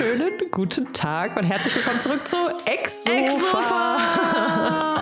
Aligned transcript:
wunderschönen 0.00 0.50
guten 0.50 0.92
Tag 0.92 1.36
und 1.36 1.44
herzlich 1.44 1.76
willkommen 1.76 2.00
zurück 2.00 2.26
zu 2.26 2.36
Exofa. 2.64 3.16
Exofa. 3.16 4.93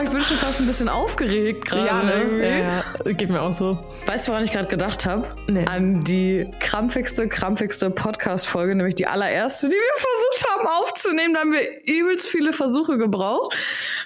Oh, 0.00 0.02
ich 0.02 0.10
bin 0.10 0.22
schon 0.22 0.38
fast 0.38 0.58
ein 0.60 0.66
bisschen 0.66 0.88
aufgeregt 0.88 1.66
gerade. 1.66 1.86
Ja, 1.86 2.02
ne? 2.02 2.48
ja, 2.48 2.84
ja, 3.04 3.12
geht 3.12 3.28
mir 3.28 3.42
auch 3.42 3.52
so. 3.52 3.78
Weißt 4.06 4.26
du, 4.26 4.32
woran 4.32 4.44
ich 4.44 4.52
gerade 4.52 4.68
gedacht 4.68 5.04
habe? 5.04 5.26
Nee. 5.46 5.66
An 5.66 6.02
die 6.04 6.50
krampfigste, 6.58 7.28
krampfigste 7.28 7.90
Podcast-Folge, 7.90 8.74
nämlich 8.74 8.94
die 8.94 9.06
allererste, 9.06 9.68
die 9.68 9.74
wir 9.74 9.80
versucht 9.94 10.50
haben 10.50 10.68
aufzunehmen. 10.82 11.34
Da 11.34 11.40
haben 11.40 11.52
wir 11.52 11.60
übelst 11.84 12.28
viele 12.28 12.54
Versuche 12.54 12.96
gebraucht, 12.96 13.54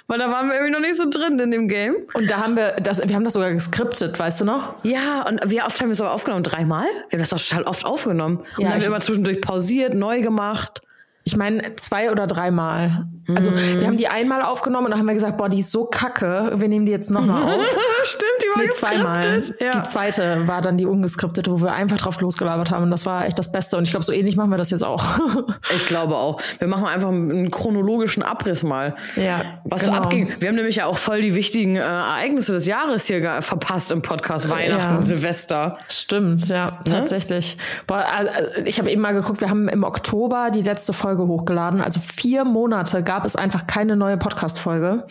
weil 0.07 0.19
da 0.19 0.29
waren 0.29 0.49
wir 0.49 0.55
irgendwie 0.55 0.73
noch 0.73 0.81
nicht 0.81 0.97
so 0.97 1.09
drin 1.09 1.39
in 1.39 1.51
dem 1.51 1.69
Game. 1.69 1.95
Und 2.13 2.29
da 2.29 2.39
haben 2.39 2.57
wir 2.57 2.73
das, 2.81 3.01
wir 3.01 3.15
haben 3.15 3.23
das 3.23 3.33
sogar 3.33 3.53
geskriptet, 3.53 4.19
weißt 4.19 4.41
du 4.41 4.45
noch? 4.45 4.75
Ja, 4.83 5.25
und 5.25 5.39
wie 5.45 5.61
oft 5.61 5.79
haben 5.79 5.87
wir 5.87 5.93
es 5.93 6.01
aber 6.01 6.11
aufgenommen? 6.11 6.43
Dreimal? 6.43 6.87
Wir 7.09 7.13
haben 7.13 7.19
das 7.19 7.29
doch 7.29 7.41
total 7.41 7.63
oft 7.63 7.85
aufgenommen. 7.85 8.39
Und 8.39 8.45
Ja, 8.57 8.63
dann 8.63 8.73
haben 8.73 8.81
wir 8.81 8.87
immer 8.87 8.99
zwischendurch 8.99 9.39
pausiert, 9.39 9.93
neu 9.93 10.19
gemacht. 10.21 10.81
Ich 11.27 11.35
meine, 11.35 11.75
zwei 11.77 12.11
oder 12.11 12.27
dreimal. 12.27 13.07
Also, 13.35 13.51
wir 13.51 13.87
haben 13.87 13.97
die 13.97 14.07
einmal 14.07 14.43
aufgenommen 14.43 14.85
und 14.85 14.91
dann 14.91 14.99
haben 14.99 15.07
wir 15.07 15.15
gesagt, 15.15 15.37
boah, 15.37 15.49
die 15.49 15.57
ist 15.57 15.71
so 15.71 15.85
kacke, 15.85 16.51
wir 16.57 16.67
nehmen 16.67 16.85
die 16.85 16.91
jetzt 16.91 17.09
nochmal 17.09 17.41
auf. 17.41 17.75
Stimmt, 18.03 18.31
die 18.43 18.47
war 18.55 18.63
Nee, 18.63 18.69
zweimal. 18.69 19.41
Ja. 19.59 19.71
Die 19.71 19.83
zweite 19.89 20.47
war 20.47 20.61
dann 20.61 20.77
die 20.77 20.85
ungeskriptete, 20.85 21.51
wo 21.51 21.59
wir 21.61 21.73
einfach 21.73 21.97
drauf 21.97 22.21
losgelabert 22.21 22.69
haben. 22.69 22.83
Und 22.83 22.91
das 22.91 23.07
war 23.07 23.25
echt 23.25 23.39
das 23.39 23.51
Beste. 23.51 23.75
Und 23.77 23.85
ich 23.85 23.89
glaube, 23.89 24.05
so 24.05 24.13
ähnlich 24.13 24.35
machen 24.35 24.51
wir 24.51 24.59
das 24.59 24.69
jetzt 24.69 24.83
auch. 24.83 25.03
Ich 25.75 25.87
glaube 25.87 26.15
auch. 26.15 26.39
Wir 26.59 26.67
machen 26.67 26.85
einfach 26.85 27.09
einen 27.09 27.49
chronologischen 27.49 28.21
Abriss 28.23 28.61
mal. 28.63 28.93
Ja, 29.15 29.41
Was 29.63 29.85
so 29.85 29.91
genau. 29.91 30.03
abging. 30.03 30.29
Wir 30.39 30.49
haben 30.49 30.55
nämlich 30.55 30.75
ja 30.77 30.85
auch 30.85 30.97
voll 30.97 31.21
die 31.21 31.33
wichtigen 31.33 31.75
äh, 31.75 31.79
Ereignisse 31.79 32.53
des 32.53 32.65
Jahres 32.67 33.05
hier 33.05 33.41
verpasst 33.41 33.91
im 33.91 34.01
Podcast. 34.03 34.49
Weihnachten, 34.49 34.95
Ja. 34.95 35.01
Silvester. 35.01 35.77
Stimmt, 35.89 36.47
ja, 36.47 36.79
tatsächlich. 36.89 37.57
Boah, 37.87 38.05
also 38.15 38.31
ich 38.65 38.77
habe 38.79 38.91
eben 38.91 39.01
mal 39.01 39.13
geguckt, 39.13 39.41
wir 39.41 39.49
haben 39.49 39.67
im 39.67 39.83
Oktober 39.83 40.49
die 40.53 40.61
letzte 40.61 40.93
Folge 40.93 41.14
hochgeladen. 41.23 41.81
Also 41.81 41.99
vier 41.99 42.45
Monate 42.45 43.03
gab 43.03 43.25
es 43.25 43.35
einfach 43.35 43.67
keine 43.67 43.95
neue 43.95 44.17
Podcast-Folge. 44.17 45.05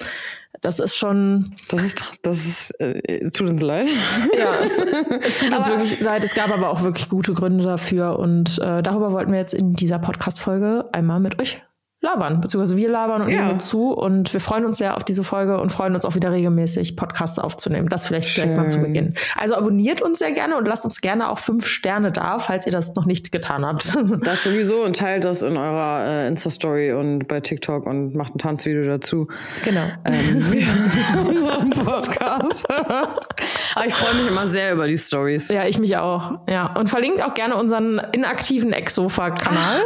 Das 0.61 0.79
ist 0.79 0.97
schon, 0.97 1.55
Das 1.69 1.85
ist, 1.85 2.21
das 2.23 2.47
ist, 2.47 2.71
äh, 2.81 3.29
tut 3.31 3.51
uns 3.51 3.61
leid. 3.61 3.87
ja, 4.39 4.55
es, 4.63 4.81
es 5.21 5.41
tut 5.41 5.57
uns 5.57 5.69
wirklich 5.69 6.01
leid. 6.01 6.25
Es 6.25 6.35
gab 6.35 6.51
aber 6.51 6.71
auch 6.71 6.83
wirklich 6.83 7.09
gute 7.09 7.35
Gründe 7.35 7.65
dafür. 7.65 8.19
Und 8.19 8.59
äh, 8.61 8.83
darüber 8.83 9.13
wollten 9.13 9.33
wir 9.33 9.39
jetzt 9.39 9.53
in 9.53 9.75
dieser 9.75 9.99
Podcast-Folge 9.99 10.89
einmal 10.93 11.21
mit 11.21 11.39
euch 11.39 11.63
labern. 12.05 12.41
Beziehungsweise 12.41 12.77
wir 12.77 12.89
labern 12.89 13.23
und 13.23 13.31
Ja. 13.31 13.59
zu. 13.59 13.91
Und 13.93 14.33
wir 14.33 14.41
freuen 14.41 14.65
uns 14.65 14.79
sehr 14.79 14.97
auf 14.97 15.03
diese 15.05 15.25
Folge 15.25 15.61
und 15.61 15.73
freuen 15.73 15.95
uns 15.95 16.05
auch 16.05 16.15
wieder 16.15 16.31
regelmäßig, 16.31 16.95
Podcasts 16.97 17.39
aufzunehmen. 17.39 17.89
Das 17.89 18.07
vielleicht 18.07 18.35
gleich 18.35 18.55
mal 18.57 18.69
zu 18.69 18.77
Schön. 18.77 18.85
Beginn. 18.85 19.15
Also 19.37 19.55
abonniert 19.57 20.03
uns 20.03 20.19
sehr 20.19 20.33
gerne 20.33 20.57
und 20.57 20.67
lasst 20.69 20.85
uns 20.85 21.01
gerne 21.01 21.31
auch 21.31 21.39
fünf 21.39 21.67
Sterne 21.67 22.13
da, 22.13 22.39
falls 22.39 22.67
ihr 22.67 22.73
das 22.73 22.95
noch 22.95 23.07
nicht 23.07 23.33
getan 23.33 23.65
habt. 23.67 23.97
Das 24.25 24.45
sowieso 24.45 24.85
und 24.85 24.97
teilt 24.97 25.25
das 25.25 25.43
in 25.43 25.57
eurer 25.57 26.05
äh, 26.07 26.29
Insta-Story 26.29 26.93
und 26.93 27.27
bei 27.27 27.41
TikTok 27.41 27.87
und 27.87 28.15
macht 28.15 28.35
ein 28.35 28.39
Tanzvideo 28.39 28.85
dazu. 28.85 29.27
genau. 29.65 29.83
Ähm, 30.05 30.45
unseren 31.27 31.71
Podcast. 31.71 32.69
Aber 33.75 33.87
ich 33.87 33.95
freue 33.95 34.15
mich 34.21 34.29
immer 34.31 34.47
sehr 34.47 34.73
über 34.75 34.87
die 34.87 34.99
Stories. 34.99 35.49
Ja, 35.49 35.67
ich 35.67 35.79
mich 35.79 35.97
auch. 35.97 36.39
Ja. 36.49 36.75
Und 36.77 36.91
verlinkt 36.91 37.23
auch 37.23 37.35
gerne 37.35 37.57
unseren 37.57 38.01
inaktiven 38.13 38.73
Ex-Sofa-Kanal. 38.73 39.81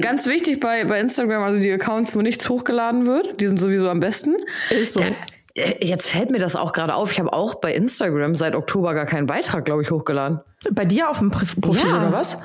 Ganz 0.00 0.26
wichtig 0.28 0.60
bei, 0.60 0.84
bei 0.84 1.00
Instagram, 1.00 1.42
also 1.42 1.60
die 1.64 1.72
Accounts, 1.72 2.14
wo 2.16 2.20
nichts 2.22 2.48
hochgeladen 2.48 3.06
wird, 3.06 3.40
die 3.40 3.46
sind 3.46 3.58
sowieso 3.58 3.88
am 3.88 4.00
besten. 4.00 4.36
Ist 4.70 4.94
so. 4.94 5.00
Da, 5.00 5.06
äh, 5.60 5.84
jetzt 5.86 6.08
fällt 6.10 6.30
mir 6.30 6.38
das 6.38 6.56
auch 6.56 6.72
gerade 6.72 6.94
auf. 6.94 7.12
Ich 7.12 7.18
habe 7.18 7.32
auch 7.32 7.56
bei 7.56 7.72
Instagram 7.74 8.34
seit 8.34 8.54
Oktober 8.54 8.94
gar 8.94 9.06
keinen 9.06 9.26
Beitrag, 9.26 9.64
glaube 9.64 9.82
ich, 9.82 9.90
hochgeladen. 9.90 10.40
Bei 10.72 10.84
dir 10.84 11.10
auf 11.10 11.18
dem 11.18 11.30
Profil 11.30 11.88
Ja. 11.88 11.96
oder 11.98 12.12
was? 12.12 12.36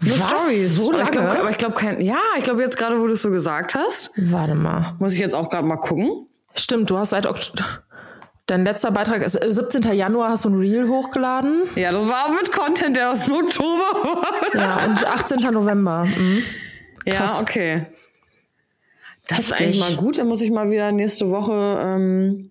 Nur 0.00 0.18
Was? 0.18 0.28
Stories. 0.28 0.76
So 0.84 0.92
ich 0.98 1.10
glaube, 1.10 1.38
aber 1.40 1.50
ich 1.50 1.56
glaube 1.58 1.74
kein. 1.74 2.00
Ja, 2.02 2.18
ich 2.36 2.44
glaube 2.44 2.60
jetzt 2.60 2.76
gerade, 2.76 3.00
wo 3.00 3.06
du 3.06 3.12
es 3.14 3.22
so 3.22 3.30
gesagt 3.30 3.74
hast, 3.74 4.10
Warte 4.16 4.54
mal. 4.54 4.94
muss 4.98 5.14
ich 5.14 5.20
jetzt 5.20 5.34
auch 5.34 5.48
gerade 5.48 5.66
mal 5.66 5.76
gucken. 5.76 6.26
Stimmt, 6.54 6.90
du 6.90 6.98
hast 6.98 7.10
seit 7.10 7.26
Oktober. 7.26 7.64
Dein 8.46 8.64
letzter 8.64 8.90
Beitrag 8.92 9.22
ist 9.22 9.34
äh, 9.42 9.50
17. 9.50 9.82
Januar 9.94 10.30
hast 10.30 10.44
du 10.44 10.50
ein 10.50 10.58
Reel 10.58 10.86
hochgeladen. 10.88 11.62
Ja, 11.74 11.92
das 11.92 12.08
war 12.08 12.30
mit 12.30 12.52
Content, 12.52 12.96
der 12.96 13.10
aus 13.10 13.24
dem 13.24 13.34
Oktober 13.34 13.64
war. 14.54 14.60
Ja, 14.60 14.84
und 14.86 15.04
18. 15.06 15.40
November. 15.52 16.04
Mhm. 16.04 16.42
Ja, 17.06 17.24
okay. 17.40 17.86
Das 19.28 19.40
ist 19.40 19.52
eigentlich 19.52 19.80
mal 19.80 19.96
gut. 19.96 20.18
Dann 20.18 20.28
muss 20.28 20.40
ich 20.42 20.50
mal 20.50 20.70
wieder 20.70 20.92
nächste 20.92 21.30
Woche, 21.30 21.78
ähm, 21.82 22.50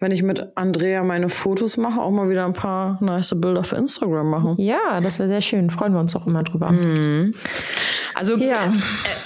wenn 0.00 0.10
ich 0.12 0.22
mit 0.22 0.56
Andrea 0.56 1.02
meine 1.04 1.28
Fotos 1.28 1.76
mache, 1.76 2.00
auch 2.00 2.10
mal 2.10 2.28
wieder 2.28 2.44
ein 2.44 2.52
paar 2.54 2.98
nice 3.02 3.34
Bilder 3.40 3.62
für 3.62 3.76
Instagram 3.76 4.28
machen. 4.28 4.54
Ja, 4.58 5.00
das 5.00 5.18
wäre 5.20 5.28
sehr 5.28 5.40
schön. 5.40 5.70
Freuen 5.70 5.92
wir 5.92 6.00
uns 6.00 6.16
auch 6.16 6.26
immer 6.26 6.42
drüber. 6.42 6.74
Also 8.14 8.36
Ja. 8.36 8.72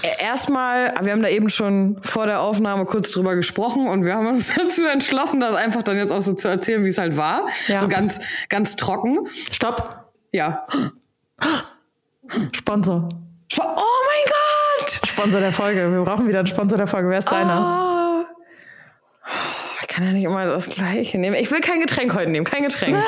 äh, 0.02 0.22
erstmal, 0.22 0.92
wir 1.00 1.12
haben 1.12 1.22
da 1.22 1.28
eben 1.28 1.48
schon 1.48 1.98
vor 2.02 2.26
der 2.26 2.42
Aufnahme 2.42 2.84
kurz 2.84 3.10
drüber 3.10 3.34
gesprochen 3.36 3.88
und 3.88 4.04
wir 4.04 4.14
haben 4.14 4.26
uns 4.26 4.54
dazu 4.56 4.84
entschlossen, 4.84 5.40
das 5.40 5.56
einfach 5.56 5.82
dann 5.82 5.96
jetzt 5.96 6.12
auch 6.12 6.22
so 6.22 6.34
zu 6.34 6.46
erzählen, 6.48 6.84
wie 6.84 6.90
es 6.90 6.98
halt 6.98 7.16
war. 7.16 7.46
Ja. 7.68 7.78
So 7.78 7.88
ganz, 7.88 8.20
ganz 8.50 8.76
trocken. 8.76 9.26
Stopp. 9.30 10.12
Ja. 10.32 10.66
Sponsor. 12.54 13.08
Oh 13.58 13.62
mein 13.64 13.74
Gott! 13.76 13.85
Sponsor 15.16 15.40
der 15.40 15.52
Folge. 15.52 15.90
Wir 15.90 16.02
brauchen 16.02 16.28
wieder 16.28 16.40
einen 16.40 16.46
Sponsor 16.46 16.76
der 16.76 16.86
Folge. 16.86 17.08
Wer 17.08 17.18
ist 17.18 17.32
deiner? 17.32 18.26
Oh. 18.26 18.34
Ich 19.80 19.88
kann 19.88 20.04
ja 20.04 20.12
nicht 20.12 20.24
immer 20.24 20.44
das 20.44 20.68
Gleiche 20.68 21.16
nehmen. 21.16 21.36
Ich 21.36 21.50
will 21.50 21.60
kein 21.60 21.80
Getränk 21.80 22.14
heute 22.14 22.30
nehmen, 22.30 22.44
kein 22.44 22.62
Getränk. 22.62 22.98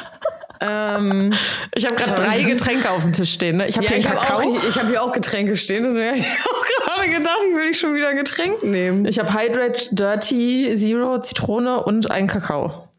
ähm, 0.60 1.32
Ich 1.74 1.86
habe 1.86 1.96
gerade 1.96 2.14
drei 2.14 2.42
Getränke 2.42 2.90
auf 2.90 3.04
dem 3.04 3.14
Tisch 3.14 3.32
stehen. 3.32 3.56
Ne? 3.56 3.68
Ich 3.68 3.76
habe 3.78 3.86
ja, 3.86 3.92
hier 3.92 3.98
ich 4.00 4.04
Kakao. 4.04 4.36
auch, 4.36 4.64
ich 4.68 4.78
hab 4.78 4.86
hier 4.86 5.02
auch 5.02 5.12
Getränke 5.12 5.56
stehen, 5.56 5.84
deswegen 5.84 6.08
habe 6.08 6.18
ich 6.18 6.26
auch 6.44 6.66
gerade 6.84 7.08
gedacht, 7.08 7.38
ich 7.48 7.56
will 7.56 7.68
nicht 7.68 7.80
schon 7.80 7.94
wieder 7.94 8.08
ein 8.10 8.16
Getränk 8.18 8.62
nehmen. 8.62 9.06
Ich 9.06 9.18
habe 9.18 9.32
Hydrate 9.32 9.94
Dirty 9.94 10.74
Zero 10.76 11.22
Zitrone 11.22 11.82
und 11.84 12.10
einen 12.10 12.26
Kakao. 12.28 12.90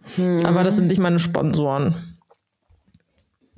Aber 0.44 0.64
das 0.64 0.78
sind 0.78 0.88
nicht 0.88 1.00
meine 1.00 1.20
Sponsoren. 1.20 2.18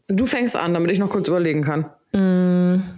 Du 0.09 0.25
fängst 0.25 0.57
an, 0.57 0.73
damit 0.73 0.91
ich 0.91 0.99
noch 0.99 1.09
kurz 1.09 1.29
überlegen 1.29 1.63
kann. 1.63 2.97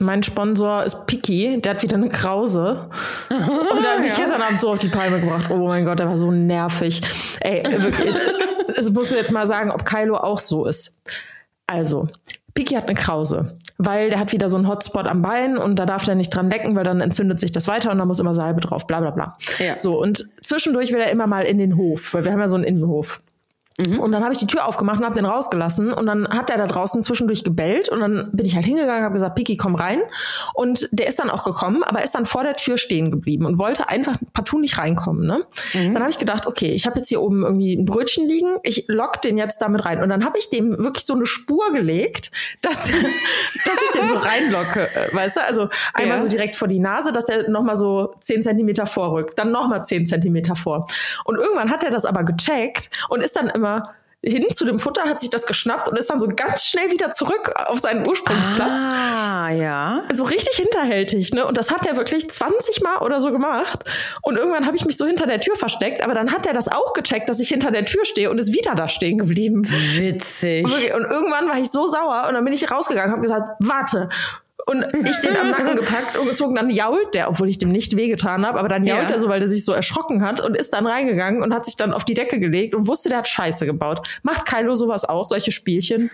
Mein 0.00 0.22
Sponsor 0.22 0.84
ist 0.84 1.06
Piki, 1.06 1.60
der 1.60 1.74
hat 1.74 1.82
wieder 1.82 1.96
eine 1.96 2.08
Krause. 2.08 2.88
Und 3.30 3.82
der 3.82 3.94
hat 3.94 4.00
mich 4.00 4.14
gestern 4.14 4.40
Abend 4.40 4.60
so 4.60 4.70
auf 4.70 4.78
die 4.78 4.88
Palme 4.88 5.20
gebracht. 5.20 5.50
Oh 5.50 5.66
mein 5.66 5.84
Gott, 5.84 5.98
der 5.98 6.08
war 6.08 6.16
so 6.16 6.30
nervig. 6.30 7.00
Ey, 7.40 7.64
wirklich. 7.64 8.14
Das 8.76 8.90
musst 8.92 9.10
du 9.10 9.16
jetzt 9.16 9.32
mal 9.32 9.48
sagen, 9.48 9.72
ob 9.72 9.84
Kylo 9.84 10.16
auch 10.16 10.38
so 10.38 10.66
ist. 10.66 11.02
Also, 11.66 12.06
Piki 12.54 12.74
hat 12.74 12.84
eine 12.86 12.94
Krause, 12.94 13.58
weil 13.76 14.10
der 14.10 14.20
hat 14.20 14.32
wieder 14.32 14.48
so 14.48 14.56
einen 14.56 14.68
Hotspot 14.68 15.06
am 15.06 15.20
Bein 15.20 15.58
und 15.58 15.76
da 15.76 15.86
darf 15.86 16.04
der 16.04 16.14
nicht 16.14 16.30
dran 16.30 16.48
lecken, 16.48 16.76
weil 16.76 16.84
dann 16.84 17.00
entzündet 17.00 17.40
sich 17.40 17.50
das 17.50 17.66
weiter 17.66 17.90
und 17.90 17.98
da 17.98 18.04
muss 18.04 18.20
immer 18.20 18.34
Salbe 18.34 18.60
drauf, 18.60 18.86
bla 18.86 19.00
bla 19.00 19.10
bla. 19.10 19.36
Ja. 19.58 19.78
So, 19.78 20.00
und 20.00 20.24
zwischendurch 20.42 20.92
will 20.92 21.00
er 21.00 21.10
immer 21.10 21.26
mal 21.26 21.44
in 21.44 21.58
den 21.58 21.76
Hof, 21.76 22.14
weil 22.14 22.24
wir 22.24 22.32
haben 22.32 22.40
ja 22.40 22.48
so 22.48 22.56
einen 22.56 22.64
Innenhof. 22.64 23.20
Und 23.86 24.10
dann 24.10 24.24
habe 24.24 24.32
ich 24.32 24.40
die 24.40 24.46
Tür 24.48 24.66
aufgemacht 24.66 24.98
und 24.98 25.04
habe 25.04 25.14
den 25.14 25.24
rausgelassen 25.24 25.92
und 25.92 26.06
dann 26.06 26.28
hat 26.28 26.50
er 26.50 26.58
da 26.58 26.66
draußen 26.66 27.00
zwischendurch 27.00 27.44
gebellt 27.44 27.88
und 27.88 28.00
dann 28.00 28.28
bin 28.32 28.44
ich 28.44 28.56
halt 28.56 28.66
hingegangen, 28.66 29.04
habe 29.04 29.14
gesagt, 29.14 29.36
Piki, 29.36 29.56
komm 29.56 29.76
rein. 29.76 30.00
Und 30.52 30.88
der 30.90 31.06
ist 31.06 31.20
dann 31.20 31.30
auch 31.30 31.44
gekommen, 31.44 31.84
aber 31.84 32.02
ist 32.02 32.16
dann 32.16 32.26
vor 32.26 32.42
der 32.42 32.56
Tür 32.56 32.76
stehen 32.76 33.12
geblieben 33.12 33.46
und 33.46 33.56
wollte 33.60 33.88
einfach 33.88 34.18
partout 34.32 34.58
nicht 34.58 34.78
reinkommen. 34.78 35.28
Ne? 35.28 35.44
Dann 35.74 36.00
habe 36.00 36.10
ich 36.10 36.18
gedacht, 36.18 36.48
okay, 36.48 36.70
ich 36.72 36.86
habe 36.86 36.96
jetzt 36.96 37.08
hier 37.08 37.22
oben 37.22 37.44
irgendwie 37.44 37.74
ein 37.76 37.84
Brötchen 37.84 38.26
liegen, 38.26 38.56
ich 38.64 38.86
lock 38.88 39.22
den 39.22 39.38
jetzt 39.38 39.62
damit 39.62 39.84
rein. 39.84 40.02
Und 40.02 40.08
dann 40.08 40.24
habe 40.24 40.38
ich 40.38 40.50
dem 40.50 40.76
wirklich 40.82 41.04
so 41.04 41.14
eine 41.14 41.26
Spur 41.26 41.72
gelegt, 41.72 42.32
dass, 42.62 42.82
dass 43.64 43.76
ich 43.84 43.90
den 44.00 44.08
so 44.08 44.16
reinlocke, 44.16 44.88
äh, 44.92 45.14
weißt 45.14 45.36
du? 45.36 45.42
Also 45.44 45.68
einmal 45.94 46.16
Ja. 46.16 46.22
so 46.22 46.26
direkt 46.26 46.56
vor 46.56 46.66
die 46.66 46.80
Nase, 46.80 47.12
dass 47.12 47.28
er 47.28 47.48
nochmal 47.48 47.76
so 47.76 48.12
10 48.18 48.42
Zentimeter 48.42 48.86
vorrückt, 48.86 49.38
dann 49.38 49.52
nochmal 49.52 49.84
10 49.84 50.04
Zentimeter 50.04 50.56
vor. 50.56 50.88
Und 51.24 51.36
irgendwann 51.36 51.70
hat 51.70 51.84
er 51.84 51.90
das 51.90 52.04
aber 52.04 52.24
gecheckt 52.24 52.90
und 53.08 53.20
ist 53.22 53.36
dann 53.36 53.48
immer 53.48 53.67
hin 54.20 54.46
zu 54.52 54.64
dem 54.64 54.80
Futter, 54.80 55.04
hat 55.04 55.20
sich 55.20 55.30
das 55.30 55.46
geschnappt 55.46 55.88
und 55.88 55.96
ist 55.96 56.10
dann 56.10 56.18
so 56.18 56.26
ganz 56.26 56.64
schnell 56.64 56.90
wieder 56.90 57.12
zurück 57.12 57.52
auf 57.66 57.78
seinen 57.78 58.04
Ursprungsplatz. 58.06 58.80
Ah, 58.90 59.48
ja. 59.50 60.02
So 60.12 60.24
richtig 60.24 60.56
hinterhältig, 60.56 61.32
ne? 61.32 61.46
Und 61.46 61.56
das 61.56 61.70
hat 61.70 61.86
er 61.86 61.96
wirklich 61.96 62.28
20 62.28 62.82
Mal 62.82 62.98
oder 62.98 63.20
so 63.20 63.30
gemacht. 63.30 63.84
Und 64.22 64.36
irgendwann 64.36 64.66
habe 64.66 64.76
ich 64.76 64.84
mich 64.84 64.96
so 64.96 65.06
hinter 65.06 65.26
der 65.26 65.40
Tür 65.40 65.54
versteckt, 65.54 66.04
aber 66.04 66.14
dann 66.14 66.32
hat 66.32 66.46
er 66.46 66.52
das 66.52 66.66
auch 66.66 66.94
gecheckt, 66.94 67.28
dass 67.28 67.38
ich 67.38 67.48
hinter 67.48 67.70
der 67.70 67.84
Tür 67.84 68.04
stehe 68.04 68.28
und 68.28 68.40
ist 68.40 68.52
wieder 68.52 68.74
da 68.74 68.88
stehen 68.88 69.18
geblieben. 69.18 69.62
Witzig. 69.64 70.64
Und 70.64 70.72
wirklich- 70.72 70.94
Und 70.94 71.04
irgendwann 71.04 71.48
war 71.48 71.58
ich 71.58 71.70
so 71.70 71.86
sauer 71.86 72.24
und 72.28 72.34
dann 72.34 72.44
bin 72.44 72.52
ich 72.52 72.68
rausgegangen 72.68 73.14
und 73.14 73.18
habe 73.20 73.22
gesagt, 73.22 73.56
warte. 73.60 74.08
Und 74.66 74.84
ich 74.92 75.16
den 75.18 75.36
am 75.36 75.50
Nacken 75.50 75.76
gepackt 75.76 76.18
und 76.18 76.28
gezogen, 76.28 76.54
dann 76.54 76.68
jault 76.68 77.14
der, 77.14 77.30
obwohl 77.30 77.48
ich 77.48 77.56
dem 77.58 77.70
nicht 77.70 77.96
wehgetan 77.96 78.44
habe, 78.44 78.58
aber 78.58 78.68
dann 78.68 78.84
jault 78.84 79.08
Ja. 79.08 79.14
er 79.14 79.20
so, 79.20 79.28
weil 79.28 79.40
der 79.40 79.48
sich 79.48 79.64
so 79.64 79.72
erschrocken 79.72 80.22
hat 80.22 80.40
und 80.42 80.54
ist 80.56 80.74
dann 80.74 80.86
reingegangen 80.86 81.42
und 81.42 81.54
hat 81.54 81.64
sich 81.64 81.76
dann 81.76 81.94
auf 81.94 82.04
die 82.04 82.12
Decke 82.14 82.38
gelegt 82.38 82.74
und 82.74 82.86
wusste, 82.86 83.08
der 83.08 83.18
hat 83.18 83.28
Scheiße 83.28 83.64
gebaut. 83.66 84.06
Macht 84.22 84.44
Kylo 84.46 84.74
sowas 84.74 85.04
auch, 85.06 85.24
solche 85.24 85.52
Spielchen? 85.52 86.10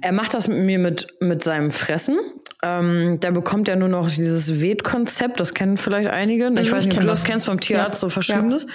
Er 0.00 0.12
macht 0.12 0.32
das 0.34 0.48
mit 0.48 0.58
mir 0.64 0.78
mit, 0.78 1.08
mit 1.20 1.42
seinem 1.42 1.70
Fressen. 1.70 2.18
Ähm, 2.62 3.18
der 3.20 3.32
bekommt 3.32 3.68
ja 3.68 3.76
nur 3.76 3.88
noch 3.88 4.08
dieses 4.10 4.60
Weet-Konzept, 4.60 5.40
das 5.40 5.52
kennen 5.54 5.76
vielleicht 5.76 6.08
einige. 6.10 6.46
Ich 6.46 6.50
Mhm, 6.50 6.72
weiß 6.72 6.80
ich 6.82 6.86
nicht, 6.88 6.96
ob 6.96 7.00
du 7.02 7.06
das 7.06 7.24
kennst 7.24 7.46
vom 7.46 7.58
Tierarzt, 7.60 8.02
Ja. 8.02 8.08
so 8.08 8.10
verschiedenes. 8.10 8.66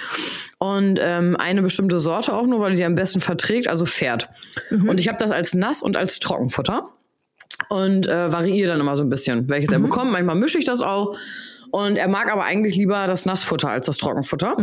Und 0.58 0.98
ähm, 1.00 1.36
eine 1.36 1.62
bestimmte 1.62 1.98
Sorte 2.00 2.32
auch 2.32 2.46
nur, 2.46 2.60
weil 2.60 2.74
die 2.74 2.84
am 2.84 2.94
besten 2.94 3.20
verträgt, 3.20 3.68
also 3.68 3.86
Pferd. 3.86 4.28
Mhm. 4.70 4.88
Und 4.88 5.00
ich 5.00 5.08
habe 5.08 5.18
das 5.18 5.30
als 5.30 5.54
Nass- 5.54 5.82
und 5.82 5.96
als 5.96 6.18
Trockenfutter. 6.18 6.84
Und 7.68 8.06
äh, 8.06 8.32
variiere 8.32 8.68
dann 8.68 8.80
immer 8.80 8.96
so 8.96 9.02
ein 9.02 9.08
bisschen, 9.08 9.48
welches 9.48 9.72
er 9.72 9.78
bekommt. 9.78 10.12
Manchmal 10.12 10.36
mische 10.36 10.58
ich 10.58 10.64
das 10.64 10.82
auch. 10.82 11.16
Und 11.70 11.96
er 11.96 12.08
mag 12.08 12.30
aber 12.32 12.44
eigentlich 12.44 12.76
lieber 12.76 13.06
das 13.06 13.26
Nassfutter 13.26 13.68
als 13.68 13.86
das 13.86 13.96
Trockenfutter. 13.96 14.56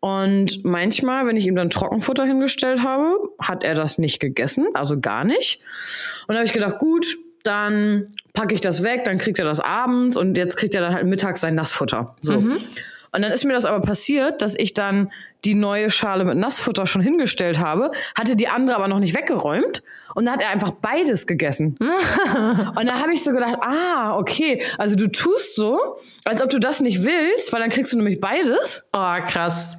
Und 0.00 0.64
manchmal, 0.64 1.26
wenn 1.26 1.36
ich 1.36 1.46
ihm 1.46 1.54
dann 1.54 1.70
Trockenfutter 1.70 2.24
hingestellt 2.24 2.82
habe, 2.82 3.14
hat 3.40 3.62
er 3.62 3.74
das 3.74 3.98
nicht 3.98 4.18
gegessen, 4.18 4.66
also 4.74 4.98
gar 4.98 5.24
nicht. 5.24 5.60
Und 6.26 6.34
da 6.34 6.36
habe 6.36 6.46
ich 6.46 6.52
gedacht, 6.52 6.78
gut, 6.78 7.18
dann 7.44 8.08
packe 8.34 8.54
ich 8.54 8.60
das 8.60 8.82
weg, 8.82 9.04
dann 9.04 9.18
kriegt 9.18 9.38
er 9.38 9.44
das 9.44 9.60
abends 9.60 10.16
und 10.16 10.36
jetzt 10.36 10.56
kriegt 10.56 10.74
er 10.74 10.80
dann 10.80 10.94
halt 10.94 11.06
mittags 11.06 11.40
sein 11.40 11.54
Nassfutter. 11.54 12.16
So. 12.20 12.34
Und 12.34 13.22
dann 13.22 13.30
ist 13.30 13.44
mir 13.44 13.52
das 13.52 13.64
aber 13.64 13.80
passiert, 13.80 14.42
dass 14.42 14.56
ich 14.56 14.74
dann 14.74 15.12
die 15.44 15.54
neue 15.54 15.90
Schale 15.90 16.24
mit 16.24 16.36
Nassfutter 16.36 16.86
schon 16.86 17.02
hingestellt 17.02 17.58
habe, 17.58 17.90
hatte 18.16 18.36
die 18.36 18.48
andere 18.48 18.76
aber 18.76 18.88
noch 18.88 19.00
nicht 19.00 19.16
weggeräumt 19.16 19.82
und 20.14 20.24
dann 20.24 20.34
hat 20.34 20.42
er 20.42 20.50
einfach 20.50 20.70
beides 20.70 21.26
gegessen. 21.26 21.76
und 21.80 22.86
da 22.86 23.00
habe 23.00 23.12
ich 23.12 23.24
so 23.24 23.32
gedacht, 23.32 23.58
ah, 23.60 24.16
okay, 24.16 24.62
also 24.78 24.94
du 24.94 25.10
tust 25.10 25.54
so, 25.54 25.78
als 26.24 26.42
ob 26.42 26.50
du 26.50 26.58
das 26.58 26.80
nicht 26.80 27.02
willst, 27.02 27.52
weil 27.52 27.60
dann 27.60 27.70
kriegst 27.70 27.92
du 27.92 27.96
nämlich 27.96 28.20
beides. 28.20 28.84
Oh, 28.92 29.16
krass. 29.26 29.76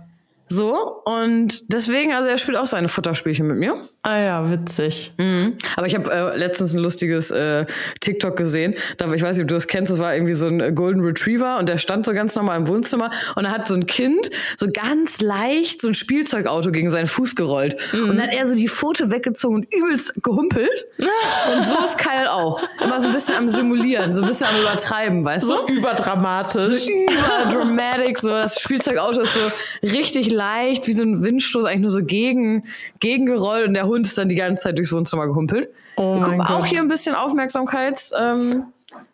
So, 0.50 1.02
und 1.06 1.74
deswegen, 1.74 2.14
also 2.14 2.30
er 2.30 2.38
spielt 2.38 2.58
auch 2.58 2.68
seine 2.68 2.88
Futterspielchen 2.88 3.48
mit 3.48 3.58
mir. 3.58 3.76
Ah 4.04 4.18
ja, 4.20 4.52
witzig. 4.52 5.14
Mhm. 5.18 5.58
Aber 5.78 5.88
ich 5.88 5.96
habe 5.96 6.12
äh, 6.12 6.38
letztens 6.38 6.74
ein 6.74 6.80
lustiges 6.80 7.32
äh, 7.32 7.66
TikTok 8.02 8.36
gesehen. 8.36 8.76
Da, 8.98 9.12
ich 9.14 9.24
weiß 9.24 9.38
nicht, 9.38 9.44
ob 9.44 9.48
du 9.48 9.56
das 9.56 9.68
kennst, 9.68 9.92
das 9.92 10.00
war 10.00 10.14
irgendwie 10.14 10.34
so 10.34 10.48
ein 10.48 10.76
Golden 10.76 11.02
Retriever 11.02 11.58
und 11.58 11.70
der 11.70 11.78
stand 11.78 12.06
so 12.06 12.14
ganz 12.14 12.36
normal 12.36 12.58
im 12.60 12.68
Wohnzimmer 12.68 13.10
und 13.36 13.44
da 13.46 13.52
hat 13.52 13.68
so 13.68 13.74
ein 13.74 13.86
Kind 13.86 14.30
so 14.58 14.68
ganz 14.72 15.22
leicht 15.22 15.82
so 15.82 15.88
ein 15.88 15.94
Spielzeugauto 15.94 16.72
gegen 16.72 16.92
seinen 16.92 17.08
Fuß 17.08 17.36
gerollt. 17.36 17.76
Und 17.94 18.10
dann 18.18 18.22
hat 18.28 18.34
er 18.36 18.48
so 18.48 18.56
die 18.56 18.68
Pfote 18.68 19.12
weggezogen 19.12 19.56
und 19.56 19.74
übelst 19.74 20.22
gehumpelt. 20.22 20.88
und 20.98 21.64
so 21.64 21.84
ist 21.84 21.98
Kyle 21.98 22.32
auch. 22.32 22.62
Immer 22.84 23.00
so 23.00 23.08
ein 23.08 23.14
bisschen 23.14 23.38
am 23.38 23.50
Simulieren, 23.50 24.14
so 24.14 24.22
ein 24.22 24.28
bisschen 24.28 24.48
am 24.48 24.62
Übertreiben, 24.62 25.24
weißt 25.26 25.48
So 25.48 25.66
du? 25.66 25.74
überdramatisch. 25.74 26.66
So 26.66 26.90
überdramatic, 26.90 28.20
so 28.20 28.28
das 28.30 28.60
Spielzeugauto 28.60 29.22
ist 29.22 29.34
so 29.34 29.40
richtig 29.88 30.33
leicht, 30.34 30.88
wie 30.88 30.94
so 30.94 31.04
ein 31.04 31.24
Windstoß, 31.24 31.66
eigentlich 31.66 31.82
nur 31.82 31.90
so 31.92 32.04
gegen, 32.04 32.66
gegengerollt 33.00 33.68
und 33.68 33.74
der 33.74 33.86
Hund 33.86 34.06
ist 34.08 34.18
dann 34.18 34.30
die 34.30 34.36
ganze 34.36 34.64
Zeit 34.64 34.78
durchs 34.78 34.92
Wohnzimmer 34.92 35.28
gehumpelt. 35.28 35.70
Oh 35.96 36.20
Guck, 36.20 36.40
auch 36.42 36.60
Gott. 36.60 36.66
hier 36.66 36.80
ein 36.82 36.88
bisschen 36.90 37.16
Aufmerksamkeits, 37.16 38.12
ähm, 38.18 38.66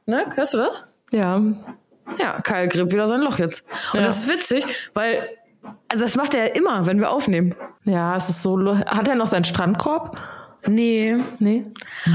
ne, 0.06 0.25
hörst 0.36 0.54
du 0.54 0.57
das? 0.60 0.98
ja. 1.12 1.42
Ja, 2.18 2.42
Kyle 2.42 2.68
gräbt 2.68 2.92
wieder 2.92 3.07
sein 3.07 3.21
Loch 3.21 3.38
jetzt. 3.38 3.68
Und 3.94 4.00
Ja. 4.00 4.06
das 4.07 4.24
ist 4.24 4.30
witzig, 4.30 4.66
weil, 4.95 5.30
also 5.89 6.04
das 6.06 6.16
macht 6.16 6.33
er 6.33 6.48
ja 6.48 6.54
immer, 6.56 6.88
wenn 6.88 7.00
wir 7.00 7.12
aufnehmen. 7.12 7.54
Ja, 7.83 8.16
es 8.16 8.30
ist 8.30 8.42
so. 8.42 8.57
Hat 8.80 9.07
er 9.07 9.13
noch 9.13 9.27
seinen 9.27 9.44
Strandkorb? 9.44 10.19
Nee. 10.67 11.15
Nee. 11.39 11.63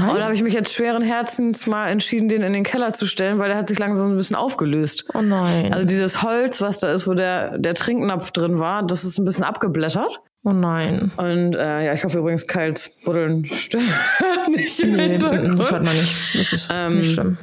Aber 0.01 0.19
da 0.19 0.25
habe 0.25 0.35
ich 0.35 0.43
mich 0.43 0.53
jetzt 0.53 0.73
schweren 0.73 1.01
Herzens 1.01 1.65
mal 1.67 1.87
entschieden, 1.89 2.29
den 2.29 2.41
in 2.43 2.53
den 2.53 2.63
Keller 2.63 2.93
zu 2.93 3.07
stellen, 3.07 3.39
weil 3.39 3.49
der 3.49 3.57
hat 3.57 3.67
sich 3.69 3.79
langsam 3.79 4.11
ein 4.11 4.17
bisschen 4.17 4.35
aufgelöst. 4.35 5.05
Oh 5.13 5.21
nein. 5.21 5.73
Also 5.73 5.85
dieses 5.85 6.21
Holz, 6.21 6.61
was 6.61 6.79
da 6.79 6.93
ist, 6.93 7.07
wo 7.07 7.13
der, 7.15 7.57
der 7.57 7.73
Trinknapf 7.73 8.31
drin 8.31 8.59
war, 8.59 8.83
das 8.83 9.03
ist 9.03 9.17
ein 9.17 9.25
bisschen 9.25 9.43
abgeblättert. 9.43 10.19
oh 10.43 10.51
nein. 10.51 11.11
Und 11.17 11.55
äh, 11.55 11.85
ja, 11.85 11.93
ich 11.93 12.03
hoffe 12.03 12.19
übrigens, 12.19 12.45
Kyles 12.47 13.01
Buddeln 13.03 13.45
stört 13.45 13.81
nicht 14.55 14.79
im 14.79 14.95
Nee, 14.95 15.09
Hintergrund. 15.09 15.59
das 15.59 15.71
hört 15.71 15.83
man 15.83 15.93
nicht. 15.95 16.35
Das 16.39 16.53
ist 16.53 16.69
Ähm, 16.71 16.97
nicht 16.97 17.11
schlimm. 17.13 17.37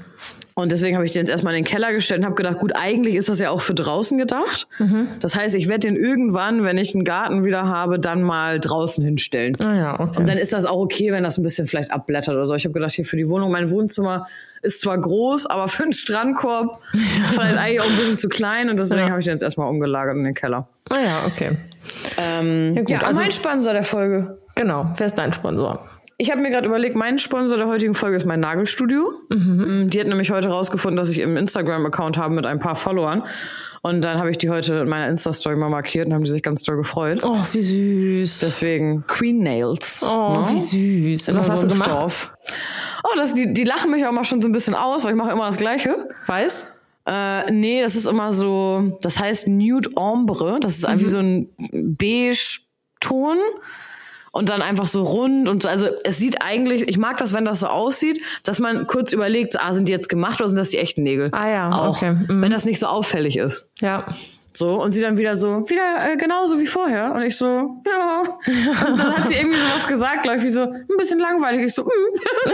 Und 0.55 0.71
deswegen 0.71 0.97
habe 0.97 1.07
ich 1.07 1.13
den 1.13 1.21
jetzt 1.21 1.31
erstmal 1.31 1.55
in 1.55 1.65
den 1.65 1.71
Keller 1.71 1.93
gestellt 1.93 2.21
und 2.21 2.27
habe 2.27 2.35
gedacht, 2.35 2.59
gut, 2.59 2.73
eigentlich 2.75 3.15
ist 3.15 3.29
das 3.31 3.41
ja 3.41 3.49
auch 3.51 3.63
für 3.63 3.75
draußen 3.75 4.19
gedacht. 4.19 4.69
Mhm. 4.79 5.09
Das 5.21 5.35
heißt, 5.35 5.55
ich 5.55 5.69
werde 5.69 5.89
den 5.89 5.97
irgendwann, 5.97 6.63
wenn 6.65 6.77
ich 6.77 6.95
einen 6.95 7.05
Garten 7.05 7.45
wieder 7.45 7.67
habe, 7.67 7.99
dann 7.99 8.23
mal 8.23 8.61
draußen 8.61 9.03
hinstellen. 9.03 9.57
Ah 9.65 9.75
ja, 9.75 10.01
okay. 10.01 10.19
Und 10.19 10.29
dann 10.29 10.37
ist 10.37 10.53
das 10.53 10.67
auch 10.67 10.77
okay, 10.79 11.11
wenn 11.11 11.23
das 11.25 11.39
ein 11.39 11.43
bisschen 11.43 11.67
vielleicht 11.67 11.91
abblättert 11.91 12.35
oder 12.35 12.45
so. 12.45 12.55
Ich 12.55 12.65
habe 12.65 12.75
gedacht, 12.75 12.93
hier 12.93 13.05
für 13.07 13.17
die 13.17 13.29
Wohnung, 13.29 13.51
mein 13.51 13.71
Wohnzimmer 13.71 14.27
ist 14.61 14.81
zwar 14.83 14.99
groß, 15.01 15.47
aber 15.47 15.69
für 15.69 15.85
einen 15.85 15.93
Strandkorb 15.93 16.81
vielleicht 17.29 17.59
eigentlich 17.59 17.81
auch 17.81 17.87
ein 17.89 17.97
bisschen 17.97 18.19
zu 18.19 18.29
klein 18.29 18.69
und 18.69 18.79
deswegen 18.79 19.05
Ja. 19.07 19.09
habe 19.11 19.21
ich 19.21 19.25
den 19.25 19.33
jetzt 19.33 19.43
erstmal 19.43 19.69
umgelagert 19.71 20.17
in 20.17 20.25
den 20.25 20.35
Keller. 20.35 20.69
ah 20.91 20.97
ja, 21.03 21.23
okay. 21.27 21.53
Ähm, 22.19 22.75
Ja, 22.75 22.81
gut, 22.83 22.91
ja, 22.91 22.99
also- 23.01 23.23
mein 23.23 23.31
Sponsor 23.33 23.73
der 23.73 23.85
Folge. 23.85 24.39
Genau. 24.55 24.93
Wer 24.97 25.07
ist 25.07 25.17
dein 25.17 25.33
Sponsor? 25.33 25.83
Ich 26.19 26.31
habe 26.31 26.41
mir 26.41 26.51
gerade 26.51 26.67
überlegt, 26.69 26.95
mein 26.95 27.19
Sponsor 27.19 27.59
der 27.59 27.67
heutigen 27.67 27.95
Folge 27.95 28.17
ist 28.17 28.27
mein 28.27 28.41
Nagelstudio. 28.41 29.11
Mm, 29.29 29.89
Die 29.89 29.99
hat 30.01 30.07
nämlich 30.07 30.31
heute 30.31 30.49
rausgefunden, 30.49 30.97
dass 30.97 31.09
ich 31.11 31.19
im 31.19 31.37
Instagram-Account 31.37 32.17
habe 32.19 32.35
mit 32.35 32.47
ein 32.47 32.59
paar 32.59 32.77
Followern. 32.77 33.25
Und 33.85 34.03
dann 34.03 34.19
habe 34.19 34.31
ich 34.31 34.39
die 34.39 34.49
heute 34.49 34.75
in 34.77 34.89
meiner 34.89 35.09
Insta-Story 35.09 35.57
mal 35.57 35.69
markiert 35.69 36.07
und 36.07 36.15
haben 36.15 36.23
die 36.23 36.31
sich 36.31 36.43
ganz 36.43 36.63
doll 36.63 36.77
gefreut. 36.77 37.25
Oh, 37.25 37.37
wie 37.53 37.61
süß. 37.61 38.39
Deswegen 38.39 39.05
Queen 39.09 39.43
Nails. 39.43 40.05
oh, 40.09 40.43
ne? 40.43 40.47
wie 40.51 40.59
süß. 41.15 41.31
Und 41.31 41.39
was 41.39 41.51
hast 41.51 41.65
du 41.65 41.69
gemacht? 41.69 41.91
Dorf. 41.93 42.33
Oh, 43.03 43.17
das, 43.17 43.35
die, 43.35 43.53
die 43.53 43.65
lachen 43.65 43.91
mich 43.91 44.07
auch 44.07 44.13
mal 44.13 44.23
schon 44.23 44.41
so 44.41 44.49
ein 44.49 44.53
bisschen 44.53 44.77
aus, 44.77 45.03
weil 45.03 45.11
ich 45.11 45.17
mache 45.17 45.33
immer 45.33 45.47
das 45.47 45.57
Gleiche. 45.57 46.09
Weiß? 46.27 46.67
Äh, 47.07 47.51
nee, 47.51 47.83
das 47.83 47.97
ist 47.97 48.07
immer 48.07 48.33
so, 48.33 48.97
das 49.03 49.19
heißt 49.19 49.49
Nude 49.49 49.91
Ombre. 49.97 50.61
Das 50.61 50.77
ist 50.77 50.85
einfach 50.87 51.09
so 51.09 51.19
ein 51.19 51.49
Beige-Ton. 51.73 53.39
Und 54.33 54.49
dann 54.49 54.63
einfach 54.63 54.87
so 54.87 55.03
rund 55.03 55.49
und 55.49 55.63
so. 55.63 55.69
Also 55.69 55.89
es 56.05 56.17
sieht 56.19 56.43
eigentlich, 56.43 56.89
ich 56.89 56.97
mag 56.97 57.19
das, 57.19 57.35
wenn 57.35 57.45
das 57.45 57.61
so 57.61 57.67
aussieht, 57.67 58.21
dass 58.45 58.59
man 58.61 58.87
kurz 58.87 59.13
überlegt, 59.13 59.61
ah, 59.61 59.75
sind 59.75 59.89
die 59.89 59.93
jetzt 59.93 60.09
gemacht 60.09 60.41
oder 60.41 60.49
sind 60.49 60.57
das 60.57 60.71
die 60.71 60.79
echten 60.79 61.03
Nägel? 61.03 61.29
Ah 61.33 61.49
ja, 61.49 61.71
Auch, 61.71 61.97
okay. 61.97 62.13
Mhm. 62.13 62.41
wenn 62.41 62.51
das 62.51 62.65
nicht 62.65 62.79
so 62.81 62.87
auffällig 62.87 63.37
ist. 63.37 63.67
Ja. 63.81 64.07
So, 64.55 64.81
und 64.83 64.91
sie 64.91 65.01
dann 65.01 65.17
wieder 65.17 65.37
so, 65.37 65.61
wieder 65.69 66.13
äh, 66.13 66.17
genauso 66.17 66.59
wie 66.61 66.67
vorher. 66.67 67.13
Und 67.15 67.23
ich 67.23 67.37
so, 67.37 67.47
ja. 67.47 68.23
Und 68.87 68.99
dann 68.99 69.17
hat 69.17 69.29
sie 69.29 69.37
irgendwie 69.37 69.59
sowas 69.59 69.87
gesagt, 69.87 70.23
glaube 70.25 70.39
ich, 70.39 70.45
wie 70.45 70.51
so, 70.51 70.63
ein 70.63 70.87
bisschen 70.99 71.19
langweilig. 71.19 71.67
Ich 71.67 71.75
so, 71.75 71.85
mm. 71.85 71.89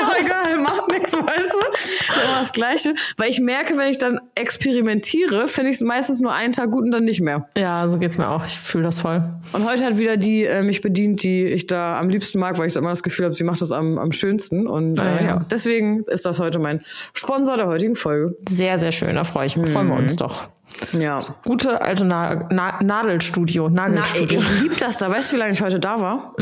ja, 0.00 0.24
egal, 0.24 0.58
macht 0.58 0.88
nichts, 0.88 1.12
weißt 1.12 1.26
du? 1.54 2.12
So 2.14 2.20
immer 2.20 2.38
das 2.40 2.52
Gleiche. 2.52 2.94
Weil 3.16 3.30
ich 3.30 3.40
merke, 3.40 3.76
wenn 3.76 3.88
ich 3.90 3.98
dann 3.98 4.20
experimentiere, 4.34 5.48
finde 5.48 5.70
ich 5.70 5.76
es 5.76 5.82
meistens 5.82 6.20
nur 6.20 6.32
einen 6.32 6.52
Tag 6.52 6.70
gut 6.70 6.84
und 6.84 6.90
dann 6.90 7.04
nicht 7.04 7.20
mehr. 7.20 7.48
Ja, 7.56 7.88
so 7.90 7.98
geht's 7.98 8.18
mir 8.18 8.28
auch. 8.28 8.44
Ich 8.44 8.58
fühle 8.58 8.84
das 8.84 8.98
voll. 8.98 9.22
Und 9.52 9.64
heute 9.68 9.84
hat 9.84 9.98
wieder 9.98 10.16
die 10.16 10.44
äh, 10.44 10.62
mich 10.62 10.80
bedient, 10.80 11.22
die 11.22 11.44
ich 11.46 11.66
da 11.66 11.98
am 11.98 12.08
liebsten 12.08 12.38
mag, 12.38 12.58
weil 12.58 12.66
ich 12.66 12.74
da 12.74 12.80
immer 12.80 12.90
das 12.90 13.02
Gefühl 13.02 13.26
habe, 13.26 13.34
sie 13.34 13.44
macht 13.44 13.60
das 13.60 13.72
am, 13.72 13.98
am 13.98 14.12
schönsten. 14.12 14.66
Und 14.66 14.98
äh, 14.98 15.02
Ah, 15.02 15.20
ja. 15.20 15.26
ja. 15.26 15.42
deswegen 15.50 16.02
ist 16.04 16.24
das 16.26 16.40
heute 16.40 16.58
mein 16.58 16.80
Sponsor 17.12 17.56
der 17.56 17.66
heutigen 17.66 17.94
Folge. 17.94 18.36
Sehr, 18.48 18.78
sehr 18.78 18.92
schön. 18.92 19.14
Da 19.16 19.24
freue 19.24 19.46
ich 19.46 19.56
mich. 19.56 19.70
Freuen 19.70 19.88
wir 19.88 19.96
uns 19.96 20.16
doch. 20.16 20.48
Ja. 20.92 21.20
Gute 21.44 21.80
alte 21.80 22.04
Na 22.04 22.46
Na 22.50 22.82
Nadelstudio. 22.82 23.68
Na, 23.68 23.88
Nagelstudio. 23.88 24.40
ich 24.40 24.60
liebe 24.62 24.76
das 24.76 24.98
da. 24.98 25.10
Weißt 25.10 25.30
du, 25.32 25.36
wie 25.36 25.40
lange 25.40 25.52
ich 25.52 25.62
heute 25.62 25.80
da 25.80 26.00
war? 26.00 26.34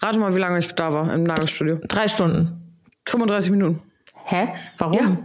Rate 0.00 0.18
mal, 0.18 0.34
wie 0.34 0.38
lange 0.38 0.58
ich 0.58 0.68
da 0.74 0.92
war 0.92 1.12
im 1.12 1.22
Nagelstudio. 1.24 1.78
Drei 1.88 2.08
Stunden. 2.08 2.60
35 3.08 3.50
Minuten. 3.50 3.82
Hä? 4.24 4.48
Warum? 4.78 4.98
Ja. 4.98 5.16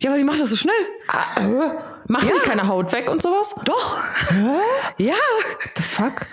Ja, 0.00 0.10
weil 0.12 0.18
die 0.18 0.24
macht 0.24 0.40
das 0.40 0.50
so 0.50 0.56
schnell. 0.56 0.74
Ah, 1.08 1.40
äh, 1.40 1.72
machen 2.06 2.28
die 2.34 2.48
keine 2.48 2.68
Haut 2.68 2.92
weg 2.92 3.10
und 3.10 3.20
sowas? 3.20 3.54
Doch. 3.64 3.98
Ja. 4.96 5.14
The 5.76 5.82
fuck? 5.82 6.26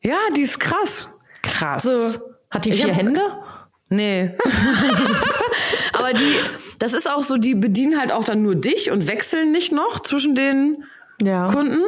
Ja, 0.00 0.16
die 0.36 0.42
ist 0.42 0.60
krass. 0.60 1.08
Krass. 1.42 1.82
So. 1.82 2.20
Hat 2.50 2.64
die 2.64 2.72
vier 2.72 2.88
hab- 2.90 2.96
Hände? 2.96 3.20
Nee. 3.88 4.36
Aber 5.98 6.12
die, 6.12 6.34
das 6.78 6.92
ist 6.92 7.08
auch 7.10 7.22
so, 7.22 7.36
die 7.36 7.54
bedienen 7.54 7.98
halt 7.98 8.12
auch 8.12 8.24
dann 8.24 8.42
nur 8.42 8.54
dich 8.54 8.90
und 8.90 9.06
wechseln 9.08 9.52
nicht 9.52 9.72
noch 9.72 10.00
zwischen 10.00 10.34
den 10.34 10.84
Ja. 11.22 11.46
Kunden. 11.46 11.80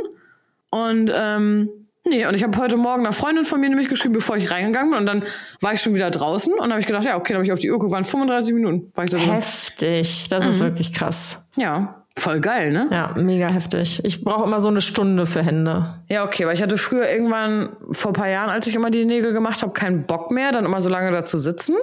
Und 0.71 1.11
ähm, 1.15 1.71
nee, 2.07 2.27
und 2.27 2.35
ich 2.35 2.43
habe 2.43 2.57
heute 2.59 2.77
Morgen 2.77 3.05
einer 3.05 3.13
Freundin 3.13 3.45
von 3.45 3.61
mir 3.61 3.69
nämlich 3.69 3.89
geschrieben, 3.89 4.15
bevor 4.15 4.37
ich 4.37 4.51
reingegangen 4.51 4.91
bin. 4.91 4.99
Und 5.01 5.07
dann 5.07 5.25
war 5.61 5.73
ich 5.73 5.81
schon 5.81 5.95
wieder 5.95 6.11
draußen 6.11 6.53
und 6.55 6.71
habe 6.71 6.81
ich 6.81 6.87
gedacht, 6.87 7.05
ja, 7.05 7.17
okay, 7.17 7.33
dann 7.33 7.39
habe 7.39 7.47
ich 7.47 7.53
auf 7.53 7.61
die 7.61 7.71
Uhr 7.71 7.79
geguckt, 7.79 7.93
waren 7.93 8.05
35 8.05 8.55
Minuten. 8.55 8.91
War 8.95 9.05
ich 9.05 9.11
da 9.11 9.19
drin. 9.19 9.31
Heftig. 9.33 10.29
Das 10.29 10.47
ist 10.47 10.61
wirklich 10.61 10.93
krass. 10.93 11.39
Ja, 11.57 12.03
voll 12.19 12.41
geil, 12.41 12.73
ne? 12.73 12.89
Ja, 12.91 13.15
mega 13.17 13.49
heftig. 13.49 14.01
Ich 14.05 14.23
brauche 14.25 14.45
immer 14.45 14.61
so 14.61 14.69
eine 14.69 14.81
Stunde 14.81 15.27
für 15.27 15.43
Hände. 15.43 15.95
Ja, 16.09 16.25
okay, 16.25 16.47
weil 16.47 16.55
ich 16.55 16.63
hatte 16.63 16.77
früher 16.79 17.09
irgendwann, 17.11 17.71
vor 17.93 18.11
ein 18.11 18.15
paar 18.15 18.29
Jahren, 18.29 18.51
als 18.51 18.67
ich 18.67 18.75
immer 18.75 18.91
die 18.91 19.05
Nägel 19.05 19.33
gemacht 19.33 19.63
habe, 19.63 19.73
keinen 19.73 20.05
Bock 20.07 20.31
mehr, 20.31 20.53
dann 20.53 20.65
immer 20.65 20.81
so 20.81 20.91
lange 20.91 21.11
da 21.13 21.25
zu 21.25 21.39
sitzen. 21.39 21.75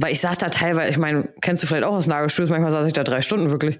Weil 0.00 0.12
ich 0.12 0.20
saß 0.20 0.38
da 0.38 0.48
teilweise, 0.48 0.90
ich 0.90 0.98
meine, 0.98 1.28
kennst 1.42 1.62
du 1.62 1.66
vielleicht 1.66 1.84
auch 1.84 1.94
aus 1.94 2.06
Nagelstudios, 2.06 2.50
manchmal 2.50 2.70
saß 2.70 2.86
ich 2.86 2.94
da 2.94 3.04
drei 3.04 3.20
Stunden 3.20 3.50
wirklich. 3.50 3.78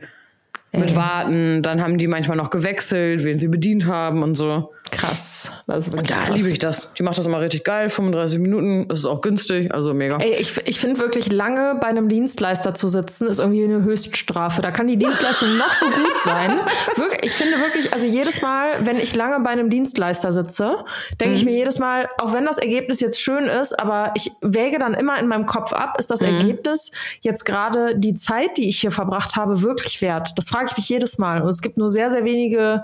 Mit 0.73 0.95
Warten, 0.95 1.63
dann 1.63 1.83
haben 1.83 1.99
die 1.99 2.07
manchmal 2.07 2.37
noch 2.37 2.51
gewechselt, 2.51 3.25
wen 3.25 3.41
sie 3.41 3.49
bedient 3.49 3.87
haben 3.87 4.23
und 4.23 4.37
so. 4.37 4.73
Krass. 4.93 5.51
Das 5.67 5.87
wirklich 5.93 6.09
Da 6.09 6.17
krass. 6.17 6.37
liebe 6.37 6.49
ich 6.49 6.59
das. 6.59 6.89
Die 6.99 7.03
macht 7.03 7.17
das 7.19 7.27
immer 7.27 7.41
richtig 7.41 7.65
geil, 7.65 7.91
35 7.91 8.39
Minuten, 8.41 8.87
es 8.91 9.01
ist 9.01 9.07
auch 9.07 9.21
günstig, 9.21 9.73
also 9.73 9.95
mega. 9.95 10.19
Ey, 10.19 10.35
ich, 10.35 10.57
ich 10.65 10.81
finde 10.81 11.01
wirklich, 11.01 11.31
lange 11.31 11.77
bei 11.81 11.87
einem 11.87 12.09
Dienstleister 12.09 12.75
zu 12.75 12.89
sitzen, 12.89 13.29
ist 13.29 13.39
irgendwie 13.39 13.65
eine 13.65 13.83
Höchststrafe. 13.85 14.63
Da 14.63 14.71
kann 14.71 14.89
die 14.89 14.97
Dienstleistung 14.97 15.57
noch 15.59 15.73
so 15.75 15.87
gut 15.87 16.21
sein. 16.25 16.59
Wirklich, 16.97 17.21
ich 17.23 17.33
finde 17.33 17.59
wirklich, 17.61 17.93
also 17.95 18.07
jedes 18.07 18.43
Mal, 18.43 18.85
wenn 18.85 18.99
ich 18.99 19.15
lange 19.15 19.41
bei 19.41 19.51
einem 19.51 19.71
Dienstleister 19.71 20.33
sitze, 20.33 20.85
denke 21.21 21.37
ich 21.37 21.45
mir 21.45 21.53
jedes 21.53 21.79
Mal, 21.79 22.09
auch 22.19 22.33
wenn 22.33 22.45
das 22.45 22.59
Ergebnis 22.59 23.01
jetzt 23.01 23.21
schön 23.21 23.45
ist, 23.45 23.79
aber 23.81 24.13
ich 24.17 24.31
wäge 24.41 24.79
dann 24.79 24.95
immer 24.95 25.19
in 25.19 25.29
meinem 25.29 25.47
Kopf 25.47 25.73
ab, 25.73 25.97
ist 25.99 26.11
das 26.11 26.21
Ergebnis 26.21 26.91
jetzt 27.21 27.45
gerade 27.45 27.97
die 27.97 28.15
Zeit, 28.15 28.57
die 28.57 28.69
ich 28.69 28.81
hier 28.81 28.91
verbracht 28.91 29.37
habe, 29.37 29.63
wirklich 29.63 30.03
wert? 30.03 30.31
Das 30.37 30.49
frage 30.49 30.60
ich 30.69 30.77
mich 30.77 30.89
jedes 30.89 31.19
Mal. 31.19 31.43
Und 31.43 31.49
es 31.49 31.63
gibt 31.63 31.79
nur 31.79 31.89
sehr, 31.89 32.11
sehr 32.11 32.25
wenige 32.25 32.83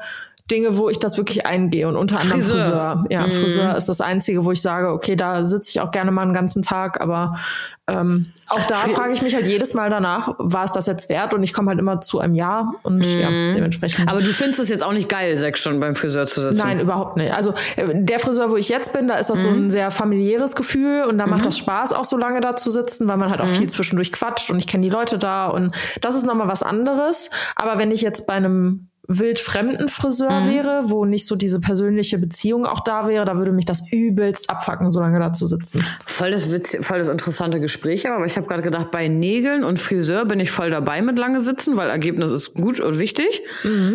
Dinge, 0.50 0.76
wo 0.76 0.88
ich 0.88 0.98
das 1.00 1.16
wirklich 1.18 1.44
eingehe 1.46 1.88
und 1.88 1.96
unter 1.96 2.20
anderem 2.20 2.40
Friseur. 2.40 2.58
Friseur. 2.60 3.04
Ja, 3.10 3.26
Mhm. 3.26 3.30
Friseur 3.32 3.76
ist 3.76 3.88
das 3.88 4.00
Einzige, 4.00 4.44
wo 4.44 4.52
ich 4.52 4.62
sage, 4.62 4.90
okay, 4.92 5.16
da 5.16 5.44
sitze 5.44 5.70
ich 5.70 5.80
auch 5.80 5.90
gerne 5.90 6.12
mal 6.12 6.22
einen 6.22 6.34
ganzen 6.34 6.62
Tag, 6.62 7.00
aber 7.00 7.36
ähm, 7.88 8.26
auch 8.48 8.60
da 8.68 8.74
frage 8.74 9.12
ich 9.12 9.22
mich 9.22 9.34
halt 9.34 9.46
jedes 9.46 9.74
Mal 9.74 9.90
danach, 9.90 10.34
war 10.38 10.64
es 10.64 10.72
das 10.72 10.86
jetzt 10.86 11.08
wert? 11.08 11.34
Und 11.34 11.42
ich 11.42 11.52
komme 11.52 11.70
halt 11.70 11.78
immer 11.80 12.00
zu 12.00 12.18
einem 12.20 12.34
Ja 12.34 12.72
und 12.82 13.04
ja, 13.04 13.28
dementsprechend. 13.54 14.04
Mhm. 14.04 14.08
Aber 14.10 14.20
du 14.20 14.32
findest 14.32 14.60
es 14.60 14.68
jetzt 14.68 14.84
auch 14.84 14.92
nicht 14.92 15.08
geil, 15.08 15.36
sechs 15.38 15.60
Stunden 15.60 15.80
beim 15.80 15.94
Friseur 15.94 16.26
zu 16.26 16.40
sitzen. 16.42 16.58
Nein, 16.66 16.80
überhaupt 16.80 17.16
nicht. 17.16 17.32
Also 17.32 17.52
äh, 17.76 17.88
der 17.94 18.18
Friseur, 18.20 18.50
wo 18.50 18.56
ich 18.56 18.68
jetzt 18.68 18.92
bin, 18.92 19.08
da 19.08 19.16
ist 19.18 19.30
das 19.30 19.42
so 19.44 19.50
Mhm. 19.50 19.66
ein 19.66 19.70
sehr 19.70 19.90
familiäres 19.90 20.54
Gefühl 20.56 21.04
und 21.08 21.18
da 21.18 21.26
macht 21.26 21.44
das 21.46 21.58
Spaß, 21.58 21.92
auch 21.92 22.04
so 22.04 22.16
lange 22.16 22.40
da 22.40 22.54
zu 22.56 22.70
sitzen, 22.70 23.08
weil 23.08 23.16
man 23.16 23.30
halt 23.30 23.40
auch 23.40 23.46
Mhm. 23.48 23.54
viel 23.54 23.70
zwischendurch 23.70 24.12
quatscht 24.12 24.50
und 24.50 24.58
ich 24.58 24.66
kenne 24.66 24.82
die 24.82 24.90
Leute 24.90 25.18
da 25.18 25.46
und 25.48 25.74
das 26.00 26.14
ist 26.16 26.26
nochmal 26.26 26.48
was 26.48 26.62
anderes. 26.62 27.30
Aber 27.56 27.78
wenn 27.78 27.90
ich 27.90 28.00
jetzt 28.00 28.26
bei 28.26 28.34
einem 28.34 28.88
wildfremden 29.08 29.88
Friseur 29.88 30.40
Mhm. 30.42 30.46
wäre, 30.46 30.80
wo 30.90 31.04
nicht 31.04 31.26
so 31.26 31.36
diese 31.36 31.60
persönliche 31.60 32.18
Beziehung 32.18 32.66
auch 32.66 32.80
da 32.80 33.06
wäre, 33.08 33.24
da 33.24 33.38
würde 33.38 33.52
mich 33.52 33.64
das 33.64 33.82
übelst 33.92 34.50
abfacken, 34.50 34.90
so 34.90 35.00
lange 35.00 35.18
da 35.18 35.32
zu 35.32 35.46
sitzen. 35.46 35.84
Voll 36.06 36.30
das, 36.32 36.50
Witz, 36.52 36.76
voll 36.80 36.98
das 36.98 37.08
interessante 37.08 37.60
Gespräch, 37.60 38.08
aber 38.10 38.26
ich 38.26 38.36
habe 38.36 38.46
gerade 38.46 38.62
gedacht, 38.62 38.90
bei 38.90 39.08
Nägeln 39.08 39.64
und 39.64 39.78
Friseur 39.80 40.24
bin 40.24 40.40
ich 40.40 40.50
voll 40.50 40.70
dabei 40.70 41.02
mit 41.02 41.18
lange 41.18 41.40
sitzen, 41.40 41.76
weil 41.76 41.90
Ergebnis 41.90 42.30
ist 42.30 42.54
gut 42.54 42.80
und 42.80 42.98
wichtig 42.98 43.42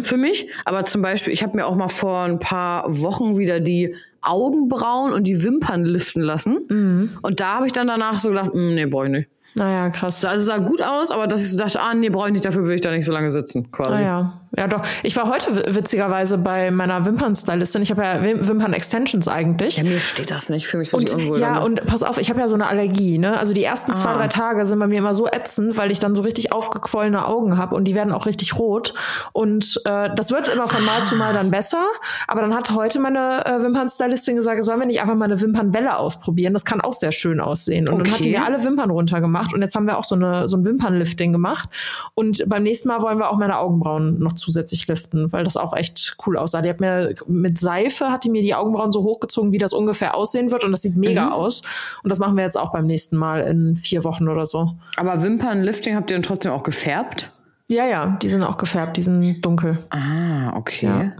für 0.04 0.18
mich. 0.18 0.48
Aber 0.66 0.86
zum 0.86 1.02
Beispiel, 1.02 1.34
ich 1.34 1.44
habe 1.44 1.58
mir 1.58 1.66
auch 1.68 1.76
mal 1.76 1.90
vor 1.90 2.22
ein 2.22 2.40
paar 2.40 2.86
Wochen 3.02 3.38
wieder 3.38 3.60
die 3.60 3.96
Augenbrauen 4.22 5.14
und 5.14 5.26
die 5.26 5.44
Wimpern 5.44 5.84
liften 5.84 6.22
lassen. 6.22 7.10
Und 7.22 7.40
da 7.40 7.56
habe 7.56 7.66
ich 7.68 7.74
dann 7.74 7.88
danach 7.88 8.18
so 8.20 8.30
gedacht, 8.30 8.54
"Mm, 8.54 8.76
nee, 8.76 8.86
brauche 8.86 9.06
ich 9.06 9.12
nicht. 9.12 9.30
Naja, 9.56 9.90
krass. 9.90 10.24
Also 10.24 10.46
sah 10.46 10.60
gut 10.60 10.82
aus, 10.82 11.12
aber 11.12 11.28
dass 11.28 11.44
ich 11.44 11.52
so 11.52 11.58
dachte, 11.58 11.82
ah, 11.82 11.94
nee, 11.94 12.08
brauche 12.10 12.28
ich 12.28 12.34
nicht, 12.34 12.46
dafür 12.46 12.66
will 12.68 12.76
ich 12.76 12.82
da 12.82 12.92
nicht 12.92 13.06
so 13.06 13.12
lange 13.12 13.30
sitzen, 13.32 13.70
quasi. 13.72 14.04
Ah, 14.04 14.41
ja. 14.58 14.68
doch. 14.68 14.82
Ich 15.04 15.16
war 15.16 15.30
heute 15.30 15.56
wi- 15.56 15.76
witzigerweise 15.76 16.38
bei 16.38 16.72
meiner 16.72 17.06
Wimpernstylistin. 17.06 17.82
Ich 17.82 17.92
habe 17.92 18.04
ja 18.04 18.14
Wim- 18.22 18.48
Wimpern-Extensions 18.48 19.28
eigentlich. 19.28 19.78
Ja, 19.78 19.84
mir 19.84 20.00
steht 20.00 20.32
das 20.32 20.50
nicht, 20.50 20.68
für 20.68 20.78
mich 20.78 20.94
Und 20.94 21.12
unwohl. 21.14 21.40
ja, 21.40 21.60
und 21.60 21.86
pass 21.86 22.04
auf, 22.04 22.18
ich 22.18 22.30
habe 22.30 22.40
ja 22.40 22.48
so 22.48 22.56
eine 22.56 22.68
Allergie, 22.68 23.18
ne? 23.18 23.38
Also 23.38 23.54
die 23.54 23.64
ersten 23.64 23.94
zwei, 23.94 24.12
Ah. 24.12 24.14
drei 24.18 24.28
Tage 24.28 24.66
sind 24.66 24.80
bei 24.80 24.88
mir 24.88 25.00
immer 25.00 25.14
so 25.14 25.28
ätzend, 25.28 25.78
weil 25.78 25.92
ich 25.92 26.00
dann 26.00 26.16
so 26.16 26.22
richtig 26.22 26.52
aufgequollene 26.52 27.26
Augen 27.26 27.58
habe 27.58 27.76
und 27.76 27.86
die 27.86 27.96
werden 27.96 28.12
auch 28.14 28.26
richtig 28.26 28.58
rot. 28.58 28.94
Und 29.34 29.80
äh, 29.86 30.10
das 30.16 30.32
wird 30.32 30.48
immer 30.48 30.68
von 30.68 30.84
Mal 30.86 31.04
zu 31.04 31.16
Mal 31.16 31.34
dann 31.34 31.52
besser. 31.52 31.86
Aber 32.28 32.42
dann 32.42 32.56
hat 32.56 32.72
heute 32.72 33.00
meine 33.00 33.46
äh, 33.46 33.62
Wimpernstylistin 33.62 34.36
gesagt, 34.36 34.64
sollen 34.64 34.80
wir 34.80 34.86
nicht 34.88 35.02
einfach 35.02 35.16
mal 35.16 35.26
eine 35.26 35.40
Wimpernwelle 35.42 35.96
ausprobieren? 35.98 36.54
Das 36.54 36.66
kann 36.66 36.82
auch 36.82 36.94
sehr 36.94 37.12
schön 37.12 37.40
aussehen. 37.40 37.88
Und 37.88 38.00
dann 38.00 38.12
hat 38.14 38.20
die 38.20 38.30
Okay. 38.32 38.40
mir 38.40 38.46
alle 38.46 38.64
Wimpern 38.64 38.90
runtergemacht 38.92 39.54
und 39.54 39.62
jetzt 39.62 39.76
haben 39.76 39.88
wir 39.88 39.98
auch 39.98 40.04
so, 40.04 40.16
eine, 40.16 40.48
so 40.48 40.58
ein 40.58 40.66
Wimpernlifting 40.66 41.32
gemacht. 41.32 41.70
Und 42.16 42.44
beim 42.48 42.64
nächsten 42.64 42.88
Mal 42.90 43.02
wollen 43.02 43.18
wir 43.18 43.30
auch 43.30 43.38
meine 43.38 43.58
Augenbrauen 43.58 44.20
noch 44.20 44.34
zusätzlich 44.42 44.86
liften, 44.88 45.32
weil 45.32 45.44
das 45.46 45.56
auch 45.56 45.74
echt 45.76 46.18
cool 46.26 46.38
aussah. 46.38 46.62
Die 46.62 46.70
hat 46.70 46.82
mir 46.82 47.14
mit 47.28 47.58
Seife 47.60 48.12
hat 48.12 48.26
die 48.26 48.30
mir 48.30 48.42
die 48.42 48.54
Augenbrauen 48.54 48.92
so 48.92 49.04
hochgezogen, 49.04 49.52
wie 49.54 49.58
das 49.58 49.72
ungefähr 49.72 50.16
aussehen 50.16 50.52
wird 50.52 50.64
und 50.66 50.72
das 50.72 50.82
sieht 50.82 50.98
mega 50.98 51.28
Mhm. 51.28 51.32
aus. 51.32 51.62
Und 52.04 52.12
das 52.12 52.20
machen 52.20 52.36
wir 52.36 52.44
jetzt 52.44 52.58
auch 52.58 52.74
beim 52.74 52.86
nächsten 52.86 53.16
Mal 53.16 53.42
in 53.42 53.76
vier 53.78 54.04
Wochen 54.04 54.28
oder 54.28 54.46
so. 54.46 54.74
Aber 54.98 55.22
Wimpernlifting 55.24 55.96
habt 55.96 56.12
ihr 56.12 56.16
dann 56.18 56.24
trotzdem 56.24 56.52
auch 56.52 56.64
gefärbt? 56.64 57.32
Ja, 57.70 57.86
ja, 57.86 58.18
die 58.22 58.28
sind 58.28 58.44
auch 58.44 58.58
gefärbt, 58.58 58.98
die 58.98 59.02
sind 59.02 59.42
dunkel. 59.42 59.78
Ah, 59.92 60.58
okay. 60.58 60.86
Ja. 60.88 61.12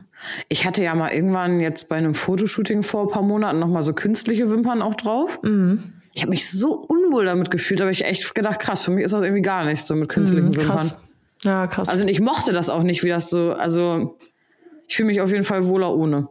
Ich 0.50 0.66
hatte 0.66 0.84
ja 0.84 0.94
mal 0.96 1.12
irgendwann 1.14 1.60
jetzt 1.62 1.88
bei 1.88 1.96
einem 1.96 2.14
Fotoshooting 2.14 2.84
vor 2.84 3.04
ein 3.04 3.08
paar 3.08 3.24
Monaten 3.24 3.58
noch 3.60 3.70
mal 3.70 3.82
so 3.84 3.94
künstliche 3.94 4.50
Wimpern 4.50 4.82
auch 4.82 4.96
drauf. 4.96 5.40
Mhm. 5.44 5.94
Ich 6.14 6.22
habe 6.24 6.32
mich 6.32 6.52
so 6.52 6.74
unwohl 6.74 7.24
damit 7.26 7.50
gefühlt, 7.52 7.80
habe 7.80 7.92
ich 7.92 8.04
echt 8.04 8.36
gedacht, 8.36 8.60
krass, 8.60 8.84
für 8.84 8.92
mich 8.92 9.06
ist 9.06 9.14
das 9.14 9.24
irgendwie 9.24 9.42
gar 9.42 9.64
nicht 9.64 9.82
so 9.84 9.96
mit 9.96 10.10
künstlichen 10.10 10.48
Wimpern. 10.48 10.64
Mhm, 10.66 10.68
Krass. 10.68 10.96
Ja, 11.44 11.68
krass. 11.68 11.90
Also 11.90 12.04
ich 12.06 12.20
mochte 12.20 12.54
das 12.54 12.70
auch 12.70 12.84
nicht, 12.84 13.04
wie 13.04 13.10
das 13.10 13.30
so, 13.30 13.52
also 13.52 14.18
ich 14.88 14.96
fühle 14.96 15.08
mich 15.08 15.22
auf 15.22 15.32
jeden 15.32 15.44
Fall 15.44 15.68
wohler 15.68 15.96
ohne. 15.96 16.28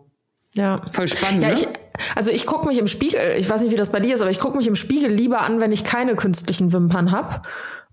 ja. 0.55 0.83
Voll 0.93 1.09
spannend, 1.09 1.43
Ja, 1.43 1.49
ne? 1.51 1.55
ich, 1.55 1.67
also 2.15 2.31
ich 2.31 2.47
gucke 2.47 2.67
mich 2.67 2.79
im 2.79 2.87
Spiegel, 2.87 3.35
ich 3.37 3.49
weiß 3.49 3.63
nicht, 3.63 3.73
wie 3.73 3.77
das 3.77 3.91
bei 3.93 4.01
dir 4.01 4.15
ist, 4.15 4.21
aber 4.23 4.31
ich 4.31 4.39
gucke 4.39 4.57
mich 4.57 4.67
im 4.67 4.77
Spiegel 4.77 5.11
lieber 5.13 5.41
an, 5.41 5.61
wenn 5.61 5.73
ich 5.73 5.85
keine 5.85 6.15
künstlichen 6.17 6.73
Wimpern 6.73 7.11
habe. 7.13 7.43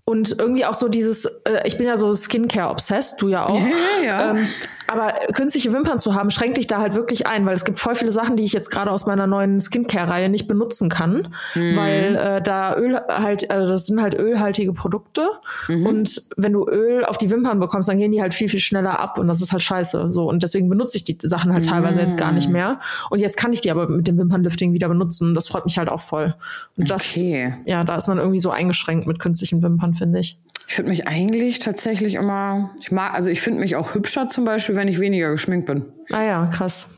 Und 0.04 0.36
irgendwie 0.38 0.64
auch 0.64 0.74
so 0.74 0.88
dieses, 0.88 1.26
äh, 1.44 1.60
ich 1.66 1.76
bin 1.76 1.86
ja 1.86 1.96
so 1.98 2.14
Skincare-obsessed, 2.14 3.20
du 3.20 3.28
ja 3.28 3.46
auch. 3.46 3.60
Ja, 3.60 4.04
ja. 4.04 4.30
Ähm, 4.30 4.48
aber 4.88 5.14
künstliche 5.32 5.72
Wimpern 5.72 5.98
zu 5.98 6.14
haben, 6.14 6.30
schränkt 6.30 6.56
dich 6.58 6.66
da 6.66 6.78
halt 6.80 6.94
wirklich 6.94 7.26
ein, 7.26 7.46
weil 7.46 7.54
es 7.54 7.64
gibt 7.64 7.78
voll 7.78 7.94
viele 7.94 8.12
Sachen, 8.12 8.36
die 8.36 8.42
ich 8.44 8.52
jetzt 8.52 8.70
gerade 8.70 8.90
aus 8.90 9.06
meiner 9.06 9.26
neuen 9.26 9.60
Skincare-Reihe 9.60 10.28
nicht 10.28 10.48
benutzen 10.48 10.88
kann, 10.88 11.28
Mhm. 11.54 11.76
weil 11.76 12.16
äh, 12.16 12.42
da 12.42 12.76
Öl 12.76 12.96
halt, 13.08 13.50
also 13.50 13.72
das 13.72 13.86
sind 13.86 14.00
halt 14.02 14.14
ölhaltige 14.18 14.72
Produkte 14.72 15.28
Mhm. 15.68 15.86
und 15.86 16.22
wenn 16.36 16.52
du 16.52 16.66
Öl 16.66 17.04
auf 17.04 17.18
die 17.18 17.30
Wimpern 17.30 17.60
bekommst, 17.60 17.88
dann 17.88 17.98
gehen 17.98 18.12
die 18.12 18.20
halt 18.22 18.34
viel, 18.34 18.48
viel 18.48 18.60
schneller 18.60 18.98
ab 18.98 19.18
und 19.18 19.28
das 19.28 19.40
ist 19.42 19.52
halt 19.52 19.62
scheiße. 19.62 20.08
So 20.08 20.28
und 20.28 20.42
deswegen 20.42 20.68
benutze 20.68 20.96
ich 20.96 21.04
die 21.04 21.18
Sachen 21.22 21.52
halt 21.52 21.66
teilweise 21.66 22.00
jetzt 22.00 22.16
gar 22.18 22.30
Mhm. 22.30 22.34
nicht 22.36 22.48
mehr 22.48 22.80
und 23.10 23.18
jetzt 23.20 23.36
kann 23.36 23.52
ich 23.52 23.60
die 23.60 23.70
aber 23.70 23.88
mit 23.88 24.08
dem 24.08 24.18
Wimpernlifting 24.18 24.72
wieder 24.72 24.88
benutzen. 24.88 25.34
Das 25.34 25.48
freut 25.48 25.64
mich 25.64 25.78
halt 25.78 25.88
auch 25.88 26.00
voll. 26.00 26.34
Und 26.76 26.90
das, 26.90 27.16
Okay. 27.16 27.54
ja, 27.66 27.84
da 27.84 27.96
ist 27.96 28.08
man 28.08 28.18
irgendwie 28.18 28.38
so 28.38 28.50
eingeschränkt 28.50 29.06
mit 29.06 29.18
künstlichen 29.18 29.62
Wimpern, 29.62 29.94
finde 29.94 30.20
ich. 30.20 30.38
Ich 30.68 30.74
finde 30.74 30.90
mich 30.90 31.08
eigentlich 31.08 31.58
tatsächlich 31.60 32.14
immer, 32.14 32.74
ich 32.80 32.92
mag, 32.92 33.14
also 33.14 33.30
ich 33.30 33.40
finde 33.40 33.60
mich 33.60 33.74
auch 33.74 33.94
hübscher 33.94 34.28
zum 34.28 34.44
Beispiel, 34.44 34.74
wenn 34.76 34.86
ich 34.86 35.00
weniger 35.00 35.30
geschminkt 35.30 35.66
bin. 35.66 35.86
Ah 36.12 36.22
ja, 36.22 36.46
krass. 36.46 36.90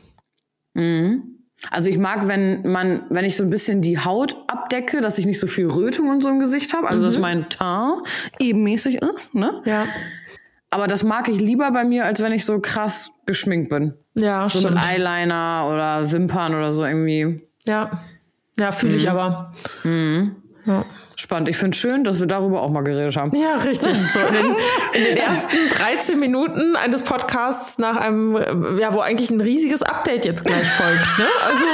Also 1.69 1.89
ich 1.89 1.97
mag, 1.97 2.27
wenn 2.27 2.63
man, 2.63 3.03
wenn 3.09 3.23
ich 3.23 3.37
so 3.37 3.43
ein 3.43 3.49
bisschen 3.49 3.81
die 3.81 3.97
Haut 3.99 4.35
abdecke, 4.47 4.99
dass 4.99 5.17
ich 5.19 5.25
nicht 5.25 5.39
so 5.39 5.47
viel 5.47 5.67
Rötung 5.67 6.09
und 6.09 6.21
so 6.21 6.29
im 6.29 6.39
Gesicht 6.39 6.73
habe, 6.73 6.87
also 6.87 7.03
dass 7.05 7.17
mein 7.17 7.47
Teint 7.49 7.99
ebenmäßig 8.39 8.95
ist, 9.01 9.35
ne? 9.35 9.61
Ja. 9.65 9.85
Aber 10.69 10.87
das 10.87 11.03
mag 11.03 11.27
ich 11.29 11.39
lieber 11.39 11.69
bei 11.71 11.83
mir, 11.83 12.05
als 12.05 12.21
wenn 12.21 12.31
ich 12.31 12.45
so 12.45 12.59
krass 12.59 13.11
geschminkt 13.25 13.69
bin. 13.69 13.93
Ja, 14.15 14.49
So 14.49 14.59
stimmt. 14.59 14.75
mit 14.75 14.83
Eyeliner 14.85 15.69
oder 15.71 16.11
Wimpern 16.11 16.55
oder 16.55 16.71
so 16.73 16.85
irgendwie. 16.85 17.41
Ja. 17.65 18.01
Ja, 18.57 18.71
fühle 18.71 18.93
Mhm. 18.93 18.97
ich 18.97 19.09
aber. 19.09 19.51
Ja. 20.65 20.85
Spannend. 21.21 21.49
Ich 21.49 21.57
finde 21.57 21.77
schön, 21.77 22.03
dass 22.03 22.19
wir 22.19 22.25
darüber 22.25 22.63
auch 22.63 22.71
mal 22.71 22.81
geredet 22.81 23.15
haben. 23.15 23.35
Ja, 23.37 23.57
richtig. 23.57 23.93
So 23.93 24.19
in, 24.19 24.33
den, 24.33 24.55
in 24.93 25.03
den 25.03 25.17
ersten 25.23 25.55
13 25.77 26.19
Minuten 26.19 26.75
eines 26.75 27.03
Podcasts 27.03 27.77
nach 27.77 27.97
einem, 27.97 28.79
ja, 28.79 28.91
wo 28.95 29.01
eigentlich 29.01 29.29
ein 29.29 29.39
riesiges 29.39 29.83
Update 29.83 30.25
jetzt 30.25 30.43
gleich 30.43 30.67
folgt. 30.67 31.19
Ne? 31.19 31.25
Also, 31.47 31.65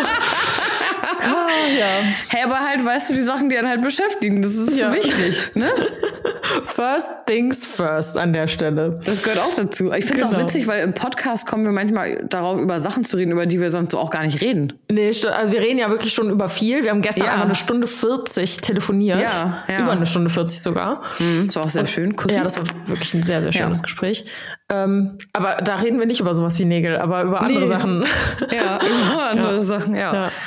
ah, 1.22 1.48
ja. 1.78 1.86
Hey, 2.30 2.44
aber 2.44 2.60
halt, 2.60 2.84
weißt 2.84 3.10
du, 3.10 3.14
die 3.14 3.24
Sachen, 3.24 3.50
die 3.50 3.58
einen 3.58 3.68
halt 3.68 3.82
beschäftigen, 3.82 4.42
das 4.42 4.56
ist 4.56 4.80
Ja. 4.80 4.94
wichtig, 4.94 5.52
ne? 5.56 5.70
First 6.64 7.12
things 7.26 7.66
first 7.66 8.18
an 8.18 8.32
der 8.34 8.48
Stelle. 8.48 9.00
Das 9.04 9.22
gehört 9.22 9.40
auch 9.42 9.54
dazu. 9.54 9.92
Ich 9.92 10.06
finde 10.06 10.18
es 10.18 10.24
auch 10.24 10.30
Genau. 10.36 10.44
witzig, 10.44 10.68
weil 10.68 10.82
im 10.84 10.94
Podcast 10.94 11.46
kommen 11.48 11.66
wir 11.66 11.72
manchmal 11.72 12.24
darauf, 12.30 12.60
über 12.60 12.80
Sachen 12.80 13.04
zu 13.04 13.18
reden, 13.18 13.32
über 13.34 13.46
die 13.46 13.60
wir 13.60 13.70
sonst 13.70 13.92
so 13.92 13.98
auch 14.00 14.10
gar 14.10 14.24
nicht 14.24 14.42
reden. 14.42 14.74
Nee, 14.90 15.08
also 15.10 15.52
wir 15.52 15.60
reden 15.60 15.78
ja 15.80 15.90
wirklich 15.90 16.14
schon 16.14 16.30
über 16.30 16.48
viel. 16.50 16.84
Wir 16.84 16.92
haben 16.92 17.02
gestern 17.02 17.26
Ja. 17.26 17.32
einfach 17.34 17.46
eine 17.46 17.56
Stunde 17.56 17.88
40 17.88 18.58
telefoniert. 18.62 19.20
Ja, 19.22 19.64
ja. 19.68 19.80
Über 19.84 19.92
eine 19.92 20.06
Stunde 20.06 20.30
40 20.30 20.62
sogar. 20.62 21.02
Das 21.46 21.56
war 21.58 21.66
auch 21.66 21.70
sehr 21.70 21.86
schön. 21.86 22.16
Kussen. 22.16 22.38
Ja, 22.38 22.44
das 22.44 22.58
war 22.58 22.64
wirklich 22.88 23.14
ein 23.14 23.24
sehr, 23.24 23.42
sehr 23.42 23.52
schönes. 23.52 23.84
Gespräch. 23.84 24.26
Ähm, 24.70 25.18
aber 25.34 25.58
da 25.62 25.76
reden 25.76 26.00
wir 26.00 26.06
nicht 26.06 26.20
über 26.22 26.34
sowas 26.34 26.58
wie 26.60 26.66
Nägel, 26.66 26.98
aber 26.98 27.24
über 27.24 27.42
andere 27.42 27.60
Nee. 27.62 27.68
Sachen. 27.68 28.06
ja, 28.52 28.78
immer 28.78 29.30
andere 29.32 29.64
Sachen, 29.64 29.96
ja. 29.96 30.32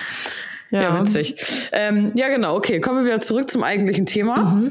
Ja. 0.71 0.83
Ja, 0.83 1.01
witzig. 1.01 1.37
Ähm, 1.73 2.13
ja, 2.15 2.29
genau, 2.29 2.57
okay. 2.57 2.81
Kommen 2.81 2.99
wir 2.99 3.05
wieder 3.05 3.21
zurück 3.21 3.51
zum 3.51 3.63
eigentlichen 3.65 4.07
Thema. 4.07 4.63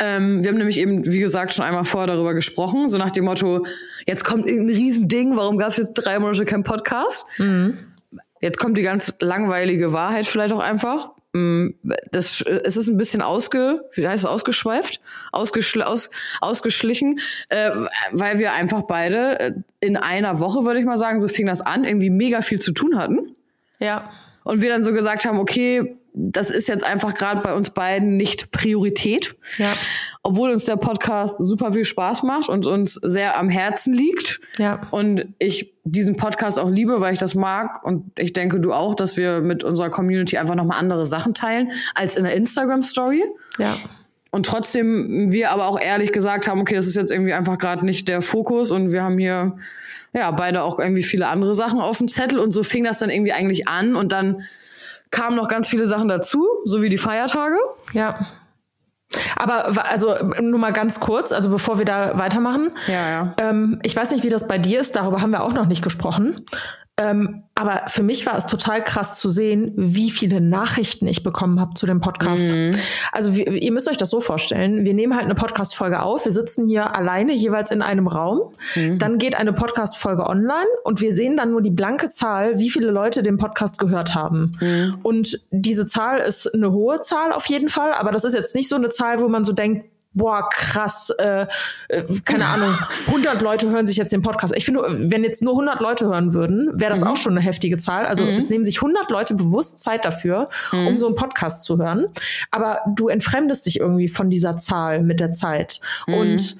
Ähm, 0.00 0.42
wir 0.42 0.50
haben 0.50 0.58
nämlich 0.58 0.78
eben, 0.80 1.06
wie 1.12 1.20
gesagt, 1.20 1.54
schon 1.54 1.64
einmal 1.64 1.84
vorher 1.84 2.08
darüber 2.08 2.34
gesprochen, 2.34 2.88
so 2.88 2.98
nach 2.98 3.10
dem 3.10 3.24
Motto, 3.24 3.64
jetzt 4.06 4.24
kommt 4.24 4.46
irgendein 4.46 4.74
Riesending, 4.76 5.36
warum 5.36 5.58
gab 5.58 5.68
es 5.70 5.76
jetzt 5.76 5.92
drei 5.94 6.18
Monate 6.18 6.44
keinen 6.44 6.64
Podcast? 6.64 7.24
Jetzt 8.40 8.58
kommt 8.58 8.76
die 8.76 8.82
ganz 8.82 9.14
langweilige 9.20 9.92
Wahrheit 9.92 10.26
vielleicht 10.26 10.52
auch 10.52 10.58
einfach. 10.60 11.10
Mm, 11.32 11.68
Das, 12.10 12.42
es 12.42 12.76
ist 12.76 12.88
ein 12.88 12.96
bisschen 12.96 13.22
ausge, 13.22 13.84
wie 13.94 14.08
heißt 14.08 14.24
es, 14.24 14.28
ausgeschweift, 14.28 15.00
ausgeschl 15.30 15.82
aus, 15.82 16.10
ausgeschlichen, 16.40 17.20
äh, 17.50 17.70
weil 18.10 18.40
wir 18.40 18.54
einfach 18.54 18.82
beide 18.82 19.38
äh, 19.38 19.52
in 19.78 19.96
einer 19.96 20.40
Woche, 20.40 20.64
würde 20.64 20.80
ich 20.80 20.86
mal 20.86 20.96
sagen, 20.96 21.20
so 21.20 21.28
fing 21.28 21.46
das 21.46 21.60
an, 21.60 21.84
irgendwie 21.84 22.10
mega 22.10 22.42
viel 22.42 22.60
zu 22.60 22.72
tun 22.72 22.98
hatten. 22.98 23.36
Ja. 23.78 24.10
Und 24.46 24.62
wir 24.62 24.68
dann 24.68 24.84
so 24.84 24.92
gesagt 24.92 25.24
haben, 25.24 25.40
okay, 25.40 25.96
das 26.14 26.50
ist 26.50 26.68
jetzt 26.68 26.88
einfach 26.88 27.14
gerade 27.14 27.40
bei 27.40 27.52
uns 27.52 27.70
beiden 27.70 28.16
nicht 28.16 28.52
Priorität. 28.52 29.34
Ja. 29.58 29.72
Obwohl 30.22 30.50
uns 30.50 30.64
der 30.64 30.76
Podcast 30.76 31.36
super 31.40 31.72
viel 31.72 31.84
Spaß 31.84 32.22
macht 32.22 32.48
und 32.48 32.64
uns 32.64 32.94
sehr 32.94 33.36
am 33.38 33.48
Herzen 33.48 33.92
liegt. 33.92 34.40
Ja. 34.56 34.86
Und 34.92 35.26
ich 35.40 35.74
diesen 35.82 36.14
Podcast 36.14 36.60
auch 36.60 36.70
liebe, 36.70 37.00
weil 37.00 37.12
ich 37.12 37.18
das 37.18 37.34
mag. 37.34 37.84
Und 37.84 38.12
ich 38.16 38.32
denke, 38.32 38.60
du 38.60 38.72
auch, 38.72 38.94
dass 38.94 39.16
wir 39.16 39.40
mit 39.40 39.64
unserer 39.64 39.90
Community 39.90 40.38
einfach 40.38 40.54
nochmal 40.54 40.78
andere 40.78 41.06
Sachen 41.06 41.34
teilen 41.34 41.72
als 41.96 42.14
in 42.14 42.22
der 42.22 42.34
Instagram-Story. 42.34 43.24
Ja. 43.58 43.74
Und 44.30 44.46
trotzdem 44.46 45.32
wir 45.32 45.50
aber 45.50 45.66
auch 45.66 45.80
ehrlich 45.80 46.12
gesagt 46.12 46.46
haben, 46.46 46.60
okay, 46.60 46.76
das 46.76 46.86
ist 46.86 46.94
jetzt 46.94 47.10
irgendwie 47.10 47.32
einfach 47.32 47.58
gerade 47.58 47.84
nicht 47.84 48.06
der 48.06 48.22
Fokus 48.22 48.70
und 48.70 48.92
wir 48.92 49.02
haben 49.02 49.18
hier 49.18 49.56
ja 50.20 50.30
beide 50.30 50.62
auch 50.62 50.78
irgendwie 50.78 51.02
viele 51.02 51.28
andere 51.28 51.54
Sachen 51.54 51.80
auf 51.80 51.98
dem 51.98 52.08
Zettel 52.08 52.38
und 52.38 52.50
so 52.50 52.62
fing 52.62 52.84
das 52.84 52.98
dann 52.98 53.10
irgendwie 53.10 53.32
eigentlich 53.32 53.68
an 53.68 53.96
und 53.96 54.12
dann 54.12 54.42
kamen 55.10 55.36
noch 55.36 55.48
ganz 55.48 55.68
viele 55.68 55.86
Sachen 55.86 56.08
dazu, 56.08 56.44
so 56.64 56.82
wie 56.82 56.88
die 56.88 56.98
Feiertage. 56.98 57.56
Ja. 57.92 58.26
Aber 59.36 59.88
also 59.88 60.14
nur 60.40 60.58
mal 60.58 60.72
ganz 60.72 60.98
kurz, 60.98 61.32
also 61.32 61.48
bevor 61.48 61.78
wir 61.78 61.84
da 61.84 62.18
weitermachen. 62.18 62.72
Ja, 62.88 63.08
ja. 63.08 63.34
Ähm, 63.38 63.78
ich 63.82 63.94
weiß 63.94 64.10
nicht, 64.10 64.24
wie 64.24 64.28
das 64.28 64.48
bei 64.48 64.58
dir 64.58 64.80
ist, 64.80 64.96
darüber 64.96 65.20
haben 65.22 65.30
wir 65.30 65.42
auch 65.42 65.52
noch 65.52 65.66
nicht 65.66 65.82
gesprochen. 65.82 66.44
Ähm, 66.98 67.42
aber 67.54 67.82
für 67.88 68.02
mich 68.02 68.24
war 68.24 68.38
es 68.38 68.46
total 68.46 68.82
krass 68.82 69.18
zu 69.18 69.28
sehen, 69.28 69.72
wie 69.76 70.10
viele 70.10 70.40
Nachrichten 70.40 71.06
ich 71.06 71.22
bekommen 71.22 71.60
habe 71.60 71.74
zu 71.74 71.84
dem 71.84 72.00
Podcast. 72.00 72.54
Mhm. 72.54 72.74
Also 73.12 73.36
wir, 73.36 73.48
ihr 73.48 73.70
müsst 73.70 73.86
euch 73.88 73.98
das 73.98 74.08
so 74.08 74.20
vorstellen, 74.20 74.86
wir 74.86 74.94
nehmen 74.94 75.14
halt 75.14 75.26
eine 75.26 75.34
Podcast-Folge 75.34 76.00
auf, 76.00 76.24
wir 76.24 76.32
sitzen 76.32 76.66
hier 76.66 76.96
alleine 76.96 77.34
jeweils 77.34 77.70
in 77.70 77.82
einem 77.82 78.06
Raum, 78.06 78.52
mhm. 78.74 78.98
dann 78.98 79.18
geht 79.18 79.34
eine 79.34 79.52
Podcast-Folge 79.52 80.26
online 80.26 80.66
und 80.84 81.02
wir 81.02 81.12
sehen 81.12 81.36
dann 81.36 81.50
nur 81.50 81.60
die 81.60 81.70
blanke 81.70 82.08
Zahl, 82.08 82.58
wie 82.58 82.70
viele 82.70 82.90
Leute 82.90 83.22
den 83.22 83.36
Podcast 83.36 83.78
gehört 83.78 84.14
haben. 84.14 84.56
Mhm. 84.60 84.98
Und 85.02 85.40
diese 85.50 85.84
Zahl 85.84 86.18
ist 86.20 86.46
eine 86.54 86.72
hohe 86.72 87.00
Zahl 87.00 87.32
auf 87.32 87.44
jeden 87.46 87.68
Fall, 87.68 87.92
aber 87.92 88.10
das 88.10 88.24
ist 88.24 88.32
jetzt 88.32 88.54
nicht 88.54 88.70
so 88.70 88.76
eine 88.76 88.88
Zahl, 88.88 89.20
wo 89.20 89.28
man 89.28 89.44
so 89.44 89.52
denkt, 89.52 89.84
boah, 90.16 90.48
krass, 90.48 91.10
äh, 91.18 91.46
äh 91.88 92.04
keine 92.24 92.46
Ahnung, 92.46 92.74
100 93.06 93.40
Leute 93.42 93.70
hören 93.70 93.86
sich 93.86 93.96
jetzt 93.96 94.12
den 94.12 94.22
Podcast. 94.22 94.54
Ich 94.56 94.64
finde, 94.64 94.82
wenn 94.88 95.22
jetzt 95.22 95.42
nur 95.42 95.52
100 95.52 95.80
Leute 95.80 96.06
hören 96.06 96.32
würden, 96.32 96.70
wäre 96.74 96.90
das 96.90 97.02
mhm. 97.02 97.08
auch 97.08 97.16
schon 97.16 97.32
eine 97.34 97.42
heftige 97.42 97.78
Zahl. 97.78 98.06
Also 98.06 98.24
mhm. 98.24 98.36
es 98.36 98.48
nehmen 98.48 98.64
sich 98.64 98.78
100 98.78 99.10
Leute 99.10 99.34
bewusst 99.34 99.80
Zeit 99.80 100.04
dafür, 100.04 100.48
mhm. 100.72 100.86
um 100.88 100.98
so 100.98 101.06
einen 101.06 101.14
Podcast 101.14 101.62
zu 101.62 101.78
hören. 101.78 102.06
Aber 102.50 102.80
du 102.96 103.08
entfremdest 103.08 103.66
dich 103.66 103.78
irgendwie 103.78 104.08
von 104.08 104.30
dieser 104.30 104.56
Zahl 104.56 105.02
mit 105.02 105.20
der 105.20 105.32
Zeit. 105.32 105.80
Und 106.06 106.56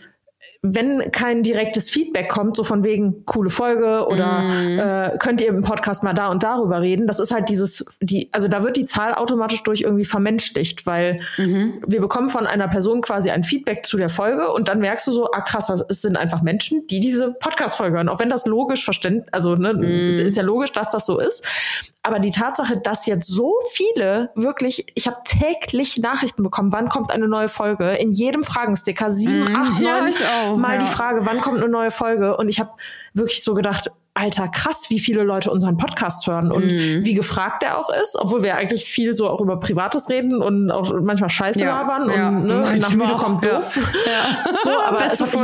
wenn 0.75 1.11
kein 1.13 1.43
direktes 1.43 1.91
Feedback 1.91 2.29
kommt, 2.29 2.57
so 2.57 2.65
von 2.65 2.85
wegen 2.85 3.25
coole 3.27 3.51
Folge 3.51 4.07
oder 4.07 4.41
mm. 4.41 4.79
äh, 4.79 5.19
könnt 5.19 5.41
ihr 5.41 5.49
im 5.49 5.63
Podcast 5.63 6.03
mal 6.03 6.13
da 6.13 6.29
und 6.29 6.43
darüber 6.43 6.81
reden, 6.81 7.07
das 7.07 7.21
ist 7.21 7.33
halt 7.33 7.49
dieses, 7.49 7.85
die, 8.01 8.29
also 8.33 8.49
da 8.49 8.65
wird 8.65 8.77
die 8.77 8.85
Zahl 8.85 9.15
automatisch 9.15 9.63
durch 9.63 9.83
irgendwie 9.83 10.05
vermenschlicht, 10.05 10.87
weil 10.87 11.21
mhm. 11.37 11.83
wir 11.87 12.01
bekommen 12.01 12.29
von 12.29 12.47
einer 12.47 12.69
Person 12.69 13.01
quasi 13.01 13.31
ein 13.31 13.45
Feedback 13.45 13.87
zu 13.87 13.97
der 13.97 14.09
Folge 14.09 14.53
und 14.53 14.69
dann 14.69 14.81
merkst 14.81 15.07
du 15.07 15.13
so, 15.13 15.31
ah 15.33 15.41
krass, 15.41 15.69
es 15.89 16.03
sind 16.03 16.17
einfach 16.17 16.43
Menschen, 16.43 16.87
die 16.87 17.01
diese 17.01 17.33
Podcast-Folge 17.33 17.97
hören, 17.97 18.09
auch 18.09 18.21
wenn 18.21 18.31
das 18.31 18.47
logisch 18.47 18.85
verständlich, 18.85 19.33
also 19.33 19.55
ne, 19.55 19.75
mm. 19.75 20.27
ist 20.27 20.37
ja 20.37 20.43
logisch, 20.43 20.73
dass 20.73 20.91
das 20.91 21.07
so 21.07 21.19
ist. 21.19 21.45
Aber 22.07 22.21
die 22.21 22.31
Tatsache, 22.31 22.77
dass 22.77 23.07
jetzt 23.07 23.27
so 23.27 23.53
viele 23.73 24.31
wirklich, 24.37 24.87
ich 24.95 25.09
habe 25.09 25.17
täglich 25.25 25.99
Nachrichten 25.99 26.45
bekommen, 26.45 26.71
wann 26.71 26.89
kommt 26.89 27.11
eine 27.11 27.27
neue 27.27 27.49
Folge, 27.49 27.91
in 27.95 28.13
jedem 28.13 28.45
Fragensticker, 28.45 29.11
sieben, 29.11 29.53
mm. 29.53 29.57
acht, 29.57 29.81
neun, 29.81 30.56
ja, 30.57 30.63
mal 30.63 30.75
ja. 30.77 30.83
die 30.83 30.91
Frage, 30.91 31.25
wann 31.25 31.41
kommt 31.41 31.59
eine 31.59 31.69
neue 31.69 31.91
Folge? 31.91 32.37
Und 32.37 32.49
ich 32.49 32.61
habe 32.61 32.71
wirklich 33.15 33.43
so 33.43 33.55
gedacht, 33.55 33.91
Alter, 34.17 34.49
krass, 34.49 34.87
wie 34.89 34.99
viele 34.99 35.25
Leute 35.25 35.51
unseren 35.51 35.77
Podcast 35.77 36.27
hören 36.27 36.51
und 36.51 36.65
mm. 36.65 37.05
wie 37.05 37.13
gefragt 37.13 37.63
er 37.63 37.79
auch 37.79 37.91
ist, 37.91 38.17
obwohl 38.19 38.43
wir 38.43 38.57
eigentlich 38.57 38.87
viel 38.87 39.13
so 39.13 39.29
auch 39.29 39.43
über 39.43 39.61
Privates 39.61 40.09
reden 40.09 40.41
und 40.41 40.71
auch 40.71 40.99
manchmal 41.03 41.29
Scheiße 41.29 41.61
ja, 41.61 41.83
labern 41.83 42.11
ja, 42.11 42.29
und 42.29 42.47
ne, 42.47 42.79
nach 42.79 42.95
müde 42.95 43.13
kommt 43.13 43.45
doof. 43.45 43.79
Ja. 44.07 44.57
So, 44.57 44.71
aber 44.71 45.05
es 45.07 45.21
hat 45.21 45.33
mich, 45.33 45.43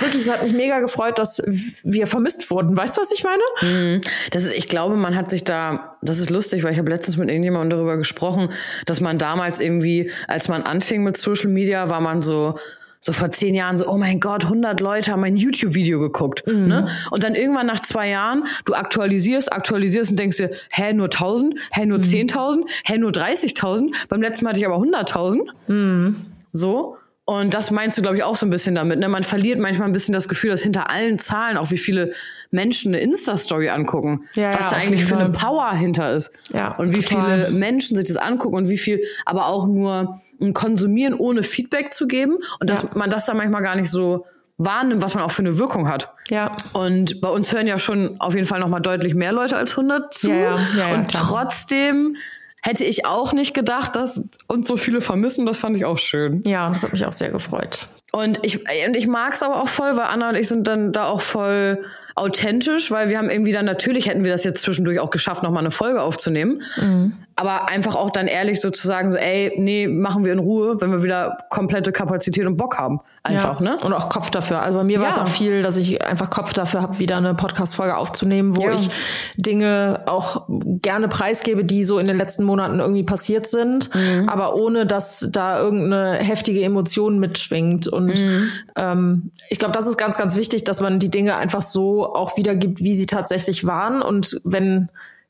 wirklich, 0.00 0.22
es 0.22 0.30
hat 0.30 0.42
mich 0.42 0.54
mega 0.54 0.80
gefreut, 0.80 1.18
dass 1.18 1.42
wir 1.84 2.06
vermisst 2.06 2.50
wurden. 2.50 2.76
Weißt 2.76 2.96
du, 2.96 3.00
was 3.02 3.12
ich 3.12 3.24
meine? 3.24 3.42
Mm. 3.60 4.00
Das 4.30 4.44
ist, 4.44 4.56
ich 4.56 4.68
glaube, 4.68 4.96
man 4.96 5.14
hat 5.14 5.28
sich 5.28 5.44
da, 5.44 5.96
das 6.00 6.18
ist 6.18 6.30
lustig, 6.30 6.64
weil 6.64 6.72
ich 6.72 6.78
habe 6.78 6.90
letztens 6.90 7.18
mit 7.18 7.28
irgendjemandem 7.28 7.76
darüber 7.76 7.98
gesprochen, 7.98 8.48
dass 8.86 9.00
man 9.00 9.18
damals 9.18 9.60
irgendwie, 9.60 10.10
als 10.28 10.48
man 10.48 10.62
anfing 10.62 11.02
mit 11.02 11.18
Social 11.18 11.50
Media, 11.50 11.90
war 11.90 12.00
man 12.00 12.22
so, 12.22 12.54
so 13.00 13.12
vor 13.12 13.30
zehn 13.30 13.54
Jahren 13.54 13.78
so, 13.78 13.88
oh 13.88 13.96
mein 13.96 14.20
Gott, 14.20 14.44
100 14.44 14.80
Leute 14.80 15.12
haben 15.12 15.20
mein 15.20 15.36
YouTube-Video 15.36 16.00
geguckt. 16.00 16.46
Mhm. 16.46 16.66
Ne? 16.66 16.86
Und 17.10 17.24
dann 17.24 17.34
irgendwann 17.34 17.66
nach 17.66 17.80
zwei 17.80 18.08
Jahren, 18.08 18.44
du 18.64 18.74
aktualisierst, 18.74 19.52
aktualisierst 19.52 20.10
und 20.10 20.18
denkst 20.18 20.38
dir, 20.38 20.50
hä, 20.70 20.92
nur 20.92 21.06
1000? 21.06 21.54
Hä, 21.72 21.86
nur 21.86 21.98
mhm. 21.98 22.04
10.000? 22.04 22.68
Hä, 22.84 22.98
nur 22.98 23.10
30.000? 23.10 24.08
Beim 24.08 24.22
letzten 24.22 24.44
Mal 24.44 24.50
hatte 24.50 24.60
ich 24.60 24.66
aber 24.66 24.76
100.000. 24.76 25.48
Mhm. 25.68 26.16
So. 26.52 26.96
Und 27.28 27.52
das 27.52 27.70
meinst 27.70 27.98
du, 27.98 28.00
glaube 28.00 28.16
ich, 28.16 28.24
auch 28.24 28.36
so 28.36 28.46
ein 28.46 28.50
bisschen 28.50 28.74
damit. 28.74 29.00
Ne? 29.00 29.06
Man 29.06 29.22
verliert 29.22 29.58
manchmal 29.58 29.86
ein 29.86 29.92
bisschen 29.92 30.14
das 30.14 30.30
Gefühl, 30.30 30.48
dass 30.48 30.62
hinter 30.62 30.88
allen 30.88 31.18
Zahlen 31.18 31.58
auch 31.58 31.70
wie 31.70 31.76
viele 31.76 32.12
Menschen 32.50 32.94
eine 32.94 33.02
Insta-Story 33.02 33.68
angucken. 33.68 34.24
Ja, 34.32 34.48
was 34.48 34.70
ja, 34.70 34.70
da 34.70 34.76
eigentlich 34.78 35.04
für 35.04 35.18
eine 35.18 35.28
Power 35.28 35.70
hinter 35.74 36.16
ist. 36.16 36.32
Ja, 36.54 36.74
und 36.76 36.96
wie 36.96 37.02
total. 37.02 37.48
viele 37.48 37.50
Menschen 37.50 37.96
sich 37.96 38.06
das 38.06 38.16
angucken 38.16 38.56
und 38.56 38.70
wie 38.70 38.78
viel 38.78 39.02
aber 39.26 39.48
auch 39.48 39.66
nur 39.66 40.22
ein 40.40 40.54
Konsumieren 40.54 41.12
ohne 41.12 41.42
Feedback 41.42 41.92
zu 41.92 42.06
geben. 42.06 42.38
Und 42.60 42.70
dass 42.70 42.84
ja. 42.84 42.88
man 42.94 43.10
das 43.10 43.26
dann 43.26 43.36
manchmal 43.36 43.60
gar 43.62 43.76
nicht 43.76 43.90
so 43.90 44.24
wahrnimmt, 44.56 45.02
was 45.02 45.14
man 45.14 45.22
auch 45.22 45.30
für 45.30 45.42
eine 45.42 45.58
Wirkung 45.58 45.86
hat. 45.86 46.10
Ja. 46.30 46.56
Und 46.72 47.20
bei 47.20 47.28
uns 47.28 47.52
hören 47.52 47.66
ja 47.66 47.78
schon 47.78 48.18
auf 48.20 48.34
jeden 48.34 48.46
Fall 48.46 48.60
noch 48.60 48.68
mal 48.68 48.80
deutlich 48.80 49.14
mehr 49.14 49.32
Leute 49.32 49.58
als 49.58 49.72
100 49.72 50.14
zu. 50.14 50.30
Ja, 50.30 50.36
ja. 50.36 50.58
Ja, 50.78 50.94
und 50.94 51.12
trotzdem 51.12 52.16
Hätte 52.62 52.84
ich 52.84 53.06
auch 53.06 53.32
nicht 53.32 53.54
gedacht, 53.54 53.96
dass 53.96 54.24
uns 54.46 54.66
so 54.66 54.76
viele 54.76 55.00
vermissen. 55.00 55.46
Das 55.46 55.58
fand 55.58 55.76
ich 55.76 55.84
auch 55.84 55.98
schön. 55.98 56.42
Ja, 56.44 56.68
das 56.68 56.82
hat 56.82 56.92
mich 56.92 57.04
auch 57.06 57.12
sehr 57.12 57.30
gefreut. 57.30 57.88
Und 58.10 58.44
ich, 58.44 58.60
und 58.86 58.96
ich 58.96 59.06
mag 59.06 59.34
es 59.34 59.42
aber 59.42 59.62
auch 59.62 59.68
voll, 59.68 59.96
weil 59.96 60.06
Anna 60.06 60.30
und 60.30 60.34
ich 60.34 60.48
sind 60.48 60.66
dann 60.66 60.92
da 60.92 61.06
auch 61.06 61.20
voll 61.20 61.84
authentisch, 62.16 62.90
weil 62.90 63.10
wir 63.10 63.18
haben 63.18 63.30
irgendwie 63.30 63.52
dann 63.52 63.64
natürlich 63.64 64.08
hätten 64.08 64.24
wir 64.24 64.32
das 64.32 64.44
jetzt 64.44 64.62
zwischendurch 64.62 64.98
auch 64.98 65.10
geschafft, 65.10 65.42
nochmal 65.42 65.62
eine 65.62 65.70
Folge 65.70 66.02
aufzunehmen. 66.02 66.62
Mhm 66.76 67.12
aber 67.38 67.68
einfach 67.68 67.94
auch 67.94 68.10
dann 68.10 68.26
ehrlich 68.26 68.60
sozusagen 68.60 69.12
so, 69.12 69.16
ey, 69.16 69.52
nee, 69.56 69.86
machen 69.86 70.24
wir 70.24 70.32
in 70.32 70.40
Ruhe, 70.40 70.80
wenn 70.80 70.90
wir 70.90 71.04
wieder 71.04 71.36
komplette 71.50 71.92
Kapazität 71.92 72.44
und 72.46 72.56
Bock 72.56 72.78
haben. 72.78 72.98
Einfach, 73.22 73.60
ja. 73.60 73.76
ne? 73.76 73.76
Und 73.84 73.92
auch 73.92 74.08
Kopf 74.08 74.30
dafür. 74.30 74.60
Also 74.60 74.78
bei 74.78 74.84
mir 74.84 74.98
ja. 74.98 75.02
war 75.02 75.10
es 75.10 75.18
auch 75.18 75.28
viel, 75.28 75.62
dass 75.62 75.76
ich 75.76 76.02
einfach 76.02 76.30
Kopf 76.30 76.52
dafür 76.52 76.82
habe, 76.82 76.98
wieder 76.98 77.16
eine 77.16 77.34
Podcast-Folge 77.34 77.96
aufzunehmen, 77.96 78.56
wo 78.56 78.62
ja. 78.62 78.74
ich 78.74 78.88
Dinge 79.36 80.00
auch 80.06 80.48
gerne 80.48 81.06
preisgebe, 81.06 81.64
die 81.64 81.84
so 81.84 82.00
in 82.00 82.08
den 82.08 82.16
letzten 82.16 82.42
Monaten 82.42 82.80
irgendwie 82.80 83.04
passiert 83.04 83.46
sind, 83.46 83.94
mhm. 83.94 84.28
aber 84.28 84.56
ohne, 84.56 84.84
dass 84.84 85.28
da 85.30 85.60
irgendeine 85.60 86.14
heftige 86.14 86.64
Emotion 86.64 87.20
mitschwingt. 87.20 87.86
Und 87.86 88.20
mhm. 88.20 88.50
ähm, 88.74 89.30
ich 89.48 89.60
glaube, 89.60 89.74
das 89.74 89.86
ist 89.86 89.96
ganz, 89.96 90.18
ganz 90.18 90.34
wichtig, 90.34 90.64
dass 90.64 90.80
man 90.80 90.98
die 90.98 91.08
Dinge 91.08 91.36
einfach 91.36 91.62
so 91.62 92.04
auch 92.04 92.36
wiedergibt, 92.36 92.82
wie 92.82 92.96
sie 92.96 93.06
tatsächlich 93.06 93.64
waren. 93.64 94.02
Und 94.02 94.40
wenn 94.42 94.88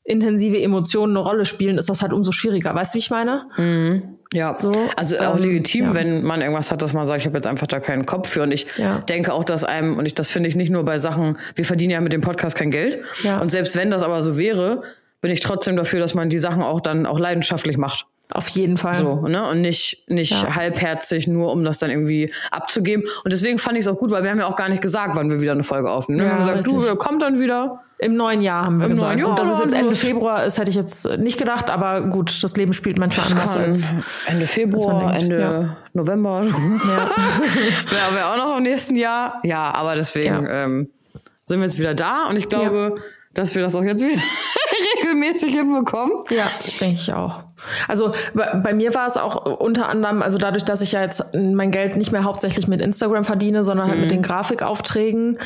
intensive 0.09 0.59
Emotionen 0.61 1.15
eine 1.15 1.25
Rolle 1.25 1.45
spielen, 1.45 1.77
ist 1.77 1.87
das 1.87 2.01
halt 2.01 2.13
umso 2.13 2.31
schwieriger. 2.31 2.73
Weißt 2.73 2.93
du, 2.93 2.95
wie 2.95 2.99
ich 2.99 3.11
meine? 3.11 3.45
Mhm. 3.57 4.01
Ja, 4.33 4.55
so, 4.55 4.71
also 4.95 5.17
auch 5.19 5.35
ähm, 5.35 5.41
legitim, 5.41 5.85
ja. 5.85 5.95
wenn 5.95 6.23
man 6.23 6.41
irgendwas 6.41 6.71
hat, 6.71 6.81
dass 6.83 6.93
man 6.93 7.05
sagt, 7.05 7.21
ich 7.21 7.25
habe 7.25 7.37
jetzt 7.37 7.47
einfach 7.47 7.65
da 7.65 7.79
keinen 7.79 8.05
Kopf 8.05 8.29
für. 8.29 8.43
Und 8.43 8.51
ich 8.51 8.67
ja. 8.77 8.99
denke 8.99 9.33
auch, 9.33 9.43
dass 9.43 9.63
einem, 9.63 9.97
und 9.97 10.05
ich, 10.05 10.13
das 10.13 10.29
finde 10.29 10.49
ich 10.49 10.55
nicht 10.55 10.71
nur 10.71 10.83
bei 10.85 10.99
Sachen, 10.99 11.37
wir 11.55 11.65
verdienen 11.65 11.91
ja 11.91 12.01
mit 12.01 12.13
dem 12.13 12.21
Podcast 12.21 12.55
kein 12.55 12.69
Geld. 12.69 12.99
Ja. 13.23 13.39
Und 13.39 13.49
selbst 13.49 13.75
wenn 13.75 13.89
das 13.89 14.03
aber 14.03 14.21
so 14.21 14.37
wäre, 14.37 14.81
bin 15.21 15.31
ich 15.31 15.39
trotzdem 15.39 15.75
dafür, 15.75 15.99
dass 15.99 16.13
man 16.13 16.29
die 16.29 16.37
Sachen 16.37 16.61
auch 16.61 16.81
dann 16.81 17.05
auch 17.05 17.19
leidenschaftlich 17.19 17.77
macht. 17.77 18.05
Auf 18.31 18.47
jeden 18.49 18.77
Fall. 18.77 18.93
So, 18.93 19.27
ne? 19.27 19.49
Und 19.49 19.61
nicht, 19.61 20.03
nicht 20.07 20.43
ja. 20.43 20.55
halbherzig, 20.55 21.27
nur 21.27 21.51
um 21.51 21.63
das 21.63 21.79
dann 21.79 21.89
irgendwie 21.89 22.31
abzugeben. 22.51 23.03
Und 23.23 23.33
deswegen 23.33 23.57
fand 23.57 23.75
ich 23.75 23.85
es 23.85 23.87
auch 23.87 23.97
gut, 23.97 24.11
weil 24.11 24.23
wir 24.23 24.29
haben 24.29 24.37
ja 24.37 24.45
auch 24.45 24.55
gar 24.55 24.69
nicht 24.69 24.83
gesagt, 24.83 25.15
wann 25.15 25.31
wir 25.31 25.41
wieder 25.41 25.53
eine 25.53 25.63
Folge 25.63 25.89
aufnehmen. 25.89 26.19
Ja, 26.19 26.25
wir 26.25 26.31
haben 26.33 26.39
gesagt, 26.41 26.67
richtig. 26.67 26.89
du, 26.89 26.95
kommt 26.95 27.23
dann 27.23 27.39
wieder. 27.39 27.81
Im 27.97 28.15
neuen 28.15 28.41
Jahr 28.41 28.65
haben 28.65 28.79
wir 28.79 28.85
Im 28.85 28.93
gesagt. 28.93 29.19
Jahr, 29.19 29.29
und 29.29 29.39
dass 29.39 29.51
es 29.51 29.59
jetzt 29.59 29.75
Ende 29.75 29.95
Februar 29.95 30.45
ist, 30.45 30.59
hätte 30.59 30.69
ich 30.69 30.75
jetzt 30.75 31.05
nicht 31.17 31.37
gedacht, 31.37 31.69
aber 31.69 32.01
gut, 32.01 32.43
das 32.43 32.55
Leben 32.55 32.71
spielt 32.71 32.97
manchmal 32.97 33.27
anders 33.31 33.57
als 33.57 33.91
Ende 34.27 34.47
Februar, 34.47 35.15
Ende 35.15 35.39
ja. 35.39 35.77
November. 35.93 36.41
Ja. 36.43 36.51
Wäre 37.89 38.15
wär 38.15 38.31
auch 38.31 38.37
noch 38.37 38.57
im 38.57 38.63
nächsten 38.63 38.95
Jahr. 38.95 39.41
Ja, 39.43 39.73
aber 39.73 39.95
deswegen 39.95 40.47
ähm, 40.49 40.89
sind 41.45 41.59
wir 41.59 41.65
jetzt 41.65 41.79
wieder 41.79 41.93
da 41.93 42.29
und 42.29 42.37
ich 42.37 42.47
glaube, 42.47 43.01
dass 43.39 43.55
wir 43.55 43.61
das 43.61 43.73
auch 43.73 43.83
jetzt 43.83 44.03
wieder 44.03 44.21
regelmäßig 44.97 45.53
hinbekommen. 45.53 46.23
Ja, 46.29 46.51
denke 46.81 46.95
ich 46.95 47.13
auch. 47.13 47.43
Also 47.87 48.13
bei 48.33 48.73
mir 48.73 48.93
war 48.93 49.07
es 49.07 49.17
auch 49.17 49.59
unter 49.59 49.89
anderem, 49.89 50.21
also 50.21 50.37
dadurch, 50.37 50.65
dass 50.65 50.81
ich 50.81 50.91
ja 50.91 51.01
jetzt 51.01 51.23
mein 51.33 51.71
Geld 51.71 51.95
nicht 51.95 52.11
mehr 52.11 52.23
hauptsächlich 52.23 52.67
mit 52.67 52.81
Instagram 52.81 53.23
verdiene, 53.23 53.63
sondern 53.63 53.87
halt 53.87 53.97
mhm. 53.97 54.01
mit 54.03 54.11
den 54.11 54.21
Grafikaufträgen, 54.21 55.39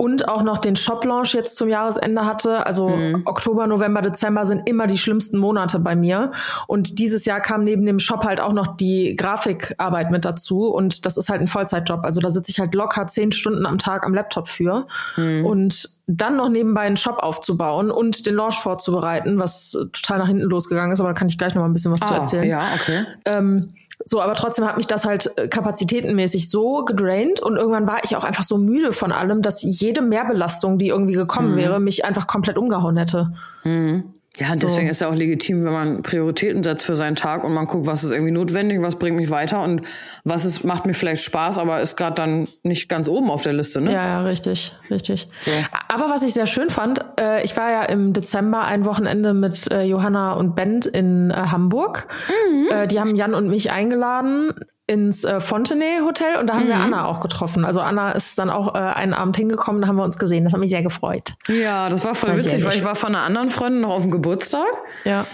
und 0.00 0.30
auch 0.30 0.42
noch 0.42 0.56
den 0.56 0.76
Shop-Launch 0.76 1.34
jetzt 1.34 1.56
zum 1.56 1.68
Jahresende 1.68 2.24
hatte. 2.24 2.64
Also 2.64 2.88
mhm. 2.88 3.20
Oktober, 3.26 3.66
November, 3.66 4.00
Dezember 4.00 4.46
sind 4.46 4.66
immer 4.66 4.86
die 4.86 4.96
schlimmsten 4.96 5.36
Monate 5.36 5.78
bei 5.78 5.94
mir. 5.94 6.32
Und 6.66 6.98
dieses 6.98 7.26
Jahr 7.26 7.42
kam 7.42 7.64
neben 7.64 7.84
dem 7.84 7.98
Shop 7.98 8.24
halt 8.24 8.40
auch 8.40 8.54
noch 8.54 8.78
die 8.78 9.14
Grafikarbeit 9.14 10.10
mit 10.10 10.24
dazu. 10.24 10.68
Und 10.68 11.04
das 11.04 11.18
ist 11.18 11.28
halt 11.28 11.42
ein 11.42 11.48
Vollzeitjob. 11.48 12.02
Also 12.02 12.22
da 12.22 12.30
sitze 12.30 12.50
ich 12.50 12.58
halt 12.60 12.74
locker 12.74 13.08
zehn 13.08 13.30
Stunden 13.30 13.66
am 13.66 13.76
Tag 13.76 14.06
am 14.06 14.14
Laptop 14.14 14.48
für. 14.48 14.86
Mhm. 15.18 15.44
Und 15.44 15.90
dann 16.06 16.38
noch 16.38 16.48
nebenbei 16.48 16.80
einen 16.80 16.96
Shop 16.96 17.18
aufzubauen 17.18 17.90
und 17.90 18.24
den 18.24 18.36
Launch 18.36 18.58
vorzubereiten, 18.58 19.38
was 19.38 19.72
total 19.92 20.20
nach 20.20 20.28
hinten 20.28 20.44
losgegangen 20.44 20.92
ist, 20.92 21.00
aber 21.00 21.10
da 21.10 21.14
kann 21.14 21.28
ich 21.28 21.36
gleich 21.36 21.54
noch 21.54 21.60
mal 21.60 21.68
ein 21.68 21.74
bisschen 21.74 21.92
was 21.92 22.02
ah, 22.02 22.06
zu 22.06 22.14
erzählen. 22.14 22.48
Ja, 22.48 22.62
okay. 22.74 23.04
Ähm, 23.26 23.74
so, 24.10 24.20
aber 24.20 24.34
trotzdem 24.34 24.66
hat 24.66 24.76
mich 24.76 24.88
das 24.88 25.04
halt 25.04 25.38
äh, 25.38 25.46
kapazitätenmäßig 25.46 26.50
so 26.50 26.84
gedraint 26.84 27.38
und 27.38 27.56
irgendwann 27.56 27.86
war 27.86 28.02
ich 28.02 28.16
auch 28.16 28.24
einfach 28.24 28.42
so 28.42 28.58
müde 28.58 28.92
von 28.92 29.12
allem, 29.12 29.40
dass 29.40 29.62
jede 29.62 30.02
Mehrbelastung, 30.02 30.78
die 30.78 30.88
irgendwie 30.88 31.12
gekommen 31.12 31.52
mhm. 31.52 31.56
wäre, 31.56 31.78
mich 31.78 32.04
einfach 32.04 32.26
komplett 32.26 32.58
umgehauen 32.58 32.96
hätte. 32.96 33.32
Mhm. 33.62 34.14
Ja, 34.40 34.52
und 34.52 34.62
deswegen 34.62 34.86
so. 34.86 34.90
ist 34.90 35.00
ja 35.02 35.08
auch 35.10 35.14
legitim, 35.14 35.64
wenn 35.64 35.72
man 35.72 36.02
Prioritäten 36.02 36.62
setzt 36.62 36.86
für 36.86 36.96
seinen 36.96 37.14
Tag 37.14 37.44
und 37.44 37.52
man 37.52 37.66
guckt, 37.66 37.86
was 37.86 38.04
ist 38.04 38.10
irgendwie 38.10 38.30
notwendig, 38.30 38.80
was 38.80 38.96
bringt 38.96 39.16
mich 39.16 39.28
weiter 39.28 39.62
und 39.62 39.82
was 40.24 40.46
ist, 40.46 40.64
macht 40.64 40.86
mir 40.86 40.94
vielleicht 40.94 41.22
Spaß, 41.22 41.58
aber 41.58 41.82
ist 41.82 41.96
gerade 41.96 42.14
dann 42.14 42.48
nicht 42.62 42.88
ganz 42.88 43.10
oben 43.10 43.30
auf 43.30 43.42
der 43.42 43.52
Liste, 43.52 43.82
ne? 43.82 43.92
Ja, 43.92 44.06
ja, 44.06 44.22
richtig, 44.22 44.72
richtig. 44.90 45.28
So. 45.42 45.50
Aber 45.88 46.08
was 46.08 46.22
ich 46.22 46.32
sehr 46.32 46.46
schön 46.46 46.70
fand, 46.70 47.04
äh, 47.20 47.44
ich 47.44 47.54
war 47.54 47.70
ja 47.70 47.82
im 47.84 48.14
Dezember 48.14 48.64
ein 48.64 48.86
Wochenende 48.86 49.34
mit 49.34 49.70
äh, 49.70 49.82
Johanna 49.82 50.32
und 50.32 50.54
Bent 50.54 50.86
in 50.86 51.30
äh, 51.30 51.34
Hamburg. 51.34 52.08
Mhm. 52.50 52.68
Äh, 52.70 52.86
die 52.86 52.98
haben 52.98 53.14
Jan 53.14 53.34
und 53.34 53.48
mich 53.48 53.70
eingeladen 53.70 54.54
ins 54.90 55.24
äh, 55.24 55.40
Fontenay 55.40 56.00
Hotel 56.04 56.36
und 56.36 56.48
da 56.48 56.54
haben 56.54 56.66
wir 56.66 56.74
Anna 56.74 57.06
auch 57.06 57.20
getroffen. 57.20 57.64
Also 57.64 57.80
Anna 57.80 58.10
ist 58.10 58.38
dann 58.40 58.50
auch 58.50 58.74
äh, 58.74 58.78
einen 58.78 59.14
Abend 59.14 59.36
hingekommen, 59.36 59.80
da 59.80 59.86
haben 59.88 59.96
wir 59.96 60.02
uns 60.02 60.18
gesehen. 60.18 60.42
Das 60.42 60.52
hat 60.52 60.58
mich 60.58 60.70
sehr 60.70 60.82
gefreut. 60.82 61.34
Ja, 61.46 61.88
das 61.88 62.04
war 62.04 62.16
voll 62.16 62.36
witzig, 62.36 62.64
weil 62.64 62.76
ich 62.76 62.82
war 62.82 62.96
von 62.96 63.14
einer 63.14 63.24
anderen 63.24 63.50
Freundin 63.50 63.82
noch 63.82 63.90
auf 63.90 64.02
dem 64.02 64.10
Geburtstag 64.10 64.66
Ja. 65.04 65.24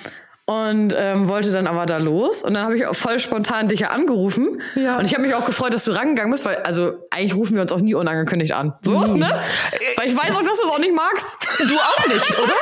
Und 0.49 0.95
ähm, 0.97 1.29
wollte 1.29 1.51
dann 1.51 1.67
aber 1.67 1.87
da 1.87 1.97
los. 1.99 2.43
Und 2.45 2.55
dann 2.55 2.63
habe 2.65 2.77
ich 2.77 2.87
auch 2.87 2.95
voll 2.95 3.19
spontan 3.19 3.67
dich 3.69 3.81
ja 3.81 3.89
angerufen. 3.89 4.63
Ja. 4.77 4.97
Und 4.97 5.05
ich 5.05 5.13
habe 5.13 5.23
mich 5.23 5.35
auch 5.35 5.45
gefreut, 5.45 5.75
dass 5.75 5.85
du 5.85 5.91
rangegangen 5.93 6.31
bist, 6.31 6.45
weil 6.45 6.57
also 6.59 6.93
eigentlich 7.11 7.35
rufen 7.35 7.57
wir 7.57 7.63
uns 7.63 7.73
auch 7.73 7.81
nie 7.81 7.95
unangekündigt 7.95 8.53
an. 8.53 8.73
So, 8.83 8.99
ne? 9.01 9.41
Weil 9.97 10.07
ich 10.09 10.17
weiß 10.17 10.37
auch, 10.37 10.43
dass 10.43 10.61
du 10.61 10.67
es 10.69 10.73
auch 10.73 10.79
nicht 10.79 10.95
magst. 10.95 11.37
Du 11.59 11.75
auch 11.77 12.07
nicht, 12.07 12.31
oder? 12.39 12.53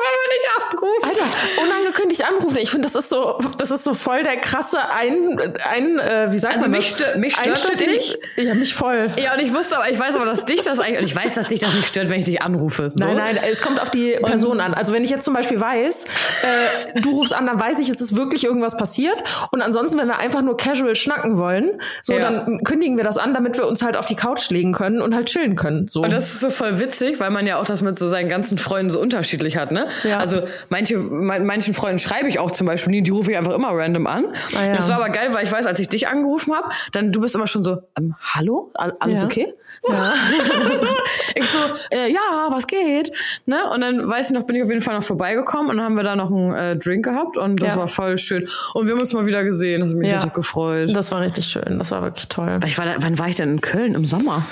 Wenn 0.00 0.14
wir 0.14 0.28
nicht 0.38 0.48
anrufen. 0.56 1.08
Alter, 1.08 1.62
unangekündigt 1.66 2.24
anrufen. 2.24 2.56
Ich 2.58 2.70
finde, 2.70 2.86
das 2.86 2.94
ist 2.94 3.10
so, 3.10 3.38
das 3.58 3.72
ist 3.72 3.82
so 3.82 3.94
voll 3.94 4.22
der 4.22 4.36
krasse 4.36 4.78
ein, 4.90 5.38
ein 5.68 5.98
äh, 5.98 6.28
wie 6.30 6.38
sagt 6.38 6.54
Also 6.54 6.68
man 6.68 6.78
mich 6.78 6.94
das? 6.94 7.08
stö- 7.14 7.16
mich 7.18 7.36
stört 7.36 7.68
das 7.68 7.80
nicht. 7.80 8.16
Ja, 8.36 8.54
mich 8.54 8.74
voll. 8.74 9.10
Ja, 9.16 9.34
und 9.34 9.40
ich 9.42 9.52
wusste 9.52 9.76
aber, 9.76 9.90
ich 9.90 9.98
weiß 9.98 10.14
aber, 10.14 10.24
dass 10.24 10.44
dich 10.44 10.62
das 10.62 10.78
eigentlich, 10.78 10.98
und 11.00 11.04
ich 11.04 11.16
weiß, 11.16 11.34
dass 11.34 11.48
dich 11.48 11.58
das 11.58 11.74
nicht 11.74 11.88
stört, 11.88 12.08
wenn 12.10 12.20
ich 12.20 12.26
dich 12.26 12.40
anrufe. 12.42 12.92
So. 12.94 13.08
Nein, 13.08 13.16
nein, 13.16 13.38
es 13.50 13.60
kommt 13.60 13.82
auf 13.82 13.90
die 13.90 14.12
Person 14.22 14.60
an. 14.60 14.72
Also 14.72 14.92
wenn 14.92 15.02
ich 15.02 15.10
jetzt 15.10 15.24
zum 15.24 15.34
Beispiel 15.34 15.60
weiß, 15.60 16.04
äh, 16.04 17.00
du 17.10 17.16
rufst 17.16 17.34
an, 17.34 17.46
dann 17.46 17.58
weiß 17.60 17.78
ich, 17.78 17.88
es 17.88 18.00
ist 18.00 18.16
wirklich 18.16 18.44
irgendwas 18.44 18.76
passiert. 18.76 19.22
Und 19.50 19.62
ansonsten, 19.62 19.98
wenn 19.98 20.08
wir 20.08 20.18
einfach 20.18 20.42
nur 20.42 20.56
casual 20.56 20.96
schnacken 20.96 21.38
wollen, 21.38 21.80
so 22.02 22.14
Ja. 22.14 22.20
dann 22.20 22.62
kündigen 22.64 22.96
wir 22.96 23.04
das 23.04 23.18
an, 23.18 23.34
damit 23.34 23.56
wir 23.58 23.66
uns 23.66 23.82
halt 23.82 23.96
auf 23.96 24.06
die 24.06 24.16
Couch 24.16 24.50
legen 24.50 24.72
können 24.72 25.00
und 25.02 25.14
halt 25.14 25.26
chillen 25.26 25.54
können. 25.56 25.88
So. 25.88 26.02
Und 26.02 26.12
das 26.12 26.34
ist 26.34 26.40
so 26.40 26.50
voll 26.50 26.80
witzig, 26.80 27.20
weil 27.20 27.30
man 27.30 27.46
ja 27.46 27.58
auch 27.60 27.64
das 27.64 27.82
mit 27.82 27.98
so 27.98 28.08
seinen 28.08 28.28
ganzen 28.28 28.58
Freunden 28.58 28.90
so 28.90 29.00
unterschiedlich 29.00 29.56
hat, 29.56 29.72
ne? 29.72 29.88
Ja. 30.04 30.18
Also 30.18 30.42
manche, 30.68 30.98
man, 30.98 31.44
manchen 31.46 31.74
Freunden 31.74 31.98
schreibe 31.98 32.28
ich 32.28 32.38
auch 32.38 32.50
zum 32.50 32.66
Beispiel 32.66 32.90
nie, 32.92 33.02
die 33.02 33.10
rufe 33.10 33.30
ich 33.30 33.36
einfach 33.36 33.54
immer 33.54 33.70
random 33.72 34.06
an. 34.06 34.24
Ah, 34.56 34.66
ja. 34.66 34.72
Das 34.74 34.88
war 34.88 34.96
aber 34.96 35.10
geil, 35.10 35.28
weil 35.32 35.44
ich 35.44 35.52
weiß, 35.52 35.66
als 35.66 35.80
ich 35.80 35.88
dich 35.88 36.08
angerufen 36.08 36.54
habe, 36.54 36.68
dann 36.92 37.12
du 37.12 37.20
bist 37.20 37.34
immer 37.34 37.46
schon 37.46 37.64
so, 37.64 37.78
ähm, 37.98 38.14
hallo, 38.20 38.70
All- 38.74 38.94
alles 39.00 39.24
okay? 39.24 39.54
Ja. 39.88 40.12
ich 41.34 41.48
so, 41.48 41.58
äh, 41.90 42.10
ja, 42.10 42.48
was 42.50 42.66
geht? 42.66 43.12
Ne? 43.46 43.56
Und 43.74 43.80
dann 43.80 44.08
weiß 44.08 44.30
ich 44.30 44.36
noch, 44.36 44.44
bin 44.44 44.56
ich 44.56 44.62
auf 44.62 44.68
jeden 44.70 44.80
Fall 44.80 44.94
noch 44.94 45.02
vorbeigekommen 45.02 45.70
und 45.70 45.76
dann 45.76 45.84
haben 45.84 45.96
wir 45.96 46.02
da 46.04 46.16
noch 46.16 46.30
einen 46.30 46.54
äh, 46.54 46.76
Drink 46.76 46.97
gehabt 47.02 47.36
und 47.36 47.62
das 47.62 47.74
Ja. 47.74 47.80
war 47.82 47.88
voll 47.88 48.18
schön. 48.18 48.48
Und 48.74 48.86
wir 48.86 48.92
haben 48.94 49.00
uns 49.00 49.12
mal 49.12 49.26
wieder 49.26 49.44
gesehen, 49.44 49.80
das 49.80 49.90
hat 49.90 49.96
mich 49.96 50.08
Ja. 50.08 50.16
richtig 50.16 50.34
gefreut. 50.34 50.94
Das 50.94 51.10
war 51.12 51.20
richtig 51.20 51.46
schön. 51.46 51.78
Das 51.78 51.90
war 51.90 52.02
wirklich 52.02 52.28
toll. 52.28 52.58
Ich 52.66 52.78
war 52.78 52.84
da, 52.86 52.94
wann 53.00 53.18
war 53.18 53.28
ich 53.28 53.36
denn 53.36 53.50
in 53.50 53.60
Köln? 53.60 53.94
Im 53.94 54.04
Sommer? 54.04 54.44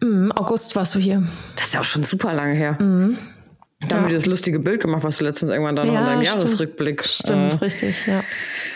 Im 0.00 0.32
August 0.32 0.74
warst 0.74 0.94
du 0.94 0.98
hier. 0.98 1.22
Das 1.56 1.66
ist 1.66 1.74
ja 1.74 1.80
auch 1.80 1.84
schon 1.84 2.02
super 2.02 2.34
lange 2.34 2.54
her. 2.54 2.76
Da 3.88 3.96
haben 3.96 4.06
wir 4.06 4.14
das 4.14 4.26
lustige 4.26 4.58
Bild 4.58 4.80
gemacht, 4.80 5.02
was 5.02 5.18
du 5.18 5.24
letztens 5.24 5.50
irgendwann 5.50 5.76
da 5.76 5.84
noch 5.84 5.92
Ja, 5.92 6.00
in 6.00 6.06
deinem 6.06 6.24
stimmt. 6.24 6.34
Jahresrückblick 6.42 7.04
Stimmt, 7.04 7.54
äh, 7.54 7.56
richtig, 7.56 8.06
ja. 8.06 8.22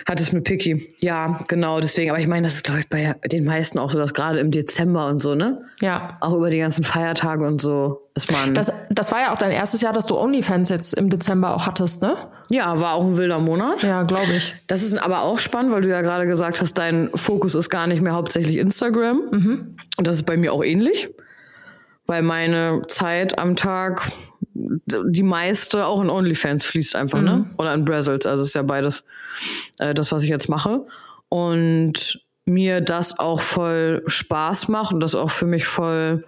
hattest 0.08 0.32
mit 0.32 0.44
Picky. 0.44 0.94
Ja, 1.00 1.40
genau, 1.48 1.80
deswegen. 1.80 2.10
Aber 2.10 2.18
ich 2.18 2.26
meine, 2.26 2.46
das 2.46 2.54
ist, 2.54 2.64
glaube 2.64 2.80
ich, 2.80 2.88
bei 2.88 3.14
den 3.26 3.44
meisten 3.44 3.78
auch 3.78 3.90
so, 3.90 3.98
dass 3.98 4.14
gerade 4.14 4.40
im 4.40 4.50
Dezember 4.50 5.06
und 5.08 5.22
so, 5.22 5.34
ne? 5.34 5.60
Ja. 5.80 6.16
Auch 6.20 6.34
über 6.34 6.50
die 6.50 6.58
ganzen 6.58 6.82
Feiertage 6.84 7.46
und 7.46 7.60
so 7.60 8.08
ist 8.14 8.32
man. 8.32 8.54
Das, 8.54 8.72
das 8.90 9.12
war 9.12 9.20
ja 9.20 9.34
auch 9.34 9.38
dein 9.38 9.52
erstes 9.52 9.80
Jahr, 9.80 9.92
dass 9.92 10.06
du 10.06 10.16
OnlyFans 10.18 10.68
jetzt 10.70 10.94
im 10.94 11.08
Dezember 11.10 11.54
auch 11.54 11.66
hattest, 11.66 12.02
ne? 12.02 12.16
ja, 12.50 12.78
war 12.80 12.94
auch 12.94 13.04
ein 13.04 13.16
wilder 13.16 13.40
Monat. 13.40 13.82
Ja, 13.82 14.04
glaube 14.04 14.32
ich. 14.36 14.54
Das 14.68 14.82
ist 14.82 14.94
aber 14.96 15.22
auch 15.22 15.38
spannend, 15.38 15.72
weil 15.72 15.82
du 15.82 15.88
ja 15.88 16.00
gerade 16.02 16.26
gesagt 16.26 16.60
hast, 16.60 16.74
dein 16.74 17.10
Fokus 17.14 17.54
ist 17.54 17.70
gar 17.70 17.86
nicht 17.86 18.02
mehr 18.02 18.12
hauptsächlich 18.14 18.58
Instagram. 18.58 19.76
Und 19.96 20.06
das 20.06 20.16
ist 20.16 20.26
bei 20.26 20.36
mir 20.36 20.52
auch 20.52 20.62
ähnlich. 20.62 21.08
Weil 22.06 22.22
meine 22.22 22.82
Zeit 22.86 23.36
am 23.36 23.56
Tag, 23.56 24.00
die 24.86 25.22
meiste 25.22 25.86
auch 25.86 26.00
in 26.00 26.10
OnlyFans 26.10 26.64
fließt 26.64 26.96
einfach, 26.96 27.20
ne? 27.20 27.50
Oder 27.58 27.74
in 27.74 27.84
Brazzles. 27.84 28.26
Also 28.26 28.44
ist 28.44 28.54
ja 28.54 28.62
beides 28.62 29.04
äh, 29.78 29.94
das, 29.94 30.12
was 30.12 30.22
ich 30.22 30.30
jetzt 30.30 30.48
mache. 30.48 30.86
Und 31.28 32.20
mir 32.44 32.80
das 32.80 33.18
auch 33.18 33.40
voll 33.40 34.02
Spaß 34.06 34.68
macht 34.68 34.92
und 34.92 35.00
das 35.00 35.14
auch 35.14 35.30
für 35.30 35.46
mich 35.46 35.66
voll 35.66 36.24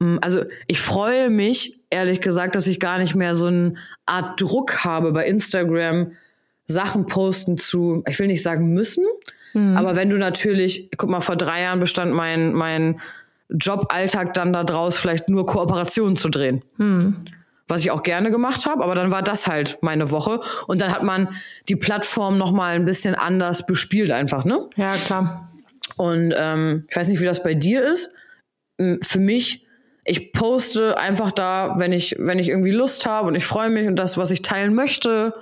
Mm, 0.00 0.16
also 0.20 0.44
ich 0.66 0.80
freue 0.80 1.30
mich, 1.30 1.80
ehrlich 1.90 2.20
gesagt, 2.20 2.56
dass 2.56 2.66
ich 2.66 2.80
gar 2.80 2.98
nicht 2.98 3.14
mehr 3.14 3.34
so 3.34 3.46
eine 3.46 3.74
Art 4.06 4.40
Druck 4.40 4.84
habe 4.84 5.12
bei 5.12 5.26
Instagram, 5.26 6.12
Sachen 6.66 7.06
posten 7.06 7.56
zu, 7.58 8.02
ich 8.08 8.18
will 8.18 8.26
nicht 8.26 8.42
sagen 8.42 8.72
müssen, 8.72 9.04
aber 9.76 9.96
wenn 9.96 10.10
du 10.10 10.18
natürlich, 10.18 10.90
guck 10.96 11.08
mal, 11.08 11.22
vor 11.22 11.36
drei 11.36 11.62
Jahren 11.62 11.80
bestand 11.80 12.12
mein, 12.12 12.52
mein 12.52 13.00
Joballtag 13.48 14.34
dann 14.34 14.52
da 14.52 14.62
draus, 14.62 14.98
vielleicht 14.98 15.30
nur 15.30 15.46
Kooperationen 15.46 16.16
zu 16.16 16.28
drehen. 16.28 16.62
Was 17.68 17.82
ich 17.82 17.90
auch 17.90 18.02
gerne 18.02 18.30
gemacht 18.30 18.66
habe, 18.66 18.82
aber 18.82 18.94
dann 18.94 19.10
war 19.10 19.22
das 19.22 19.46
halt 19.46 19.78
meine 19.82 20.10
Woche. 20.10 20.40
Und 20.66 20.80
dann 20.80 20.90
hat 20.90 21.02
man 21.02 21.28
die 21.68 21.76
Plattform 21.76 22.38
noch 22.38 22.50
mal 22.50 22.74
ein 22.74 22.86
bisschen 22.86 23.14
anders 23.14 23.66
bespielt 23.66 24.10
einfach, 24.10 24.44
ne? 24.44 24.68
Ja, 24.76 24.94
klar. 24.94 25.48
Und 25.96 26.34
ähm, 26.36 26.86
ich 26.88 26.96
weiß 26.96 27.08
nicht, 27.08 27.20
wie 27.20 27.26
das 27.26 27.42
bei 27.42 27.54
dir 27.54 27.84
ist. 27.84 28.10
Für 29.02 29.18
mich, 29.18 29.66
ich 30.04 30.32
poste 30.32 30.96
einfach 30.96 31.30
da, 31.32 31.74
wenn 31.78 31.92
ich, 31.92 32.16
wenn 32.18 32.38
ich 32.38 32.48
irgendwie 32.48 32.70
Lust 32.70 33.04
habe 33.04 33.28
und 33.28 33.34
ich 33.34 33.44
freue 33.44 33.68
mich 33.68 33.86
und 33.86 33.96
das, 33.96 34.16
was 34.16 34.30
ich 34.30 34.42
teilen 34.42 34.74
möchte. 34.74 35.34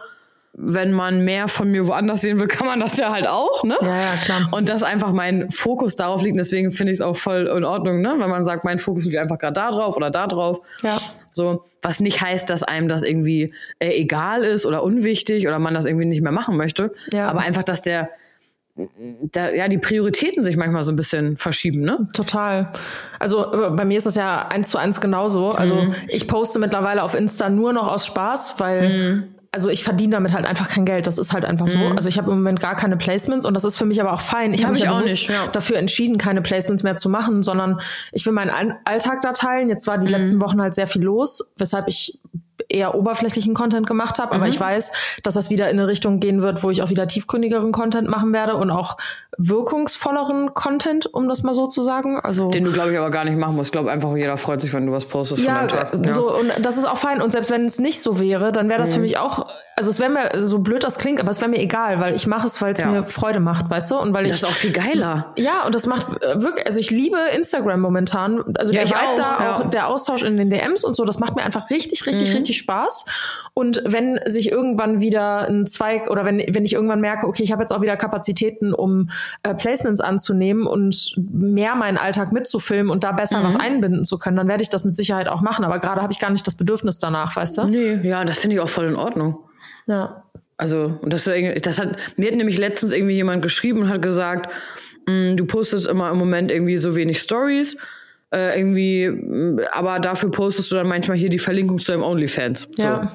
Wenn 0.59 0.93
man 0.93 1.23
mehr 1.23 1.49
von 1.49 1.71
mir 1.71 1.87
woanders 1.87 2.23
sehen 2.23 2.41
will, 2.41 2.47
kann 2.49 2.67
man 2.67 2.81
das 2.81 2.97
ja 2.97 3.13
halt 3.13 3.29
auch, 3.29 3.63
ne? 3.63 3.77
Ja, 3.83 3.89
ja, 3.89 4.13
klar. 4.25 4.49
Und 4.53 4.71
dass 4.71 4.83
einfach 4.83 5.13
mein 5.13 5.51
Fokus 5.51 5.97
darauf 5.97 6.23
liegt, 6.23 6.39
deswegen 6.39 6.71
finde 6.71 6.93
ich 6.93 7.01
es 7.01 7.03
auch 7.03 7.15
voll 7.17 7.47
in 7.55 7.63
Ordnung, 7.65 8.01
ne? 8.01 8.15
Wenn 8.17 8.31
man 8.31 8.43
sagt, 8.45 8.65
mein 8.65 8.79
Fokus 8.79 9.05
liegt 9.05 9.19
einfach 9.19 9.37
gerade 9.39 9.53
da 9.53 9.71
drauf 9.71 9.97
oder 9.97 10.11
da 10.11 10.27
drauf. 10.27 10.61
Ja. 10.83 10.97
So, 11.29 11.65
was 11.83 12.01
nicht 12.01 12.23
heißt, 12.23 12.49
dass 12.49 12.63
einem 12.63 12.89
das 12.89 13.03
irgendwie 13.03 13.53
äh, 13.81 13.91
egal 14.01 14.45
ist 14.45 14.65
oder 14.65 14.83
unwichtig 14.83 15.47
oder 15.47 15.59
man 15.59 15.75
das 15.75 15.85
irgendwie 15.85 16.07
nicht 16.07 16.23
mehr 16.23 16.33
machen 16.33 16.57
möchte. 16.57 16.93
Ja. 17.13 17.29
Aber 17.29 17.41
einfach, 17.41 17.63
dass 17.63 17.83
der, 17.83 18.09
da, 19.33 19.51
ja, 19.53 19.69
die 19.69 19.79
Prioritäten 19.79 20.43
sich 20.45 20.57
manchmal 20.57 20.85
so 20.85 20.93
ein 20.93 20.97
bisschen 20.97 21.37
verschieben, 21.37 21.81
ne? 21.83 22.09
Total. 22.15 22.73
Also 23.19 23.53
äh, 23.53 23.71
bei 23.71 23.85
mir 23.85 23.97
ist 23.99 24.07
das 24.07 24.15
ja 24.17 24.49
eins 24.49 24.71
zu 24.71 24.79
eins 24.79 25.01
genauso. 25.01 25.53
Also 25.53 25.75
Mhm. 25.77 25.95
ich 26.09 26.27
poste 26.29 26.59
mittlerweile 26.59 27.03
auf 27.03 27.15
Insta 27.15 27.49
nur 27.51 27.73
noch 27.73 27.91
aus 27.93 28.07
Spaß, 28.07 28.55
weil 28.59 28.89
Mhm. 28.89 29.25
Also 29.53 29.69
ich 29.71 29.85
verdiene 29.85 30.13
damit 30.17 30.33
halt 30.33 30.45
einfach 30.47 30.69
kein 30.69 30.85
Geld. 30.85 31.07
Das 31.07 31.19
ist 31.19 31.33
halt 31.33 31.45
einfach 31.45 31.69
so. 31.69 31.79
Also 31.97 32.09
ich 32.09 32.19
habe 32.19 32.31
im 32.31 32.39
Moment 32.39 32.61
gar 32.61 32.77
keine 32.77 32.97
Placements 32.97 33.47
und 33.47 33.55
das 33.55 33.65
ist 33.65 33.77
für 33.77 33.87
mich 33.87 34.01
aber 34.01 34.13
auch 34.13 34.21
fein. 34.21 34.53
Ich 34.53 34.61
Hab 34.63 34.67
habe 34.69 34.75
mich 34.75 34.85
ich 34.85 34.89
auch 34.91 35.01
nicht, 35.03 35.29
ja. 35.29 35.47
dafür 35.49 35.77
entschieden, 35.79 36.19
keine 36.19 36.43
Placements 36.43 36.83
mehr 36.83 36.97
zu 36.97 37.09
machen, 37.09 37.43
sondern 37.43 37.81
ich 38.13 38.27
will 38.27 38.33
meinen 38.33 38.51
All- 38.51 38.79
Alltag 38.85 39.23
da 39.23 39.33
teilen. 39.33 39.69
Jetzt 39.69 39.87
Mhm. 39.87 39.91
war 39.91 39.99
die 39.99 40.09
letzten 40.09 40.41
Wochen 40.43 40.61
halt 40.61 40.75
sehr 40.75 40.87
viel 40.87 41.03
los, 41.03 41.55
weshalb 41.59 41.89
ich 41.89 42.19
eher 42.69 42.95
oberflächlichen 42.95 43.55
Content 43.55 43.87
gemacht 43.87 44.19
habe, 44.19 44.33
aber 44.35 44.45
Mhm. 44.45 44.51
ich 44.51 44.61
weiß, 44.61 44.93
dass 45.23 45.35
das 45.35 45.51
wieder 45.51 45.71
in 45.71 45.79
eine 45.79 45.89
Richtung 45.89 46.21
gehen 46.21 46.43
wird, 46.43 46.63
wo 46.63 46.71
ich 46.71 46.83
auch 46.83 46.91
wieder 46.91 47.07
tiefgründigeren 47.07 47.73
Content 47.73 48.09
machen 48.09 48.33
werde 48.33 48.55
und 48.57 48.71
auch 48.71 48.97
wirkungsvolleren 49.39 50.55
Content, 50.55 51.13
um 51.13 51.29
das 51.29 51.43
mal 51.43 51.53
so 51.53 51.67
zu 51.67 51.83
sagen. 51.83 52.21
Also 52.23 52.51
Den 52.51 52.65
du, 52.65 52.73
glaube 52.73 52.93
ich, 52.93 52.99
aber 52.99 53.11
gar 53.11 53.25
nicht 53.25 53.37
machen 53.37 53.57
musst. 53.57 53.69
Ich 53.69 53.73
glaube 53.73 53.91
einfach, 53.91 54.15
jeder 54.17 54.37
freut 54.37 54.61
sich, 54.61 54.73
wenn 54.73 54.87
du 54.87 54.93
was 54.93 55.05
postest 55.05 55.43
ja, 55.45 55.65
äh, 55.67 56.13
so 56.13 56.35
und 56.35 56.53
das 56.63 56.77
ist 56.77 56.85
auch 56.87 56.97
fein. 56.97 57.21
Und 57.21 57.33
selbst 57.33 57.51
wenn 57.51 57.65
es 57.67 57.79
nicht 57.79 58.01
so 58.01 58.19
wäre, 58.21 58.53
dann 58.53 58.69
wäre 58.69 58.79
das 58.81 58.91
Mhm. 58.91 58.95
für 58.95 59.01
mich 59.01 59.19
auch, 59.19 59.47
also 59.77 59.91
es 59.91 60.01
wäre 60.01 60.11
mir 60.11 60.31
so 60.47 60.61
blöd 60.61 60.85
das 60.85 60.99
klingt, 60.99 61.21
aber 61.21 61.31
es 61.31 61.41
wäre 61.41 61.51
mir 61.51 61.59
egal, 61.61 62.01
weil 62.01 62.15
ich 62.15 62.27
mache 62.27 62.47
es, 62.47 62.61
weil 62.63 62.73
es 62.73 62.81
Ja. 62.81 62.87
mir 62.89 63.05
Freude 63.05 63.41
macht, 63.41 63.69
weißt 63.69 63.91
du? 63.91 63.99
Und 63.99 64.15
weil 64.15 64.25
ich 64.25 64.31
Das 64.31 64.39
ist 64.43 64.49
auch 64.49 64.53
viel 64.55 64.73
geiler. 64.73 65.33
ja, 65.37 65.65
und 65.67 65.75
das 65.75 65.87
macht 65.87 66.23
äh, 66.23 66.41
wirklich, 66.43 66.67
also 66.67 66.81
ich 66.81 66.91
liebe 66.91 67.19
Instagram 67.35 67.81
momentan. 67.81 68.43
Also 68.59 68.73
Ja, 68.73 68.81
der 68.81 68.85
ich 68.85 68.91
Vibe 68.91 69.01
auch, 69.01 69.17
da, 69.17 69.45
ja. 69.45 69.55
auch 69.57 69.71
der 69.71 69.89
Austausch 69.89 70.23
in 70.23 70.37
den 70.37 70.51
DMs 70.51 70.83
und 70.85 70.97
so, 70.97 71.05
das 71.05 71.19
macht 71.19 71.37
mir 71.37 71.43
einfach 71.43 71.69
richtig, 71.71 72.07
richtig, 72.07 72.31
Mhm. 72.31 72.37
richtig 72.37 72.56
Spaß. 72.57 73.05
Und 73.55 73.83
wenn 73.85 74.21
sich 74.27 74.51
irgendwann 74.51 75.01
wieder 75.01 75.49
ein 75.49 75.67
Zweig 75.67 76.11
oder 76.11 76.25
wenn, 76.25 76.39
wenn 76.39 76.65
ich 76.65 76.73
irgendwann 76.73 77.01
merke, 77.01 77.27
okay, 77.27 77.43
ich 77.43 77.53
habe 77.53 77.63
jetzt 77.63 77.73
auch 77.73 77.83
wieder 77.83 77.97
Kapazitäten, 77.97 78.73
um 78.73 79.11
äh, 79.43 79.55
Placements 79.55 80.01
anzunehmen 80.01 80.67
und 80.67 81.15
mehr 81.17 81.75
meinen 81.75 81.99
Alltag 81.99 82.33
mitzufilmen 82.33 82.91
und 82.91 83.05
da 83.05 83.13
besser 83.13 83.41
Mhm. 83.41 83.45
was 83.45 83.57
einbinden 83.57 84.05
zu 84.05 84.19
können, 84.19 84.37
dann 84.37 84.49
werde 84.49 84.63
ich 84.63 84.71
das 84.71 84.85
mit 84.85 84.97
Sicherheit 84.97 85.29
auch 85.29 85.41
machen. 85.43 85.65
Aber 85.65 85.79
gerade 85.79 86.03
habe 86.03 86.13
ich 86.13 86.19
gar 86.19 86.31
nicht 86.31 86.47
das 86.47 86.57
Bedürfnis 86.57 86.99
danach, 86.99 87.37
weißt 87.37 87.59
du? 87.59 87.65
Nee, 87.65 88.01
ja, 88.03 88.25
das 88.25 88.39
finde 88.39 88.57
ich 88.57 88.61
auch 88.61 88.69
voll 88.69 88.87
in 88.87 88.97
Ordnung. 88.97 89.39
Ja. 89.87 90.25
Also, 90.57 90.99
und 91.03 91.13
das, 91.13 91.31
das 91.63 91.81
hat, 91.81 91.97
mir 92.17 92.31
hat 92.31 92.37
nämlich 92.37 92.59
letztens 92.59 92.93
irgendwie 92.93 93.15
jemand 93.15 93.43
geschrieben 93.43 93.83
und 93.83 93.89
hat 93.91 94.01
gesagt, 94.01 94.51
mh, 95.07 95.35
du 95.35 95.45
postest 95.45 95.87
immer 95.87 96.11
im 96.11 96.17
Moment 96.19 96.51
irgendwie 96.51 96.79
so 96.79 96.97
wenig 96.97 97.21
Stories, 97.21 97.77
äh, 98.37 98.59
irgendwie, 98.59 99.09
mh, 99.09 99.63
aber 99.73 99.99
dafür 99.99 100.31
postest 100.31 100.71
du 100.71 100.77
dann 100.77 100.87
manchmal 100.89 101.17
hier 101.17 101.31
die 101.31 101.39
Verlinkung 101.39 101.79
zu 101.79 101.91
deinem 101.93 102.03
OnlyFans. 102.03 102.69
So. 102.77 102.83
Ja. 102.83 103.13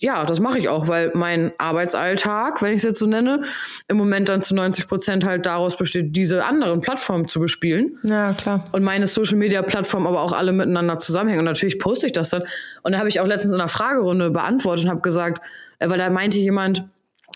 Ja, 0.00 0.24
das 0.24 0.40
mache 0.40 0.58
ich 0.58 0.68
auch, 0.68 0.88
weil 0.88 1.12
mein 1.14 1.52
Arbeitsalltag, 1.56 2.60
wenn 2.62 2.72
ich 2.72 2.78
es 2.78 2.82
jetzt 2.82 2.98
so 2.98 3.06
nenne, 3.06 3.42
im 3.86 3.96
Moment 3.96 4.28
dann 4.28 4.42
zu 4.42 4.56
90 4.56 4.88
Prozent 4.88 5.24
halt 5.24 5.46
daraus 5.46 5.76
besteht, 5.76 6.16
diese 6.16 6.44
anderen 6.44 6.80
Plattformen 6.80 7.28
zu 7.28 7.38
bespielen 7.38 7.96
Ja, 8.02 8.32
klar. 8.32 8.60
und 8.72 8.82
meine 8.82 9.06
Social 9.06 9.36
Media 9.36 9.62
Plattformen 9.62 10.08
aber 10.08 10.20
auch 10.20 10.32
alle 10.32 10.50
miteinander 10.50 10.98
zusammenhängen. 10.98 11.38
Und 11.38 11.44
natürlich 11.44 11.78
poste 11.78 12.06
ich 12.06 12.12
das 12.12 12.30
dann. 12.30 12.42
Und 12.82 12.92
da 12.92 12.98
habe 12.98 13.08
ich 13.08 13.20
auch 13.20 13.26
letztens 13.26 13.54
in 13.54 13.60
einer 13.60 13.68
Fragerunde 13.68 14.30
beantwortet 14.30 14.86
und 14.86 14.90
habe 14.90 15.00
gesagt, 15.00 15.46
äh, 15.78 15.88
weil 15.88 15.98
da 15.98 16.10
meinte 16.10 16.40
jemand, 16.40 16.84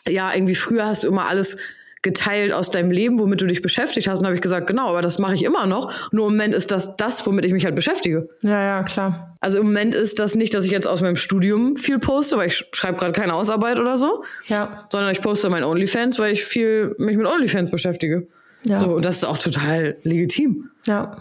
ja, 0.08 0.32
irgendwie 0.34 0.56
früher 0.56 0.84
hast 0.84 1.04
du 1.04 1.08
immer 1.08 1.28
alles 1.28 1.58
geteilt 2.06 2.52
aus 2.52 2.70
deinem 2.70 2.92
Leben, 2.92 3.18
womit 3.18 3.40
du 3.40 3.46
dich 3.46 3.62
beschäftigt 3.62 4.06
hast. 4.08 4.20
Und 4.20 4.26
habe 4.26 4.36
ich 4.36 4.40
gesagt, 4.40 4.68
genau, 4.68 4.88
aber 4.90 5.02
das 5.02 5.18
mache 5.18 5.34
ich 5.34 5.42
immer 5.42 5.66
noch. 5.66 5.92
Nur 6.12 6.28
im 6.28 6.34
Moment 6.34 6.54
ist 6.54 6.70
das 6.70 6.96
das, 6.96 7.26
womit 7.26 7.44
ich 7.44 7.52
mich 7.52 7.64
halt 7.64 7.74
beschäftige. 7.74 8.28
Ja, 8.42 8.62
ja, 8.62 8.82
klar. 8.84 9.34
Also 9.40 9.58
im 9.58 9.66
Moment 9.66 9.94
ist 9.94 10.20
das 10.20 10.36
nicht, 10.36 10.54
dass 10.54 10.64
ich 10.64 10.70
jetzt 10.70 10.86
aus 10.86 11.02
meinem 11.02 11.16
Studium 11.16 11.74
viel 11.74 11.98
poste, 11.98 12.36
weil 12.36 12.46
ich 12.46 12.64
schreibe 12.72 12.96
gerade 12.98 13.12
keine 13.12 13.34
Ausarbeit 13.34 13.80
oder 13.80 13.96
so, 13.96 14.22
Ja. 14.46 14.86
sondern 14.90 15.10
ich 15.10 15.20
poste 15.20 15.50
mein 15.50 15.64
OnlyFans, 15.64 16.18
weil 16.20 16.32
ich 16.32 16.44
viel 16.44 16.94
mich 16.98 17.16
mit 17.16 17.26
OnlyFans 17.26 17.70
beschäftige. 17.72 18.28
Ja. 18.64 18.78
So, 18.78 18.94
und 18.94 19.04
das 19.04 19.16
ist 19.16 19.24
auch 19.24 19.38
total 19.38 19.96
legitim. 20.04 20.70
Ja. 20.86 21.16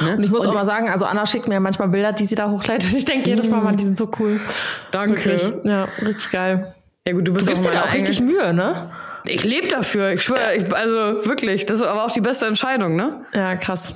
Ne? 0.00 0.16
Und 0.16 0.22
ich 0.24 0.30
muss 0.30 0.44
Und 0.44 0.50
auch 0.50 0.54
mal 0.54 0.64
sagen, 0.64 0.88
also 0.88 1.04
Anna 1.04 1.26
schickt 1.26 1.48
mir 1.48 1.58
manchmal 1.60 1.88
Bilder, 1.88 2.12
die 2.12 2.26
sie 2.26 2.34
da 2.36 2.48
hochleitet. 2.50 2.90
Und 2.92 2.96
ich 2.96 3.04
denke 3.04 3.28
jedes 3.28 3.50
Mal, 3.50 3.60
Mann, 3.60 3.76
die 3.76 3.84
sind 3.84 3.98
so 3.98 4.08
cool. 4.20 4.40
Danke. 4.92 5.16
Wirklich. 5.24 5.52
Ja, 5.64 5.88
richtig 6.00 6.30
geil. 6.30 6.74
Ja 7.06 7.12
gut, 7.14 7.26
du 7.26 7.32
bist 7.34 7.48
Du 7.48 7.52
auch 7.52 7.54
gibst 7.56 7.68
dir 7.68 7.72
da 7.76 7.84
auch 7.84 7.92
richtig 7.94 8.20
Mühe, 8.20 8.54
ne? 8.54 8.74
Ich 9.24 9.44
lebe 9.44 9.68
dafür. 9.68 10.10
Ich 10.12 10.22
schwöre, 10.22 10.54
ich, 10.56 10.74
also 10.74 11.26
wirklich, 11.26 11.66
das 11.66 11.78
ist 11.80 11.86
aber 11.86 12.04
auch 12.04 12.10
die 12.10 12.20
beste 12.20 12.46
Entscheidung, 12.46 12.96
ne? 12.96 13.24
Ja, 13.32 13.56
krass. 13.56 13.94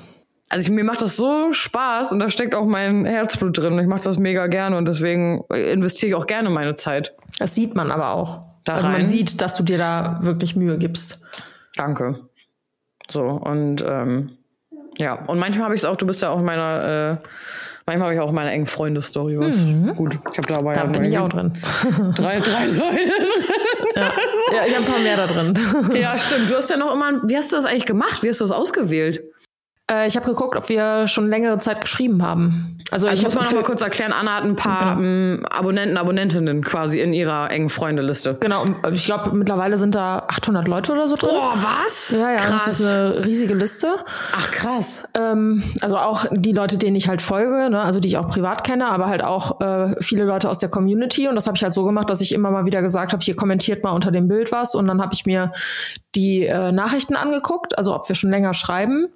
Also 0.48 0.66
ich, 0.66 0.70
mir 0.70 0.84
macht 0.84 1.02
das 1.02 1.16
so 1.16 1.52
Spaß 1.52 2.12
und 2.12 2.20
da 2.20 2.30
steckt 2.30 2.54
auch 2.54 2.66
mein 2.66 3.04
Herzblut 3.04 3.58
drin. 3.58 3.78
Ich 3.80 3.86
mache 3.88 4.02
das 4.04 4.18
mega 4.18 4.46
gerne 4.46 4.76
und 4.76 4.86
deswegen 4.86 5.42
investiere 5.50 6.10
ich 6.10 6.14
auch 6.14 6.26
gerne 6.26 6.50
meine 6.50 6.76
Zeit. 6.76 7.14
Das 7.38 7.54
sieht 7.54 7.74
man 7.74 7.90
aber 7.90 8.10
auch. 8.10 8.46
Da 8.64 8.74
also 8.74 8.88
man 8.88 9.06
sieht, 9.06 9.40
dass 9.40 9.56
du 9.56 9.62
dir 9.64 9.78
da 9.78 10.18
wirklich 10.22 10.54
Mühe 10.54 10.78
gibst. 10.78 11.22
Danke. 11.76 12.20
So, 13.08 13.22
und 13.24 13.84
ähm, 13.86 14.32
ja, 14.98 15.14
und 15.26 15.38
manchmal 15.38 15.66
habe 15.66 15.74
ich 15.74 15.82
es 15.82 15.84
auch, 15.84 15.96
du 15.96 16.06
bist 16.06 16.22
ja 16.22 16.30
auch 16.30 16.38
in 16.38 16.44
meiner, 16.44 17.20
äh, 17.22 17.28
manchmal 17.84 18.06
habe 18.08 18.14
ich 18.14 18.20
auch 18.20 18.32
meine 18.32 18.50
engen 18.50 18.66
Freunde-Story, 18.66 19.38
was 19.38 19.64
gut. 19.94 20.18
Ich 20.32 20.38
habe 20.38 20.48
dabei 20.48 20.74
Da 20.74 20.84
ja 20.84 20.86
bin 20.86 21.04
ich 21.04 21.18
auch 21.18 21.28
drin. 21.28 21.52
drei, 22.16 22.40
drei 22.40 22.66
Leute 22.66 23.10
Ja, 24.52 24.64
ich 24.66 24.74
habe 24.74 24.84
ein 24.86 24.92
paar 24.92 24.98
mehr 25.00 25.16
da 25.16 25.26
drin. 25.26 25.96
Ja, 25.96 26.18
stimmt. 26.18 26.50
Du 26.50 26.56
hast 26.56 26.70
ja 26.70 26.76
noch 26.76 26.94
immer, 26.94 27.20
wie 27.24 27.36
hast 27.36 27.52
du 27.52 27.56
das 27.56 27.64
eigentlich 27.64 27.86
gemacht? 27.86 28.22
Wie 28.22 28.28
hast 28.28 28.40
du 28.40 28.44
das 28.44 28.52
ausgewählt? 28.52 29.22
Äh, 29.90 30.08
ich 30.08 30.16
habe 30.16 30.26
geguckt, 30.26 30.56
ob 30.56 30.68
wir 30.68 31.06
schon 31.06 31.28
längere 31.28 31.58
Zeit 31.58 31.80
geschrieben 31.80 32.22
haben. 32.22 32.76
Also, 32.90 33.08
Also 33.08 33.18
ich 33.18 33.24
muss 33.24 33.36
hab 33.36 33.44
noch 33.44 33.52
mal 33.52 33.62
kurz 33.62 33.82
erklären, 33.82 34.12
Anna 34.12 34.36
hat 34.36 34.44
ein 34.44 34.54
paar 34.54 34.98
ähm, 34.98 35.44
Abonnenten, 35.50 35.96
Abonnentinnen 35.96 36.62
quasi 36.62 37.00
in 37.00 37.12
ihrer 37.12 37.50
engen 37.50 37.68
Freundeliste. 37.68 38.36
Genau, 38.40 38.62
und 38.62 38.76
ich 38.92 39.04
glaube, 39.04 39.32
mittlerweile 39.36 39.76
sind 39.76 39.94
da 39.94 40.24
800 40.28 40.68
Leute 40.68 40.92
oder 40.92 41.08
so 41.08 41.16
drin. 41.16 41.30
Boah, 41.30 41.54
was? 41.56 42.10
ja, 42.10 42.32
ja, 42.32 42.38
krass. 42.38 42.64
das 42.64 42.80
ist 42.80 42.86
eine 42.86 43.24
riesige 43.24 43.54
Liste. 43.54 43.96
Ach, 44.32 44.50
krass. 44.52 45.08
Ähm, 45.14 45.64
also 45.80 45.98
auch 45.98 46.26
die 46.30 46.52
Leute, 46.52 46.78
denen 46.78 46.94
ich 46.94 47.08
halt 47.08 47.22
folge, 47.22 47.70
ne? 47.70 47.80
also 47.80 47.98
die 47.98 48.08
ich 48.08 48.18
auch 48.18 48.28
privat 48.28 48.62
kenne, 48.62 48.86
aber 48.88 49.06
halt 49.06 49.22
auch 49.22 49.60
äh, 49.60 49.94
viele 50.00 50.24
Leute 50.24 50.48
aus 50.48 50.58
der 50.58 50.68
Community. 50.68 51.28
Und 51.28 51.34
das 51.34 51.46
habe 51.46 51.56
ich 51.56 51.62
halt 51.64 51.74
so 51.74 51.84
gemacht, 51.84 52.08
dass 52.08 52.20
ich 52.20 52.32
immer 52.32 52.50
mal 52.50 52.66
wieder 52.66 52.82
gesagt 52.82 53.12
habe, 53.12 53.22
hier 53.22 53.34
kommentiert 53.34 53.82
mal 53.82 53.90
unter 53.90 54.12
dem 54.12 54.28
Bild 54.28 54.52
was. 54.52 54.74
Und 54.76 54.86
dann 54.86 55.02
habe 55.02 55.12
ich 55.14 55.26
mir 55.26 55.52
die 56.14 56.46
äh, 56.46 56.70
Nachrichten 56.70 57.16
angeguckt, 57.16 57.76
also 57.76 57.94
ob 57.94 58.08
wir 58.08 58.14
schon 58.14 58.30
länger 58.30 58.54
schreiben. 58.54 59.08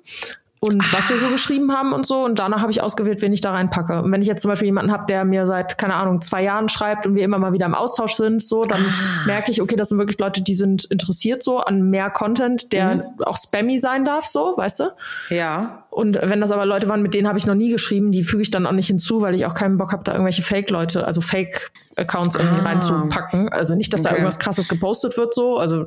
Und 0.62 0.92
was 0.92 1.08
wir 1.08 1.16
so 1.16 1.28
geschrieben 1.28 1.72
haben 1.72 1.94
und 1.94 2.06
so. 2.06 2.22
Und 2.22 2.38
danach 2.38 2.60
habe 2.60 2.70
ich 2.70 2.82
ausgewählt, 2.82 3.22
wen 3.22 3.32
ich 3.32 3.40
da 3.40 3.52
reinpacke. 3.52 4.02
Und 4.02 4.12
wenn 4.12 4.20
ich 4.20 4.28
jetzt 4.28 4.42
zum 4.42 4.50
Beispiel 4.50 4.66
jemanden 4.66 4.92
habe, 4.92 5.06
der 5.06 5.24
mir 5.24 5.46
seit, 5.46 5.78
keine 5.78 5.94
Ahnung, 5.94 6.20
zwei 6.20 6.42
Jahren 6.42 6.68
schreibt 6.68 7.06
und 7.06 7.14
wir 7.14 7.24
immer 7.24 7.38
mal 7.38 7.54
wieder 7.54 7.64
im 7.64 7.74
Austausch 7.74 8.14
sind, 8.14 8.42
so, 8.42 8.66
dann 8.66 8.84
merke 9.24 9.50
ich, 9.50 9.62
okay, 9.62 9.74
das 9.74 9.88
sind 9.88 9.96
wirklich 9.96 10.18
Leute, 10.18 10.42
die 10.42 10.54
sind 10.54 10.84
interessiert 10.84 11.42
so 11.42 11.60
an 11.60 11.88
mehr 11.88 12.10
Content, 12.10 12.74
der 12.74 13.14
auch 13.24 13.38
spammy 13.38 13.78
sein 13.78 14.04
darf, 14.04 14.26
so, 14.26 14.54
weißt 14.54 14.80
du? 14.80 14.84
Ja. 15.30 15.84
Und 15.90 16.18
wenn 16.22 16.40
das 16.40 16.52
aber 16.52 16.66
Leute 16.66 16.88
waren, 16.88 17.02
mit 17.02 17.14
denen 17.14 17.26
habe 17.26 17.36
ich 17.36 17.46
noch 17.46 17.56
nie 17.56 17.68
geschrieben, 17.68 18.12
die 18.12 18.22
füge 18.22 18.42
ich 18.42 18.50
dann 18.50 18.64
auch 18.64 18.72
nicht 18.72 18.86
hinzu, 18.86 19.22
weil 19.22 19.34
ich 19.34 19.44
auch 19.44 19.54
keinen 19.54 19.76
Bock 19.76 19.92
habe, 19.92 20.04
da 20.04 20.12
irgendwelche 20.12 20.42
Fake-Leute, 20.42 21.04
also 21.04 21.20
Fake-Accounts 21.20 22.36
irgendwie 22.36 22.60
reinzupacken. 22.64 23.48
Also 23.48 23.74
nicht, 23.74 23.92
dass 23.92 24.02
da 24.02 24.10
Okay. 24.10 24.18
irgendwas 24.18 24.38
krasses 24.38 24.68
gepostet 24.68 25.16
wird, 25.18 25.34
so. 25.34 25.58
Also 25.58 25.86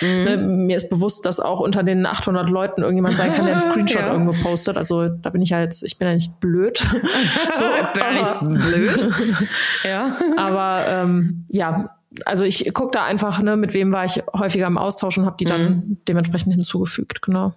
ne, 0.00 0.38
mir 0.38 0.76
ist 0.76 0.88
bewusst, 0.88 1.26
dass 1.26 1.38
auch 1.38 1.60
unter 1.60 1.82
den 1.82 2.06
800 2.06 2.48
Leuten 2.48 2.80
irgendjemand 2.80 3.18
sein 3.18 3.30
kann, 3.34 3.44
der 3.44 3.56
einen 3.56 3.60
Screenshot 3.72 4.00
Ja. 4.00 4.12
irgendwo 4.12 4.32
postet. 4.42 4.78
Also 4.78 5.08
da 5.08 5.28
bin 5.28 5.42
ich 5.42 5.50
ja 5.50 5.60
jetzt, 5.60 5.82
ich 5.82 5.98
bin 5.98 6.08
ja 6.08 6.14
nicht 6.14 6.40
blöd. 6.40 6.78
so, 7.54 7.64
aber, 7.66 8.40
blöd. 8.48 9.06
ja. 9.84 10.16
aber 10.38 10.84
ähm, 10.88 11.44
ja, 11.50 11.90
also 12.24 12.44
ich 12.44 12.72
gucke 12.72 12.92
da 12.92 13.04
einfach, 13.04 13.42
ne, 13.42 13.58
mit 13.58 13.74
wem 13.74 13.92
war 13.92 14.06
ich 14.06 14.22
häufiger 14.34 14.66
im 14.66 14.78
Austausch 14.78 15.18
und 15.18 15.26
habe 15.26 15.36
die 15.38 15.44
dann 15.44 15.98
dementsprechend 16.08 16.54
hinzugefügt, 16.54 17.20
genau. 17.20 17.52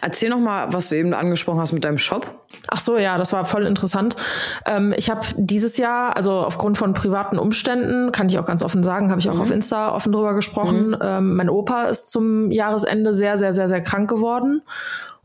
Erzähl 0.00 0.30
noch 0.30 0.38
mal, 0.38 0.72
was 0.72 0.88
du 0.88 0.96
eben 0.96 1.12
angesprochen 1.12 1.60
hast 1.60 1.72
mit 1.72 1.84
deinem 1.84 1.98
Shop. 1.98 2.46
Ach 2.68 2.80
so, 2.80 2.96
ja, 2.96 3.18
das 3.18 3.32
war 3.34 3.44
voll 3.44 3.66
interessant. 3.66 4.16
Ähm, 4.64 4.94
ich 4.96 5.10
habe 5.10 5.20
dieses 5.36 5.76
Jahr, 5.76 6.16
also 6.16 6.32
aufgrund 6.32 6.78
von 6.78 6.94
privaten 6.94 7.38
Umständen, 7.38 8.10
kann 8.10 8.28
ich 8.30 8.38
auch 8.38 8.46
ganz 8.46 8.62
offen 8.62 8.82
sagen, 8.82 9.10
habe 9.10 9.20
ich 9.20 9.28
auch 9.28 9.38
auf 9.38 9.50
Insta 9.50 9.94
offen 9.94 10.12
drüber 10.12 10.32
gesprochen. 10.32 10.96
Ähm, 11.00 11.36
mein 11.36 11.50
Opa 11.50 11.84
ist 11.84 12.10
zum 12.10 12.50
Jahresende 12.50 13.12
sehr, 13.12 13.36
sehr, 13.36 13.52
sehr, 13.52 13.68
sehr 13.68 13.82
krank 13.82 14.08
geworden. 14.08 14.62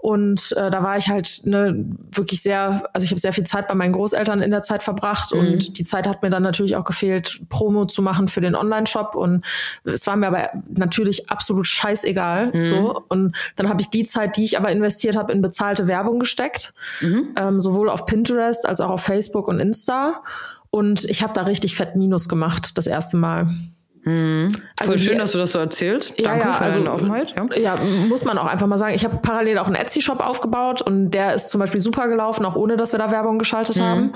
Und 0.04 0.52
äh, 0.58 0.70
da 0.70 0.84
war 0.84 0.98
ich 0.98 1.08
halt 1.08 1.44
ne, 1.46 1.86
wirklich 2.12 2.44
sehr, 2.44 2.90
also 2.92 3.06
ich 3.06 3.12
habe 3.12 3.22
sehr 3.22 3.32
viel 3.32 3.46
Zeit 3.46 3.70
bei 3.70 3.74
meinen 3.74 3.94
Großeltern 3.94 4.42
in 4.42 4.52
der 4.52 4.62
Zeit 4.62 4.84
verbracht 4.84 5.32
und 5.32 5.80
die 5.80 5.86
Zeit 5.86 6.06
hat 6.08 6.22
mir 6.22 6.30
dann 6.30 6.44
natürlich 6.44 6.76
auch 6.76 6.84
gefehlt, 6.84 7.40
Promo 7.48 7.86
zu 7.86 8.02
machen 8.02 8.28
für 8.28 8.42
den 8.42 8.54
Online-Shop. 8.54 9.16
Und 9.16 9.46
es 9.86 10.06
war 10.06 10.18
mir 10.18 10.28
aber 10.28 10.50
natürlich 10.68 11.30
absolut 11.30 11.68
scheißegal. 11.68 12.52
So. 12.66 13.02
Und 13.08 13.38
dann 13.56 13.70
habe 13.70 13.80
ich 13.80 13.92
die 13.92 14.06
Zeit, 14.06 14.36
die 14.36 14.44
ich 14.44 14.58
aber 14.58 14.70
investiert 14.72 15.16
habe, 15.16 15.32
in 15.32 15.42
bezahlte 15.42 15.88
Werbung 15.88 16.20
gesteckt. 16.20 16.74
Ähm, 17.38 17.62
sowohl 17.62 17.90
auf 17.90 18.06
Pinterest 18.06 18.68
als 18.68 18.82
auch 18.82 18.90
auf 18.90 19.04
Facebook 19.04 19.48
und 19.48 19.62
Insta. 19.62 20.22
Und 20.70 21.06
ich 21.06 21.24
habe 21.24 21.32
da 21.32 21.44
richtig 21.44 21.78
fett 21.78 21.96
Minus 21.96 22.28
gemacht, 22.28 22.78
das 22.78 22.88
erste 22.88 23.16
Mal. 23.16 23.48
Also 24.06 24.98
schön, 24.98 25.14
die- 25.14 25.18
dass 25.18 25.32
du 25.32 25.38
das 25.38 25.54
so 25.54 25.60
erzählst. 25.60 26.18
ja, 26.20 26.26
Danke 26.26 26.48
ja, 26.48 26.54
für 26.54 26.64
also, 26.64 26.80
deine 26.80 26.92
Offenheit. 26.92 27.34
Ja. 27.36 27.76
Ja, 27.76 27.78
muss 28.10 28.26
man 28.26 28.38
auch 28.38 28.46
einfach 28.46 28.68
mal 28.68 28.78
sagen. 28.78 28.94
Ich 28.96 29.06
habe 29.06 29.18
parallel 29.22 29.58
auch 29.60 29.68
einen 29.68 29.76
Etsy-Shop 29.76 30.20
aufgebaut 30.20 30.82
und 30.82 31.12
der 31.12 31.34
ist 31.34 31.50
zum 31.50 31.60
Beispiel 31.60 31.80
super 31.80 32.08
gelaufen, 32.08 32.46
auch 32.46 32.56
ohne, 32.56 32.76
dass 32.76 32.92
wir 32.92 33.00
da 33.00 33.12
Werbung 33.12 33.40
geschaltet 33.40 33.80
haben. 33.80 34.12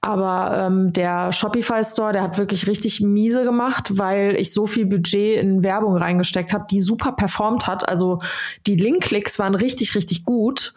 Aber 0.00 0.56
ähm, 0.66 0.92
der 0.92 1.32
Shopify-Store, 1.32 2.12
der 2.12 2.22
hat 2.22 2.38
wirklich 2.38 2.66
richtig 2.66 3.00
miese 3.00 3.44
gemacht, 3.44 3.98
weil 3.98 4.36
ich 4.36 4.52
so 4.52 4.66
viel 4.66 4.86
Budget 4.86 5.38
in 5.40 5.62
Werbung 5.62 5.96
reingesteckt 5.96 6.52
habe, 6.52 6.66
die 6.70 6.80
super 6.80 7.12
performt 7.12 7.66
hat. 7.66 7.88
Also 7.88 8.18
die 8.66 8.76
Link-Klicks 8.76 9.38
waren 9.38 9.54
richtig, 9.54 9.94
richtig 9.94 10.24
gut 10.24 10.72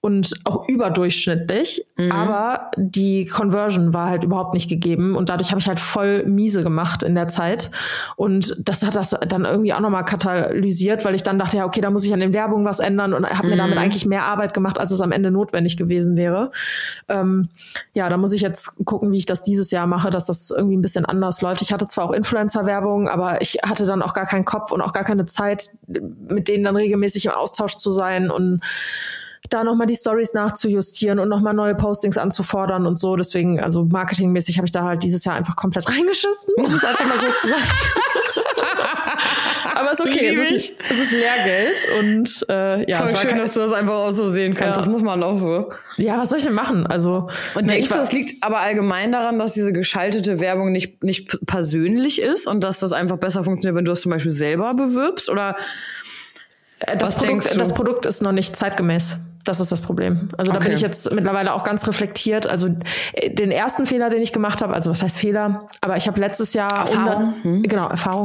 und 0.00 0.32
auch 0.44 0.68
überdurchschnittlich, 0.68 1.84
aber 2.10 2.70
die 2.76 3.26
Conversion 3.26 3.92
war 3.92 4.08
halt 4.08 4.22
überhaupt 4.22 4.54
nicht 4.54 4.68
gegeben 4.68 5.16
und 5.16 5.28
dadurch 5.28 5.50
habe 5.50 5.60
ich 5.60 5.66
halt 5.66 5.80
voll 5.80 6.24
miese 6.24 6.62
gemacht 6.62 7.02
in 7.02 7.16
der 7.16 7.26
Zeit 7.26 7.72
und 8.14 8.56
das 8.60 8.84
hat 8.84 8.94
das 8.94 9.16
dann 9.26 9.44
irgendwie 9.44 9.74
auch 9.74 9.80
nochmal 9.80 10.04
katalysiert, 10.04 11.04
weil 11.04 11.16
ich 11.16 11.24
dann 11.24 11.38
dachte, 11.38 11.56
ja 11.56 11.64
okay, 11.64 11.80
da 11.80 11.90
muss 11.90 12.04
ich 12.04 12.12
an 12.12 12.20
den 12.20 12.32
Werbungen 12.32 12.64
was 12.64 12.78
ändern 12.78 13.12
und 13.12 13.26
habe 13.28 13.48
mir 13.48 13.56
damit 13.56 13.76
eigentlich 13.76 14.06
mehr 14.06 14.24
Arbeit 14.24 14.54
gemacht, 14.54 14.78
als 14.78 14.92
es 14.92 15.00
am 15.00 15.10
Ende 15.10 15.32
notwendig 15.32 15.76
gewesen 15.76 16.16
wäre. 16.16 16.52
Ähm, 17.08 17.48
ja, 17.92 18.08
da 18.08 18.16
muss 18.16 18.32
ich 18.32 18.40
jetzt 18.40 18.84
gucken, 18.84 19.10
wie 19.10 19.16
ich 19.16 19.26
das 19.26 19.42
dieses 19.42 19.72
Jahr 19.72 19.88
mache, 19.88 20.10
dass 20.10 20.26
das 20.26 20.50
irgendwie 20.50 20.76
ein 20.76 20.82
bisschen 20.82 21.06
anders 21.06 21.42
läuft. 21.42 21.60
Ich 21.60 21.72
hatte 21.72 21.86
zwar 21.86 22.04
auch 22.04 22.12
Influencer-Werbung, 22.12 23.08
aber 23.08 23.42
ich 23.42 23.58
hatte 23.64 23.84
dann 23.84 24.02
auch 24.02 24.14
gar 24.14 24.26
keinen 24.26 24.44
Kopf 24.44 24.70
und 24.70 24.80
auch 24.80 24.92
gar 24.92 25.04
keine 25.04 25.26
Zeit, 25.26 25.70
mit 25.88 26.46
denen 26.46 26.62
dann 26.62 26.76
regelmäßig 26.76 27.26
im 27.26 27.32
Austausch 27.32 27.76
zu 27.76 27.90
sein 27.90 28.30
und 28.30 28.60
da 29.50 29.64
nochmal 29.64 29.86
die 29.86 29.94
Stories 29.94 30.34
nachzujustieren 30.34 31.18
und 31.18 31.28
nochmal 31.28 31.54
neue 31.54 31.74
Postings 31.74 32.18
anzufordern 32.18 32.86
und 32.86 32.98
so. 32.98 33.16
Deswegen, 33.16 33.60
also 33.60 33.84
marketingmäßig 33.84 34.58
habe 34.58 34.66
ich 34.66 34.72
da 34.72 34.84
halt 34.84 35.02
dieses 35.02 35.24
Jahr 35.24 35.36
einfach 35.36 35.56
komplett 35.56 35.88
reingeschissen, 35.88 36.54
um 36.56 36.74
es 36.74 36.84
einfach 36.84 37.06
mal 37.06 37.18
so 37.18 37.26
zu 37.40 37.48
sagen. 37.48 37.62
Aber 39.74 39.92
es 39.92 40.00
ist 40.00 40.06
okay, 40.06 40.26
es 40.26 40.50
ist, 40.50 40.74
es 40.90 40.98
ist 40.98 41.12
Lehrgeld 41.12 41.86
und 42.00 42.46
äh, 42.48 42.90
ja, 42.90 42.98
Voll 42.98 43.08
es 43.08 43.20
schön, 43.20 43.36
dass 43.36 43.54
du 43.54 43.60
das 43.60 43.72
einfach 43.72 43.94
auch 43.94 44.10
so 44.10 44.32
sehen 44.32 44.54
kannst. 44.54 44.76
Ja. 44.76 44.80
Das 44.80 44.88
muss 44.88 45.02
man 45.02 45.22
auch 45.22 45.36
so. 45.36 45.70
ja, 45.96 46.18
was 46.18 46.30
soll 46.30 46.38
ich 46.38 46.44
denn 46.44 46.54
machen? 46.54 46.86
Also 46.86 47.28
Und 47.54 47.62
ne, 47.62 47.68
denkst 47.68 47.86
ich 47.86 47.92
du, 47.92 47.98
das 47.98 48.12
liegt 48.12 48.42
aber 48.42 48.58
allgemein 48.58 49.12
daran, 49.12 49.38
dass 49.38 49.54
diese 49.54 49.72
geschaltete 49.72 50.40
Werbung 50.40 50.72
nicht, 50.72 51.04
nicht 51.04 51.38
persönlich 51.46 52.20
ist 52.20 52.46
und 52.46 52.64
dass 52.64 52.80
das 52.80 52.92
einfach 52.92 53.18
besser 53.18 53.44
funktioniert, 53.44 53.76
wenn 53.76 53.84
du 53.84 53.92
das 53.92 54.00
zum 54.00 54.10
Beispiel 54.10 54.32
selber 54.32 54.74
bewirbst? 54.74 55.28
Oder 55.28 55.56
Das, 56.80 57.16
Was 57.16 57.18
denkst 57.18 57.46
Produkt, 57.46 57.54
du? 57.54 57.58
das 57.58 57.74
Produkt 57.74 58.06
ist 58.06 58.22
noch 58.22 58.32
nicht 58.32 58.54
zeitgemäß. 58.56 59.18
Das 59.44 59.60
ist 59.60 59.72
das 59.72 59.80
Problem. 59.80 60.28
Also 60.36 60.52
da 60.52 60.58
Okay. 60.58 60.66
bin 60.66 60.74
ich 60.74 60.82
jetzt 60.82 61.10
mittlerweile 61.10 61.54
auch 61.54 61.64
ganz 61.64 61.86
reflektiert. 61.88 62.46
Also 62.46 62.68
äh, 63.14 63.30
den 63.30 63.50
ersten 63.50 63.86
Fehler, 63.86 64.10
den 64.10 64.20
ich 64.20 64.32
gemacht 64.32 64.60
habe, 64.60 64.74
also 64.74 64.90
was 64.90 65.02
heißt 65.02 65.16
Fehler? 65.16 65.68
Aber 65.80 65.96
ich 65.96 66.06
habe 66.06 66.20
letztes 66.20 66.52
Jahr 66.52 66.70
Erfahrung. 66.70 67.34
Hm. 67.42 67.62
genau 67.62 67.88
Erfahrung. 67.88 68.24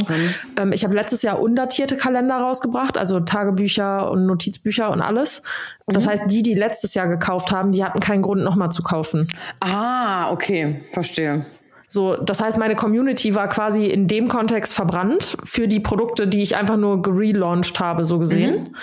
Ähm, 0.60 0.74
ich 0.74 0.84
habe 0.84 0.94
letztes 0.94 1.22
Jahr 1.22 1.40
undatierte 1.40 1.96
Kalender 1.96 2.36
rausgebracht, 2.36 2.98
also 2.98 3.22
Tagebücher 3.22 4.12
und 4.12 4.26
Notizbücher 4.26 4.92
und 4.92 5.02
alles. 5.02 5.44
Mhm. 5.88 5.94
Das 5.94 6.08
heißt, 6.08 6.24
die, 6.30 6.42
die 6.42 6.56
letztes 6.56 6.94
Jahr 6.94 7.08
gekauft 7.08 7.52
haben, 7.52 7.72
die 7.72 7.84
hatten 7.86 8.02
keinen 8.02 8.22
Grund, 8.22 8.44
nochmal 8.44 8.70
zu 8.72 8.84
kaufen. 8.84 9.28
Ah, 9.62 10.30
okay, 10.32 10.82
verstehe. 10.92 11.46
So, 11.94 12.16
das 12.16 12.42
heißt, 12.42 12.58
meine 12.58 12.76
Community 12.76 13.36
war 13.36 13.48
quasi 13.48 13.86
in 13.86 14.08
dem 14.08 14.28
Kontext 14.28 14.74
verbrannt 14.74 15.38
für 15.44 15.68
die 15.68 15.80
Produkte, 15.80 16.28
die 16.28 16.42
ich 16.42 16.58
einfach 16.58 16.76
nur 16.76 17.04
gelauncht 17.04 17.80
habe, 17.80 18.04
so 18.04 18.18
gesehen. 18.18 18.76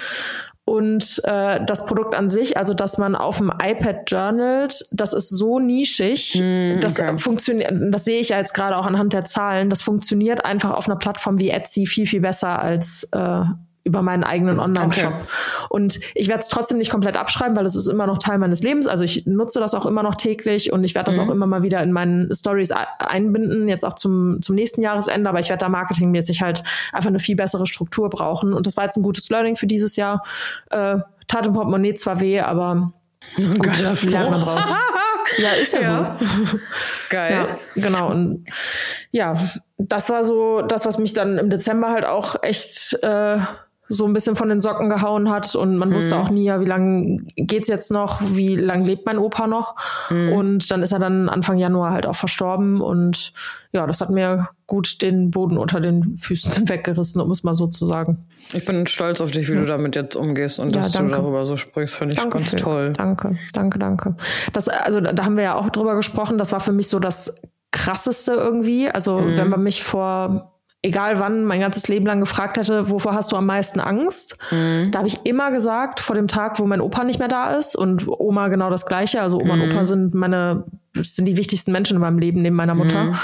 Und 0.64 1.20
äh, 1.24 1.58
das 1.66 1.86
Produkt 1.86 2.14
an 2.14 2.28
sich, 2.28 2.56
also 2.56 2.72
dass 2.72 2.98
man 2.98 3.16
auf 3.16 3.38
dem 3.38 3.50
iPad 3.50 4.08
journalt, 4.08 4.86
das 4.92 5.12
ist 5.12 5.28
so 5.30 5.58
nischig, 5.58 6.40
das 6.80 7.00
okay. 7.00 7.18
funktioniert, 7.18 7.72
das 7.90 8.04
sehe 8.04 8.20
ich 8.20 8.28
ja 8.28 8.38
jetzt 8.38 8.54
gerade 8.54 8.76
auch 8.76 8.86
anhand 8.86 9.12
der 9.12 9.24
Zahlen, 9.24 9.68
das 9.70 9.82
funktioniert 9.82 10.44
einfach 10.44 10.70
auf 10.70 10.86
einer 10.86 10.96
Plattform 10.96 11.40
wie 11.40 11.50
Etsy 11.50 11.86
viel, 11.86 12.06
viel 12.06 12.20
besser 12.20 12.60
als 12.60 13.08
äh, 13.10 13.42
über 13.84 14.02
meinen 14.02 14.24
eigenen 14.24 14.60
Online-Shop. 14.60 15.12
Okay. 15.12 15.66
Und 15.68 16.00
ich 16.14 16.28
werde 16.28 16.40
es 16.40 16.48
trotzdem 16.48 16.78
nicht 16.78 16.90
komplett 16.90 17.16
abschreiben, 17.16 17.56
weil 17.56 17.64
es 17.64 17.76
ist 17.76 17.88
immer 17.88 18.06
noch 18.06 18.18
Teil 18.18 18.38
meines 18.38 18.62
Lebens. 18.62 18.86
Also 18.86 19.04
ich 19.04 19.26
nutze 19.26 19.58
das 19.58 19.74
auch 19.74 19.86
immer 19.86 20.02
noch 20.02 20.14
täglich 20.14 20.72
und 20.72 20.84
ich 20.84 20.94
werde 20.94 21.06
das 21.06 21.16
mhm. 21.16 21.24
auch 21.24 21.30
immer 21.30 21.46
mal 21.46 21.62
wieder 21.62 21.82
in 21.82 21.92
meinen 21.92 22.34
Stories 22.34 22.72
einbinden, 22.98 23.68
jetzt 23.68 23.84
auch 23.84 23.94
zum, 23.94 24.42
zum 24.42 24.54
nächsten 24.54 24.82
Jahresende. 24.82 25.28
Aber 25.28 25.40
ich 25.40 25.48
werde 25.48 25.64
da 25.64 25.68
marketingmäßig 25.68 26.42
halt 26.42 26.62
einfach 26.92 27.08
eine 27.08 27.20
viel 27.20 27.36
bessere 27.36 27.66
Struktur 27.66 28.10
brauchen. 28.10 28.52
Und 28.52 28.66
das 28.66 28.76
war 28.76 28.84
jetzt 28.84 28.96
ein 28.96 29.02
gutes 29.02 29.30
Learning 29.30 29.56
für 29.56 29.66
dieses 29.66 29.96
Jahr. 29.96 30.22
Äh, 30.70 30.98
tat 31.26 31.46
im 31.46 31.54
Portemonnaie 31.54 31.94
zwar 31.94 32.20
weh, 32.20 32.40
aber 32.40 32.92
gut, 33.36 33.62
Geiler 33.62 33.90
raus. 33.90 34.74
Ja, 35.38 35.50
ist 35.52 35.72
ja, 35.72 35.80
ja. 35.80 36.18
so. 36.20 36.58
Geil. 37.10 37.32
Ja, 37.32 37.58
genau. 37.74 38.10
Und 38.10 38.46
ja, 39.10 39.50
das 39.78 40.10
war 40.10 40.24
so 40.24 40.62
das, 40.62 40.86
was 40.86 40.98
mich 40.98 41.12
dann 41.12 41.38
im 41.38 41.50
Dezember 41.50 41.90
halt 41.90 42.04
auch 42.04 42.42
echt 42.42 42.98
äh, 43.02 43.38
so 43.92 44.06
ein 44.06 44.12
bisschen 44.12 44.36
von 44.36 44.48
den 44.48 44.60
Socken 44.60 44.88
gehauen 44.88 45.30
hat 45.30 45.56
und 45.56 45.76
man 45.76 45.90
mhm. 45.90 45.94
wusste 45.96 46.16
auch 46.16 46.30
nie, 46.30 46.44
ja, 46.44 46.60
wie 46.60 46.64
lange 46.64 47.24
geht's 47.34 47.66
jetzt 47.66 47.90
noch, 47.90 48.20
wie 48.22 48.54
lange 48.54 48.86
lebt 48.86 49.04
mein 49.04 49.18
Opa 49.18 49.48
noch 49.48 49.74
mhm. 50.10 50.32
und 50.32 50.70
dann 50.70 50.82
ist 50.82 50.92
er 50.92 51.00
dann 51.00 51.28
Anfang 51.28 51.58
Januar 51.58 51.90
halt 51.90 52.06
auch 52.06 52.14
verstorben 52.14 52.80
und 52.80 53.32
ja, 53.72 53.88
das 53.88 54.00
hat 54.00 54.10
mir 54.10 54.48
gut 54.68 55.02
den 55.02 55.32
Boden 55.32 55.58
unter 55.58 55.80
den 55.80 56.16
Füßen 56.16 56.68
weggerissen, 56.68 57.20
um 57.20 57.32
es 57.32 57.42
mal 57.42 57.56
so 57.56 57.66
zu 57.66 57.84
sagen. 57.84 58.28
Ich 58.52 58.64
bin 58.64 58.86
stolz 58.86 59.20
auf 59.20 59.32
dich, 59.32 59.48
wie 59.48 59.54
ja. 59.54 59.60
du 59.60 59.66
damit 59.66 59.96
jetzt 59.96 60.14
umgehst 60.14 60.60
und 60.60 60.70
ja, 60.70 60.82
dass 60.82 60.92
danke. 60.92 61.10
du 61.10 61.16
darüber 61.18 61.44
so 61.44 61.56
sprichst, 61.56 61.96
finde 61.96 62.14
ich 62.14 62.20
danke 62.20 62.38
ganz 62.38 62.52
toll. 62.52 62.92
Danke, 62.96 63.38
danke, 63.52 63.80
danke. 63.80 64.14
Das, 64.52 64.68
also 64.68 65.00
da 65.00 65.24
haben 65.24 65.36
wir 65.36 65.42
ja 65.42 65.54
auch 65.56 65.68
drüber 65.70 65.96
gesprochen, 65.96 66.38
das 66.38 66.52
war 66.52 66.60
für 66.60 66.72
mich 66.72 66.86
so 66.86 67.00
das 67.00 67.42
krasseste 67.72 68.32
irgendwie. 68.34 68.88
Also 68.88 69.18
mhm. 69.18 69.36
wenn 69.36 69.48
man 69.48 69.64
mich 69.64 69.82
vor 69.82 70.49
egal 70.82 71.20
wann, 71.20 71.44
mein 71.44 71.60
ganzes 71.60 71.88
Leben 71.88 72.06
lang 72.06 72.20
gefragt 72.20 72.56
hätte, 72.56 72.90
wovor 72.90 73.14
hast 73.14 73.32
du 73.32 73.36
am 73.36 73.46
meisten 73.46 73.80
Angst? 73.80 74.36
Mhm. 74.50 74.90
Da 74.90 74.98
habe 74.98 75.08
ich 75.08 75.24
immer 75.24 75.50
gesagt, 75.50 76.00
vor 76.00 76.16
dem 76.16 76.28
Tag, 76.28 76.58
wo 76.58 76.66
mein 76.66 76.80
Opa 76.80 77.04
nicht 77.04 77.18
mehr 77.18 77.28
da 77.28 77.56
ist 77.56 77.76
und 77.76 78.06
Oma 78.08 78.48
genau 78.48 78.70
das 78.70 78.86
Gleiche. 78.86 79.20
Also 79.20 79.38
Oma 79.38 79.56
mhm. 79.56 79.62
und 79.62 79.72
Opa 79.72 79.84
sind 79.84 80.14
meine, 80.14 80.64
sind 80.94 81.26
die 81.26 81.36
wichtigsten 81.36 81.72
Menschen 81.72 81.96
in 81.96 82.00
meinem 82.00 82.18
Leben 82.18 82.42
neben 82.42 82.56
meiner 82.56 82.74
Mutter. 82.74 83.04
Mhm. 83.04 83.14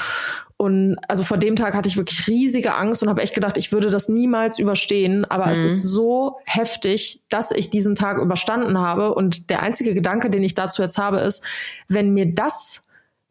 Und 0.59 0.97
also 1.07 1.23
vor 1.23 1.37
dem 1.37 1.55
Tag 1.55 1.75
hatte 1.75 1.88
ich 1.88 1.99
wirklich 1.99 2.27
riesige 2.29 2.77
Angst 2.77 3.03
und 3.03 3.11
habe 3.11 3.21
echt 3.21 3.35
gedacht, 3.35 3.59
ich 3.59 3.73
würde 3.73 3.90
das 3.90 4.09
niemals 4.09 4.59
überstehen. 4.59 5.27
Aber 5.27 5.51
es 5.51 5.64
ist 5.64 5.85
mhm. 5.85 5.88
so 5.88 6.37
heftig, 6.47 7.23
dass 7.29 7.53
ich 7.53 7.69
diesen 7.69 7.95
Tag 7.95 8.19
überstanden 8.19 8.79
habe. 8.79 9.14
Und 9.14 9.51
der 9.51 9.62
einzige 9.62 9.92
Gedanke, 9.92 10.31
den 10.31 10.42
ich 10.42 10.55
dazu 10.55 10.81
jetzt 10.81 10.97
habe, 10.97 11.19
ist, 11.19 11.45
wenn 11.88 12.14
mir 12.14 12.35
das 12.35 12.86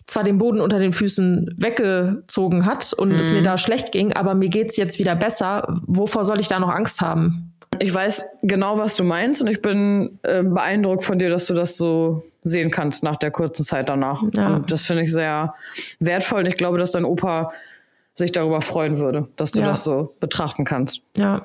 zwar 0.08 0.24
den 0.24 0.38
Boden 0.38 0.62
unter 0.62 0.80
den 0.80 0.94
Füßen 0.94 1.56
weggezogen 1.58 2.66
hat 2.66 2.94
und 2.94 3.10
mhm. 3.10 3.20
es 3.20 3.30
mir 3.30 3.42
mhm. 3.42 3.46
da 3.46 3.58
schlecht 3.58 3.92
ging, 3.92 4.14
aber 4.14 4.36
mir 4.36 4.50
geht's 4.50 4.78
jetzt 4.78 5.00
wieder 5.00 5.16
besser. 5.16 5.82
Wovor 5.88 6.24
soll 6.24 6.40
ich 6.40 6.48
da 6.48 6.60
noch 6.60 6.70
Angst 6.70 7.02
haben? 7.02 7.54
Ich 7.80 7.94
weiß 7.94 8.24
genau, 8.44 8.78
was 8.78 8.96
du 8.96 9.04
meinst 9.04 9.42
und 9.42 9.48
ich 9.48 9.62
bin 9.62 10.20
äh, 10.24 10.44
beeindruckt 10.44 11.04
von 11.04 11.20
dir, 11.20 11.30
dass 11.30 11.48
du 11.48 11.54
das 11.54 11.78
so 11.78 12.24
sehen 12.44 12.72
kannst 12.72 13.04
nach 13.04 13.18
der 13.18 13.32
kurzen 13.32 13.64
Zeit 13.64 13.90
danach. 13.90 14.24
Ja. 14.34 14.56
Und 14.56 14.72
das 14.72 14.86
finde 14.86 15.04
ich 15.04 15.12
sehr 15.12 15.54
wertvoll 16.00 16.42
und 16.42 16.46
ich 16.46 16.58
glaube, 16.58 16.78
dass 16.78 16.92
dein 16.92 17.04
Opa 17.04 17.52
sich 18.14 18.32
darüber 18.32 18.62
freuen 18.62 18.98
würde, 18.98 19.28
dass 19.36 19.52
du 19.52 19.60
ja. 19.60 19.66
das 19.66 19.84
so 19.84 20.12
betrachten 20.22 20.64
kannst. 20.64 21.02
Ja. 21.18 21.42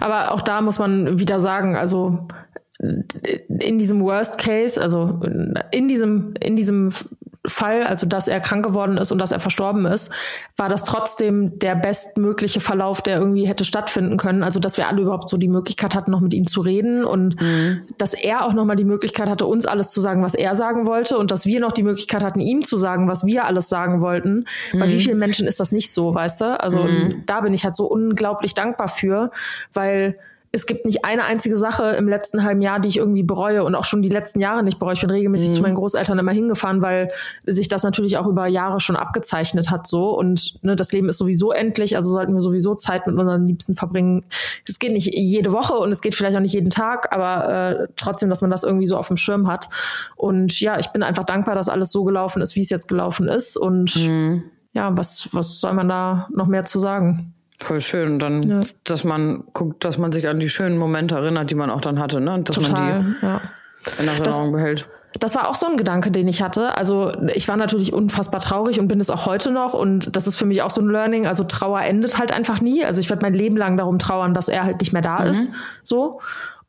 Aber 0.00 0.32
auch 0.32 0.40
da 0.40 0.62
muss 0.62 0.78
man 0.78 1.18
wieder 1.18 1.40
sagen, 1.40 1.76
also 1.76 2.26
in 2.78 3.78
diesem 3.78 4.00
Worst 4.02 4.38
Case, 4.38 4.80
also 4.80 5.20
in 5.70 5.86
diesem, 5.88 6.34
in 6.40 6.56
diesem 6.56 6.90
Fall, 7.50 7.82
also 7.82 8.06
dass 8.06 8.28
er 8.28 8.40
krank 8.40 8.64
geworden 8.64 8.96
ist 8.96 9.12
und 9.12 9.18
dass 9.18 9.32
er 9.32 9.40
verstorben 9.40 9.86
ist, 9.86 10.10
war 10.56 10.68
das 10.68 10.84
trotzdem 10.84 11.58
der 11.58 11.74
bestmögliche 11.74 12.60
Verlauf, 12.60 13.02
der 13.02 13.18
irgendwie 13.18 13.46
hätte 13.46 13.64
stattfinden 13.64 14.16
können. 14.16 14.42
Also 14.42 14.60
dass 14.60 14.76
wir 14.76 14.88
alle 14.88 15.02
überhaupt 15.02 15.28
so 15.28 15.36
die 15.36 15.48
Möglichkeit 15.48 15.94
hatten, 15.94 16.10
noch 16.10 16.20
mit 16.20 16.32
ihm 16.32 16.46
zu 16.46 16.60
reden 16.60 17.04
und 17.04 17.40
mhm. 17.40 17.82
dass 17.98 18.14
er 18.14 18.44
auch 18.44 18.52
nochmal 18.52 18.76
die 18.76 18.84
Möglichkeit 18.84 19.28
hatte, 19.28 19.46
uns 19.46 19.66
alles 19.66 19.90
zu 19.90 20.00
sagen, 20.00 20.22
was 20.22 20.34
er 20.34 20.56
sagen 20.56 20.86
wollte 20.86 21.18
und 21.18 21.30
dass 21.30 21.46
wir 21.46 21.60
noch 21.60 21.72
die 21.72 21.82
Möglichkeit 21.82 22.22
hatten, 22.22 22.40
ihm 22.40 22.62
zu 22.62 22.76
sagen, 22.76 23.08
was 23.08 23.26
wir 23.26 23.44
alles 23.44 23.68
sagen 23.68 24.00
wollten. 24.00 24.46
Mhm. 24.72 24.78
Bei 24.78 24.90
wie 24.90 25.00
vielen 25.00 25.18
Menschen 25.18 25.46
ist 25.46 25.60
das 25.60 25.72
nicht 25.72 25.92
so, 25.92 26.14
weißt 26.14 26.40
du? 26.40 26.60
Also 26.60 26.78
mhm. 26.78 27.22
da 27.26 27.40
bin 27.40 27.52
ich 27.52 27.64
halt 27.64 27.76
so 27.76 27.86
unglaublich 27.86 28.54
dankbar 28.54 28.88
für, 28.88 29.30
weil 29.72 30.16
es 30.52 30.66
gibt 30.66 30.84
nicht 30.84 31.04
eine 31.04 31.24
einzige 31.24 31.56
Sache 31.56 31.90
im 31.90 32.08
letzten 32.08 32.42
halben 32.42 32.60
Jahr, 32.60 32.80
die 32.80 32.88
ich 32.88 32.96
irgendwie 32.96 33.22
bereue 33.22 33.62
und 33.62 33.76
auch 33.76 33.84
schon 33.84 34.02
die 34.02 34.08
letzten 34.08 34.40
Jahre 34.40 34.64
nicht 34.64 34.80
bereue. 34.80 34.94
Ich 34.94 35.00
bin 35.00 35.10
regelmäßig 35.10 35.50
mhm. 35.50 35.52
zu 35.52 35.62
meinen 35.62 35.76
Großeltern 35.76 36.18
immer 36.18 36.32
hingefahren, 36.32 36.82
weil 36.82 37.12
sich 37.46 37.68
das 37.68 37.84
natürlich 37.84 38.16
auch 38.18 38.26
über 38.26 38.48
Jahre 38.48 38.80
schon 38.80 38.96
abgezeichnet 38.96 39.70
hat 39.70 39.86
so 39.86 40.18
und 40.18 40.62
ne, 40.64 40.74
das 40.74 40.90
Leben 40.90 41.08
ist 41.08 41.18
sowieso 41.18 41.52
endlich, 41.52 41.94
also 41.94 42.10
sollten 42.10 42.34
wir 42.34 42.40
sowieso 42.40 42.74
Zeit 42.74 43.06
mit 43.06 43.16
unseren 43.16 43.44
Liebsten 43.44 43.76
verbringen. 43.76 44.24
Es 44.66 44.80
geht 44.80 44.92
nicht 44.92 45.14
jede 45.14 45.52
Woche 45.52 45.74
und 45.74 45.92
es 45.92 46.00
geht 46.00 46.16
vielleicht 46.16 46.36
auch 46.36 46.40
nicht 46.40 46.54
jeden 46.54 46.70
Tag, 46.70 47.14
aber 47.14 47.48
äh, 47.48 47.86
trotzdem, 47.96 48.28
dass 48.28 48.40
man 48.40 48.50
das 48.50 48.64
irgendwie 48.64 48.86
so 48.86 48.96
auf 48.96 49.06
dem 49.06 49.16
Schirm 49.16 49.46
hat. 49.46 49.68
Und 50.16 50.60
ja, 50.60 50.80
ich 50.80 50.88
bin 50.88 51.04
einfach 51.04 51.24
dankbar, 51.24 51.54
dass 51.54 51.68
alles 51.68 51.92
so 51.92 52.02
gelaufen 52.02 52.42
ist, 52.42 52.56
wie 52.56 52.62
es 52.62 52.70
jetzt 52.70 52.88
gelaufen 52.88 53.28
ist 53.28 53.56
und 53.56 53.94
mhm. 53.94 54.42
ja, 54.72 54.96
was 54.96 55.28
was 55.30 55.60
soll 55.60 55.74
man 55.74 55.88
da 55.88 56.28
noch 56.34 56.48
mehr 56.48 56.64
zu 56.64 56.80
sagen? 56.80 57.34
Voll 57.60 57.80
schön. 57.80 58.18
Dann, 58.18 58.42
ja. 58.42 58.60
dass 58.84 59.04
man 59.04 59.44
guckt, 59.52 59.84
dass 59.84 59.98
man 59.98 60.12
sich 60.12 60.28
an 60.28 60.40
die 60.40 60.48
schönen 60.48 60.78
Momente 60.78 61.14
erinnert, 61.14 61.50
die 61.50 61.54
man 61.54 61.70
auch 61.70 61.80
dann 61.80 61.98
hatte, 61.98 62.20
ne? 62.20 62.34
Und 62.34 62.48
dass 62.48 62.56
Total, 62.56 63.02
man 63.02 63.16
die 63.20 63.26
ja. 63.26 63.40
in 63.98 64.08
Erinnerung 64.08 64.24
das, 64.24 64.52
behält. 64.52 64.88
Das 65.18 65.34
war 65.34 65.48
auch 65.48 65.54
so 65.54 65.66
ein 65.66 65.76
Gedanke, 65.76 66.10
den 66.10 66.26
ich 66.28 66.40
hatte. 66.42 66.76
Also 66.76 67.12
ich 67.34 67.48
war 67.48 67.56
natürlich 67.56 67.92
unfassbar 67.92 68.40
traurig 68.40 68.80
und 68.80 68.88
bin 68.88 69.00
es 69.00 69.10
auch 69.10 69.26
heute 69.26 69.50
noch. 69.50 69.74
Und 69.74 70.16
das 70.16 70.26
ist 70.26 70.36
für 70.36 70.46
mich 70.46 70.62
auch 70.62 70.70
so 70.70 70.80
ein 70.80 70.88
Learning. 70.88 71.26
Also 71.26 71.44
Trauer 71.44 71.82
endet 71.82 72.18
halt 72.18 72.32
einfach 72.32 72.60
nie. 72.60 72.84
Also 72.84 73.00
ich 73.00 73.10
werde 73.10 73.22
mein 73.22 73.34
Leben 73.34 73.56
lang 73.56 73.76
darum 73.76 73.98
trauern, 73.98 74.32
dass 74.32 74.48
er 74.48 74.64
halt 74.64 74.80
nicht 74.80 74.92
mehr 74.92 75.02
da 75.02 75.20
mhm. 75.20 75.30
ist. 75.30 75.50
So. 75.82 76.20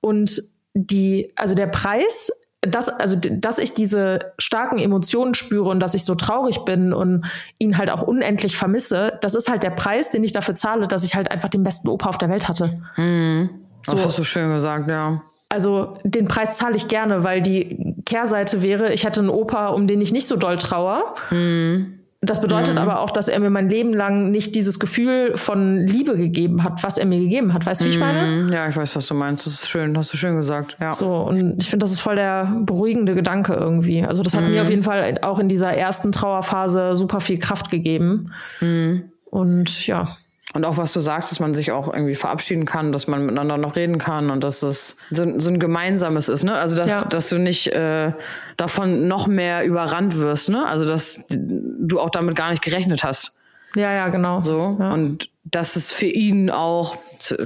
Und 0.01 0.43
die, 0.73 1.32
also 1.36 1.56
der 1.56 1.67
Preis 1.67 2.32
dass, 2.62 2.89
also, 2.89 3.15
dass 3.19 3.58
ich 3.58 3.74
diese 3.74 4.19
starken 4.38 4.78
Emotionen 4.78 5.34
spüre 5.34 5.69
und 5.69 5.80
dass 5.80 5.95
ich 5.95 6.06
so 6.06 6.13
traurig 6.13 6.60
bin 6.60 6.93
und 6.93 7.26
ihn 7.58 7.78
halt 7.78 7.89
auch 7.89 8.04
unendlich 8.04 8.56
vermisse, 8.56 9.17
das 9.21 9.34
ist 9.34 9.50
halt 9.50 9.63
der 9.63 9.71
Preis, 9.71 10.12
den 10.12 10.24
ich 10.24 10.32
dafür 10.32 10.54
zahle, 10.54 10.88
dass 10.88 11.04
ich 11.04 11.15
halt 11.15 11.32
einfach 11.32 11.50
den 11.50 11.63
besten 11.63 11.89
Opa 11.89 12.10
auf 12.10 12.19
der 12.19 12.30
Welt 12.30 12.47
hatte. 12.47 12.80
Mhm. 12.97 13.50
Das 13.86 14.00
so. 14.00 14.08
hast 14.08 14.19
du 14.19 14.24
schön 14.24 14.54
gesagt, 14.54 14.88
ja. 14.88 15.21
Also 15.50 15.97
den 16.04 16.28
Preis 16.28 16.58
zahle 16.58 16.76
ich 16.76 16.88
gerne, 16.88 17.24
weil 17.24 17.41
die 17.41 17.95
Kehrseite 18.06 18.62
wäre, 18.62 18.93
ich 18.93 19.06
hätte 19.06 19.19
einen 19.19 19.30
Opa, 19.30 19.67
um 19.69 19.88
den 19.88 20.00
ich 20.00 20.12
nicht 20.12 20.28
so 20.28 20.36
doll 20.36 20.58
trauer. 20.58 21.15
Mhm. 21.32 22.00
Das 22.23 22.39
bedeutet 22.39 22.73
mhm. 22.73 22.77
aber 22.77 22.99
auch, 22.99 23.10
dass 23.10 23.27
er 23.27 23.39
mir 23.39 23.49
mein 23.49 23.67
Leben 23.67 23.93
lang 23.93 24.29
nicht 24.29 24.53
dieses 24.53 24.79
Gefühl 24.79 25.36
von 25.38 25.88
Liebe 25.88 26.15
gegeben 26.15 26.63
hat, 26.63 26.84
was 26.84 26.99
er 26.99 27.07
mir 27.07 27.19
gegeben 27.19 27.51
hat. 27.51 27.65
Weißt 27.65 27.81
du, 27.81 27.86
wie 27.86 27.89
ich 27.89 27.99
meine? 27.99 28.43
Mhm. 28.43 28.53
Ja, 28.53 28.69
ich 28.69 28.75
weiß, 28.75 28.95
was 28.95 29.07
du 29.07 29.15
meinst. 29.15 29.47
Das 29.47 29.53
ist 29.53 29.67
schön, 29.67 29.97
hast 29.97 30.13
du 30.13 30.17
schön 30.17 30.36
gesagt. 30.36 30.77
Ja. 30.79 30.91
So, 30.91 31.15
und 31.15 31.60
ich 31.60 31.67
finde, 31.67 31.84
das 31.84 31.91
ist 31.91 31.99
voll 31.99 32.15
der 32.15 32.62
beruhigende 32.62 33.15
Gedanke 33.15 33.53
irgendwie. 33.53 34.03
Also, 34.03 34.21
das 34.21 34.36
hat 34.36 34.43
mhm. 34.43 34.51
mir 34.51 34.62
auf 34.62 34.69
jeden 34.69 34.84
Fall 34.84 35.17
auch 35.23 35.39
in 35.39 35.49
dieser 35.49 35.73
ersten 35.73 36.12
Trauerphase 36.12 36.95
super 36.95 37.21
viel 37.21 37.39
Kraft 37.39 37.71
gegeben. 37.71 38.31
Mhm. 38.60 39.12
Und 39.25 39.88
ja. 39.88 40.15
Und 40.53 40.65
auch 40.65 40.77
was 40.77 40.91
du 40.91 40.99
sagst, 40.99 41.31
dass 41.31 41.39
man 41.39 41.55
sich 41.55 41.71
auch 41.71 41.93
irgendwie 41.93 42.15
verabschieden 42.15 42.65
kann, 42.65 42.91
dass 42.91 43.07
man 43.07 43.25
miteinander 43.25 43.57
noch 43.57 43.75
reden 43.75 43.97
kann 43.99 44.29
und 44.29 44.43
dass 44.43 44.63
es 44.63 44.97
so, 45.09 45.39
so 45.39 45.49
ein 45.49 45.59
gemeinsames 45.59 46.27
ist, 46.27 46.43
ne? 46.43 46.55
Also 46.55 46.75
dass, 46.75 46.89
ja. 46.89 47.05
dass 47.05 47.29
du 47.29 47.37
nicht 47.37 47.67
äh, 47.67 48.11
davon 48.57 49.07
noch 49.07 49.27
mehr 49.27 49.63
überrannt 49.63 50.17
wirst, 50.17 50.49
ne? 50.49 50.65
Also 50.65 50.85
dass 50.85 51.21
du 51.29 51.99
auch 51.99 52.09
damit 52.09 52.35
gar 52.35 52.49
nicht 52.49 52.61
gerechnet 52.61 53.03
hast. 53.03 53.33
Ja, 53.75 53.93
ja, 53.93 54.09
genau. 54.09 54.41
So. 54.41 54.75
Ja. 54.77 54.91
Und 54.91 55.29
dass 55.45 55.77
es 55.77 55.93
für 55.93 56.07
ihn 56.07 56.49
auch, 56.49 56.97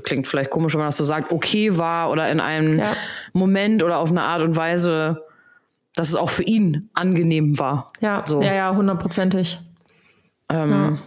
klingt 0.03 0.25
vielleicht 0.25 0.49
komisch, 0.49 0.73
wenn 0.73 0.79
man 0.79 0.87
das 0.87 0.97
so 0.97 1.05
sagt, 1.05 1.31
okay 1.31 1.77
war 1.77 2.09
oder 2.09 2.29
in 2.31 2.39
einem 2.39 2.79
ja. 2.79 2.93
Moment 3.33 3.83
oder 3.83 3.99
auf 3.99 4.09
eine 4.09 4.23
Art 4.23 4.41
und 4.41 4.55
Weise, 4.55 5.23
dass 5.93 6.09
es 6.09 6.15
auch 6.15 6.31
für 6.31 6.43
ihn 6.43 6.89
angenehm 6.93 7.59
war. 7.59 7.93
Ja, 8.01 8.23
so. 8.25 8.41
ja, 8.41 8.53
ja, 8.53 8.75
hundertprozentig. 8.75 9.59
Ähm, 10.49 10.71
ja. 10.71 10.97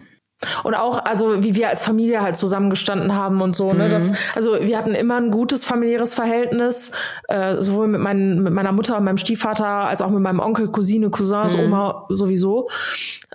Und 0.62 0.74
auch, 0.74 1.04
also 1.04 1.42
wie 1.42 1.56
wir 1.56 1.68
als 1.68 1.82
Familie 1.82 2.22
halt 2.22 2.36
zusammengestanden 2.36 3.14
haben 3.14 3.40
und 3.40 3.56
so. 3.56 3.72
Ne? 3.72 3.86
Mhm. 3.86 3.90
Das, 3.90 4.12
also 4.36 4.58
wir 4.60 4.78
hatten 4.78 4.94
immer 4.94 5.16
ein 5.16 5.30
gutes 5.30 5.64
familiäres 5.64 6.14
Verhältnis, 6.14 6.92
äh, 7.28 7.60
sowohl 7.60 7.88
mit, 7.88 8.00
mein, 8.00 8.42
mit 8.42 8.52
meiner 8.52 8.72
Mutter 8.72 8.96
und 8.96 9.04
meinem 9.04 9.18
Stiefvater, 9.18 9.66
als 9.66 10.00
auch 10.00 10.10
mit 10.10 10.20
meinem 10.20 10.38
Onkel, 10.38 10.68
Cousine, 10.68 11.10
Cousins, 11.10 11.56
mhm. 11.56 11.64
Oma 11.64 12.06
sowieso. 12.08 12.68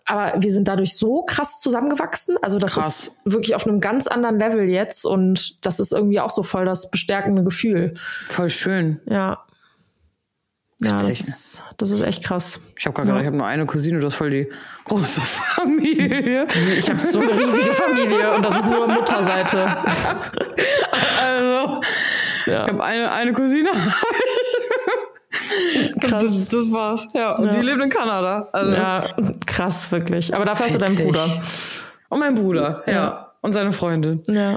Aber 0.06 0.34
wir 0.42 0.52
sind 0.52 0.68
dadurch 0.68 0.98
so 0.98 1.24
krass 1.24 1.60
zusammengewachsen. 1.60 2.38
Also 2.42 2.58
das 2.58 2.74
krass. 2.74 3.08
ist 3.08 3.20
wirklich 3.26 3.56
auf 3.56 3.66
einem 3.68 3.80
ganz 3.80 4.08
anderen 4.08 4.39
Level 4.39 4.70
jetzt 4.70 5.06
und 5.06 5.66
das 5.66 5.80
ist 5.80 5.94
irgendwie 5.94 6.20
auch 6.20 6.30
so 6.30 6.44
voll 6.44 6.66
das 6.66 6.89
bestärkende 6.89 7.44
Gefühl. 7.44 7.96
Voll 8.28 8.50
schön. 8.50 9.00
Ja. 9.06 9.44
Ja, 10.82 10.94
das 10.94 11.08
ist, 11.08 11.64
das 11.78 11.92
ist 11.92 12.02
echt 12.02 12.24
krass. 12.24 12.60
Ich 12.78 12.86
habe 12.86 12.96
gerade 12.96 13.10
ja. 13.10 13.19
ich 13.19 13.26
habe 13.26 13.38
nur 13.38 13.46
eine 13.46 13.65
Cousine, 13.65 14.00
du 14.00 14.06
hast 14.06 14.15
voll 14.15 14.32
die 14.32 14.50
große 14.86 15.21
Familie. 15.21 16.48
Ich 16.78 16.90
habe 16.90 17.00
so 17.00 17.21
eine 17.21 17.32
riesige 17.32 17.71
Familie 17.71 18.34
und 18.34 18.44
das 18.44 18.58
ist 18.58 18.65
nur 18.65 18.88
Mutterseite. 18.88 19.78
Also, 21.21 21.82
ja. 22.46 22.65
ich 22.65 22.71
habe 22.71 22.84
eine, 22.84 23.12
eine 23.12 23.34
Cousine. 23.34 23.69
krass. 26.02 26.24
Das, 26.24 26.48
das, 26.48 26.71
war's. 26.71 27.08
Ja, 27.13 27.36
und 27.36 27.46
ja. 27.46 27.54
die 27.54 27.62
lebt 27.62 27.82
in 27.82 27.90
Kanada. 27.90 28.50
Also. 28.52 28.74
Ja, 28.74 29.06
krass, 29.46 29.92
wirklich. 29.92 30.36
Aber 30.36 30.46
dafür 30.46 30.65
hast 30.65 30.76
du 30.76 30.80
deinen 30.80 30.96
Bruder. 30.96 31.26
Und 32.10 32.19
mein 32.19 32.36
Bruder, 32.36 32.84
ja. 32.86 32.94
ja. 32.94 33.32
Und 33.42 33.54
seine 33.54 33.74
Freundin. 33.74 34.21
Ja. 34.28 34.56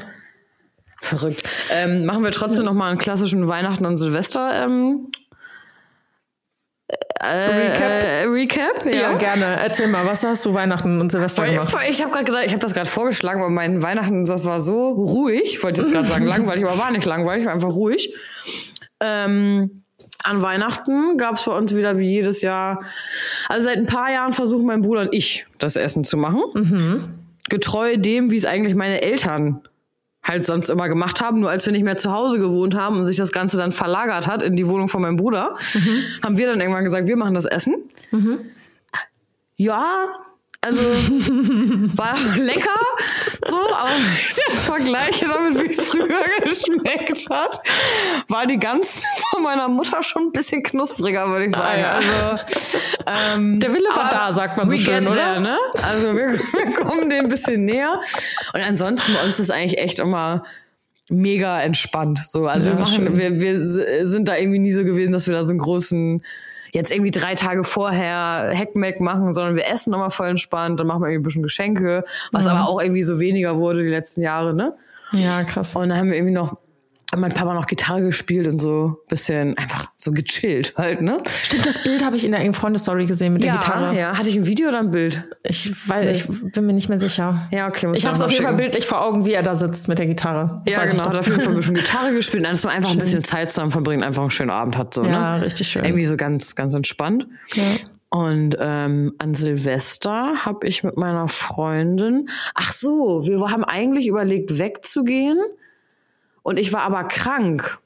Verrückt. 1.01 1.43
Ähm, 1.71 2.05
machen 2.05 2.25
wir 2.25 2.33
trotzdem 2.33 2.65
noch 2.65 2.73
mal 2.73 2.89
einen 2.89 2.99
klassischen 2.99 3.49
Weihnachten 3.49 3.87
und 3.87 3.97
Silvester 3.97 4.65
ähm, 4.65 5.09
äh, 6.89 7.27
Recap? 7.27 8.03
Äh, 8.03 8.23
Recap, 8.25 8.87
Ja. 8.87 9.15
gerne. 9.15 9.45
Erzähl 9.63 9.89
mal, 9.89 10.07
was 10.07 10.23
hast 10.25 10.45
du 10.45 10.55
Weihnachten 10.55 11.01
und 11.01 11.11
Silvester 11.11 11.43
Weil- 11.43 11.53
gemacht? 11.55 11.75
Ich 11.91 12.01
habe 12.03 12.13
gerade 12.13 12.25
gedacht, 12.25 12.45
ich 12.47 12.53
habe 12.53 12.61
das 12.63 12.75
gerade 12.75 12.87
vorgeschlagen, 12.89 13.41
aber 13.41 13.51
mein 13.51 13.83
Weihnachten, 13.83 14.25
das 14.25 14.45
war 14.45 14.61
so 14.61 14.91
ruhig. 14.91 15.43
Ich 15.45 15.63
wollte 15.65 15.81
jetzt 15.83 15.93
gerade 15.93 16.07
sagen 16.09 16.27
langweilig, 16.27 16.65
aber 16.65 16.79
war 16.79 16.91
nicht 16.91 17.05
langweilig, 17.05 17.45
war 17.47 17.53
einfach 17.53 17.71
ruhig. 17.75 18.15
Ähm, 19.01 19.83
an 20.23 20.43
Weihnachten 20.43 21.19
gab 21.19 21.35
es 21.37 21.45
bei 21.45 21.57
uns 21.57 21.75
wieder 21.75 21.99
wie 21.99 22.09
jedes 22.09 22.43
Jahr. 22.43 22.83
Also 23.49 23.69
seit 23.69 23.77
ein 23.79 23.87
paar 23.87 24.11
Jahren 24.13 24.33
versuchen 24.33 24.67
mein 24.67 24.81
Bruder 24.83 25.03
und 25.03 25.13
ich 25.15 25.47
das 25.59 25.77
Essen 25.77 26.05
zu 26.05 26.17
machen. 26.17 27.19
Getreu 27.49 27.97
dem, 27.97 28.31
wie 28.31 28.37
es 28.37 28.45
eigentlich 28.45 28.75
meine 28.75 29.03
Eltern 29.03 29.61
halt 30.27 30.45
sonst 30.45 30.69
immer 30.69 30.89
gemacht 30.89 31.21
haben. 31.21 31.41
Nur 31.41 31.51
als 31.51 31.65
wir 31.67 31.73
nicht 31.73 31.85
mehr 31.85 31.97
zu 31.97 32.13
Hause 32.13 32.39
gewohnt 32.39 32.75
haben 32.75 32.99
und 32.99 33.05
sich 33.07 33.17
das 33.17 33.33
Ganze 33.33 33.57
dann 33.57 33.73
verlagert 33.73 34.27
hat 34.27 34.43
in 34.43 34.57
die 34.57 34.67
Wohnung 34.67 34.89
von 34.89 35.01
meinem 35.01 35.17
Bruder, 35.17 35.57
haben 36.23 36.37
wir 36.37 36.47
dann 36.47 36.61
irgendwann 36.61 36.85
gesagt, 36.85 37.07
wir 37.07 37.17
machen 37.17 37.35
das 37.35 37.45
Essen. 37.45 37.75
Ja, 39.57 40.07
also 40.67 40.83
war 41.97 42.17
lecker, 42.37 42.81
so, 43.47 43.57
aber 43.57 43.91
jetzt 44.49 44.65
vergleiche 44.67 45.27
damit, 45.29 45.63
wie 45.63 45.71
es 45.71 45.81
früher 45.83 46.25
geschmeckt 46.43 47.31
hat, 47.31 47.61
war 48.29 48.47
die 48.47 48.59
Gans 48.59 49.05
von 49.31 49.45
meiner 49.45 49.69
Mutter 49.69 50.03
schon 50.03 50.25
ein 50.25 50.33
bisschen 50.33 50.65
knuspriger, 50.65 51.29
würde 51.29 51.47
ich 51.47 51.55
sagen. 51.55 51.81
ja. 51.81 51.93
Also 51.93 52.39
ähm, 53.37 53.61
Der 53.61 53.73
Wille 53.73 53.89
war 53.95 54.11
da, 54.11 54.33
sagt 54.33 54.57
man 54.57 54.69
so 54.69 54.77
schön, 54.77 55.07
oder? 55.07 55.15
there, 55.15 55.41
ne? 55.41 55.57
Also 55.83 56.17
wir, 56.17 56.33
wir 56.33 56.73
kommen 56.75 57.11
dem 57.11 57.27
ein 57.27 57.29
bisschen 57.29 57.65
näher. 57.65 58.01
Und 58.53 58.61
ansonsten 58.61 59.13
bei 59.15 59.25
uns 59.25 59.39
ist 59.39 59.51
eigentlich 59.51 59.79
echt 59.79 60.01
immer 60.01 60.43
mega 61.09 61.61
entspannt. 61.63 62.23
So, 62.27 62.47
also 62.47 62.71
Ja, 62.71 62.77
wir 62.77 62.81
machen, 62.81 63.07
schön. 63.07 63.17
wir, 63.17 63.41
wir 63.41 64.05
sind 64.07 64.27
da 64.27 64.37
irgendwie 64.37 64.59
nie 64.59 64.73
so 64.73 64.83
gewesen, 64.83 65.13
dass 65.13 65.29
wir 65.29 65.35
da 65.35 65.45
so 65.45 65.51
einen 65.51 65.61
großen 65.61 66.25
jetzt 66.73 66.93
irgendwie 66.93 67.11
drei 67.11 67.35
Tage 67.35 67.65
vorher 67.65 68.51
Heckmeck 68.53 69.01
machen, 69.01 69.35
sondern 69.35 69.57
wir 69.57 69.67
essen 69.67 69.93
immer 69.93 70.11
voll 70.11 70.29
entspannt, 70.29 70.81
dann 70.81 70.87
machen 70.87 71.03
wir 71.03 71.09
irgendwie 71.09 71.23
ein 71.23 71.29
bisschen 71.29 71.43
Geschenke, 71.43 72.05
was 72.33 72.47
aber 72.47 72.69
auch 72.69 72.81
irgendwie 72.81 73.03
so 73.03 73.21
weniger 73.21 73.57
wurde 73.57 73.83
die 73.83 73.89
letzten 73.89 74.23
Jahre, 74.23 74.55
ne? 74.55 74.75
Ja, 75.13 75.45
krass. 75.45 75.77
Und 75.77 75.89
dann 75.89 75.99
haben 75.99 76.09
wir 76.09 76.17
irgendwie 76.17 76.35
noch 76.35 76.57
hat 77.13 77.21
mein 77.21 77.33
Papa 77.33 77.55
noch 77.55 77.67
Gitarre 77.67 78.03
gespielt 78.03 78.49
und 78.49 78.61
so 78.61 78.97
bisschen 79.09 79.57
einfach 79.57 79.87
so 79.97 80.11
gechillt 80.11 80.75
halt, 80.77 81.03
ne? 81.03 81.23
Stimmt, 81.29 81.65
das 81.65 81.83
Bild 81.83 82.05
habe 82.05 82.17
ich 82.17 82.25
in 82.25 82.33
der 82.33 82.53
Freundestory 82.53 83.07
gesehen 83.07 83.33
mit 83.33 83.45
der 83.45 83.53
Gitarre. 83.53 83.97
ja. 83.97 84.17
Hatte 84.19 84.29
ich 84.29 84.37
ein 84.37 84.47
Video 84.47 84.69
oder 84.69 84.81
ein 84.81 84.91
Bild? 84.91 85.23
Ich, 85.45 85.73
weil, 85.89 86.09
ich 86.09 86.27
bin 86.27 86.67
mir 86.67 86.73
nicht 86.73 86.89
mehr 86.89 86.99
sicher. 86.99 87.49
Ja, 87.53 87.69
okay. 87.69 87.87
muss 87.87 87.99
Ich 87.99 88.07
habe 88.07 88.17
es 88.17 88.23
auf 88.23 88.31
jeden 88.31 88.45
Fall 88.45 88.55
bildlich 88.55 88.87
vor 88.87 89.03
Augen, 89.03 89.25
wie 89.25 89.33
er 89.33 89.43
da 89.43 89.55
sitzt 89.55 89.87
mit 89.89 89.99
der 89.99 90.07
Gitarre. 90.07 90.63
Das 90.65 90.75
Ja, 90.75 90.85
genau. 90.85 91.05
Hat 91.05 91.17
auf 91.17 91.27
jeden 91.29 91.41
Fall 91.41 91.53
ein 91.53 91.57
bisschen 91.57 91.75
Gitarre 91.75 92.13
gespielt. 92.13 92.43
Nein, 92.43 92.53
dass 92.53 92.65
man 92.65 92.75
einfach 92.75 92.91
ein 92.91 92.99
bisschen 92.99 93.23
Zeit 93.23 93.51
zusammen 93.51 93.71
verbringt, 93.71 94.03
einfach 94.03 94.23
einen 94.23 94.31
schönen 94.31 94.51
Abend 94.51 94.77
hat. 94.77 94.95
So, 94.95 95.05
Ja, 95.05 95.39
ne? 95.39 95.45
richtig 95.45 95.69
schön. 95.69 95.85
Irgendwie 95.85 96.07
so 96.07 96.17
ganz, 96.17 96.57
ganz 96.57 96.75
entspannt. 96.75 97.27
Ja. 97.55 97.63
Und 98.09 98.57
ähm, 98.61 99.15
an 99.19 99.35
Silvester 99.35 100.45
habe 100.45 100.67
ich 100.67 100.83
mit 100.85 100.97
meiner 100.97 101.29
Freundin, 101.29 102.29
ach 102.55 102.73
so, 102.73 103.27
wir 103.27 103.39
haben 103.51 103.65
eigentlich 103.65 104.07
überlegt, 104.07 104.59
wegzugehen. 104.59 105.39
Und 106.47 106.59
ich 106.61 106.73
war 106.73 106.83
aber 106.83 107.03
krank. 107.05 107.79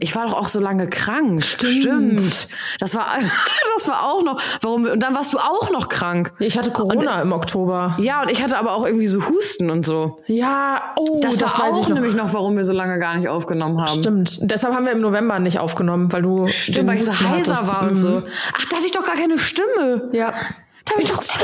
Ich 0.00 0.14
war 0.14 0.26
doch 0.26 0.34
auch 0.34 0.48
so 0.48 0.60
lange 0.60 0.86
krank. 0.86 1.42
Stimmt. 1.42 2.48
Das 2.78 2.94
war, 2.94 3.06
das 3.76 3.88
war 3.88 4.04
auch 4.04 4.22
noch. 4.22 4.38
Warum? 4.60 4.84
Und 4.84 5.00
dann 5.02 5.14
warst 5.14 5.32
du 5.32 5.38
auch 5.38 5.70
noch 5.70 5.88
krank. 5.88 6.30
Ich 6.40 6.58
hatte 6.58 6.70
Corona 6.72 7.22
im 7.22 7.32
Oktober. 7.32 7.96
Ja, 7.98 8.20
und 8.20 8.30
ich 8.30 8.42
hatte 8.42 8.58
aber 8.58 8.72
auch 8.74 8.84
irgendwie 8.84 9.06
so 9.06 9.26
Husten 9.26 9.70
und 9.70 9.86
so. 9.86 10.20
Ja, 10.26 10.92
oh, 10.96 11.20
Das, 11.22 11.38
das, 11.38 11.58
war 11.58 11.68
weiß 11.68 11.74
auch 11.76 11.80
ich 11.80 11.88
noch. 11.88 11.94
nämlich 11.94 12.14
noch, 12.14 12.34
warum 12.34 12.54
wir 12.58 12.66
so 12.66 12.74
lange 12.74 12.98
gar 12.98 13.16
nicht 13.16 13.28
aufgenommen 13.30 13.80
haben. 13.80 13.98
Stimmt. 14.00 14.38
Deshalb 14.42 14.74
haben 14.74 14.84
wir 14.84 14.92
im 14.92 15.00
November 15.00 15.38
nicht 15.38 15.58
aufgenommen, 15.58 16.12
weil 16.12 16.20
du 16.20 16.46
Stimmt, 16.48 16.88
weil 16.88 16.98
ich 16.98 17.06
so 17.06 17.12
heiser 17.18 17.54
hattest. 17.54 17.66
war 17.68 17.80
und 17.82 17.88
Mhm. 17.90 17.94
so. 17.94 18.22
Ach, 18.58 18.64
da 18.68 18.76
hatte 18.76 18.84
ich 18.86 18.92
doch 18.92 19.04
gar 19.04 19.16
keine 19.16 19.38
Stimme. 19.38 20.10
Ja. 20.12 20.34
Da 20.86 20.92
habe 20.92 21.02
ich 21.02 21.08
doch 21.08 21.22
so. 21.22 21.38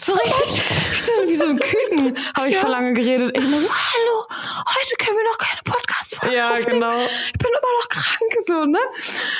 So 0.00 0.12
richtig, 0.12 0.62
wie 0.92 1.00
so, 1.00 1.12
wie 1.28 1.34
so 1.36 1.44
ein 1.46 1.58
Küken 1.58 2.18
habe 2.36 2.48
ich 2.50 2.56
vor 2.58 2.68
lange 2.68 2.92
geredet. 2.92 3.30
Ich 3.36 3.42
immer 3.42 3.58
so, 3.60 3.68
hallo, 3.68 4.26
heute 4.28 4.94
können 4.98 5.16
wir 5.16 5.24
noch 5.24 5.38
keine 5.38 5.60
Podcast-Folge 5.64 6.36
Ja, 6.36 6.50
aufnehmen. 6.52 6.80
genau. 6.80 6.98
Ich 6.98 7.32
bin 7.32 7.48
immer 7.48 7.80
noch 7.80 7.88
krank, 7.88 8.32
so, 8.46 8.64
ne? 8.66 8.78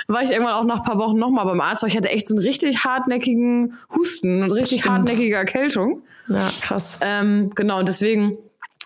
War 0.07 0.23
ich 0.23 0.31
irgendwann 0.31 0.55
auch 0.55 0.65
nach 0.65 0.77
ein 0.79 0.83
paar 0.85 0.99
Wochen 0.99 1.19
nochmal 1.19 1.45
beim 1.45 1.61
Arzt, 1.61 1.83
weil 1.83 1.91
ich 1.91 1.97
hatte 1.97 2.09
echt 2.09 2.29
so 2.29 2.35
einen 2.37 2.45
richtig 2.45 2.85
hartnäckigen 2.85 3.77
Husten 3.95 4.43
und 4.43 4.53
richtig 4.53 4.81
Stimmt. 4.81 4.95
hartnäckige 4.95 5.35
Erkältung. 5.37 6.03
Ja, 6.29 6.49
krass. 6.63 6.97
Ähm, 7.03 7.51
genau, 7.55 7.81
und 7.81 7.89
deswegen 7.89 8.39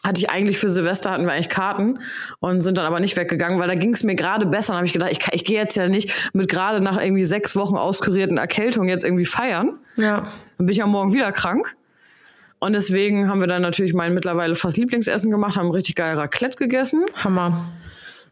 hatte 0.04 0.20
ich 0.20 0.30
eigentlich 0.30 0.58
für 0.58 0.70
Silvester 0.70 1.10
hatten 1.10 1.24
wir 1.24 1.32
eigentlich 1.32 1.48
Karten 1.48 1.98
und 2.40 2.60
sind 2.60 2.78
dann 2.78 2.86
aber 2.86 3.00
nicht 3.00 3.16
weggegangen, 3.16 3.58
weil 3.58 3.68
da 3.68 3.74
ging 3.74 3.92
es 3.92 4.04
mir 4.04 4.14
gerade 4.14 4.46
besser. 4.46 4.68
Dann 4.68 4.76
habe 4.78 4.86
ich 4.86 4.92
gedacht, 4.92 5.10
ich, 5.12 5.18
ich 5.32 5.44
gehe 5.44 5.56
jetzt 5.60 5.76
ja 5.76 5.88
nicht 5.88 6.12
mit 6.32 6.48
gerade 6.48 6.80
nach 6.80 7.00
irgendwie 7.02 7.24
sechs 7.24 7.56
Wochen 7.56 7.76
auskurierten 7.76 8.38
Erkältung 8.38 8.88
jetzt 8.88 9.04
irgendwie 9.04 9.24
feiern. 9.24 9.78
Ja. 9.96 10.28
Dann 10.56 10.66
bin 10.66 10.68
ich 10.68 10.76
ja 10.78 10.86
morgen 10.86 11.12
wieder 11.12 11.32
krank. 11.32 11.74
Und 12.60 12.72
deswegen 12.72 13.28
haben 13.28 13.40
wir 13.40 13.46
dann 13.46 13.62
natürlich 13.62 13.94
mein 13.94 14.14
mittlerweile 14.14 14.54
fast 14.56 14.76
Lieblingsessen 14.76 15.30
gemacht, 15.30 15.56
haben 15.56 15.70
richtig 15.70 15.94
geil 15.94 16.16
Raclette 16.16 16.58
gegessen, 16.58 17.04
Hammer. 17.14 17.68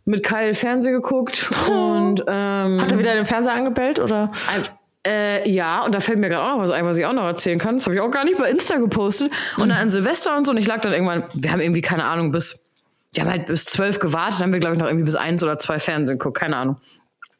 mit 0.05 0.25
Kyle 0.25 0.55
Fernseh 0.55 0.91
geguckt 0.91 1.49
und 1.69 2.21
ähm, 2.27 2.81
Hat 2.81 2.91
er 2.91 2.99
wieder 2.99 3.14
den 3.14 3.27
Fernseher 3.27 3.55
angebellt 3.55 4.01
oder? 4.01 4.33
Ein- 4.53 4.62
Äh, 5.07 5.49
ja, 5.49 5.85
und 5.85 5.95
da 5.95 6.01
fällt 6.01 6.19
mir 6.19 6.29
gerade 6.29 6.43
auch 6.43 6.57
noch 6.57 6.63
was 6.65 6.71
ein, 6.71 6.85
was 6.85 6.97
ich 6.99 7.07
auch 7.07 7.13
noch 7.13 7.25
erzählen 7.25 7.59
kann. 7.59 7.77
Das 7.77 7.87
habe 7.87 7.95
ich 7.95 8.01
auch 8.01 8.11
gar 8.11 8.25
nicht 8.25 8.39
bei 8.39 8.51
Insta 8.51 8.77
gepostet. 8.79 9.31
Und 9.57 9.69
dann 9.69 9.79
an 9.79 9.89
Silvester 9.91 10.37
und 10.37 10.45
so. 10.45 10.51
Und 10.51 10.57
ich 10.59 10.67
lag 10.67 10.81
dann 10.81 10.93
irgendwann, 10.93 11.25
wir 11.35 11.53
haben 11.53 11.61
irgendwie, 11.61 11.81
keine 11.83 12.05
Ahnung, 12.05 12.33
bis, 12.33 12.67
wir 13.13 13.23
haben 13.23 13.31
halt 13.31 13.47
bis 13.47 13.65
zwölf 13.67 13.99
gewartet, 13.99 14.41
dann 14.41 14.47
haben 14.49 14.53
wir, 14.53 14.61
glaube 14.61 14.75
ich, 14.75 14.81
noch 14.81 14.87
irgendwie 14.89 15.05
bis 15.07 15.15
eins 15.17 15.43
oder 15.45 15.59
zwei 15.59 15.79
Fernsehen 15.79 16.19
geguckt, 16.19 16.39
keine 16.39 16.57
Ahnung. 16.57 16.77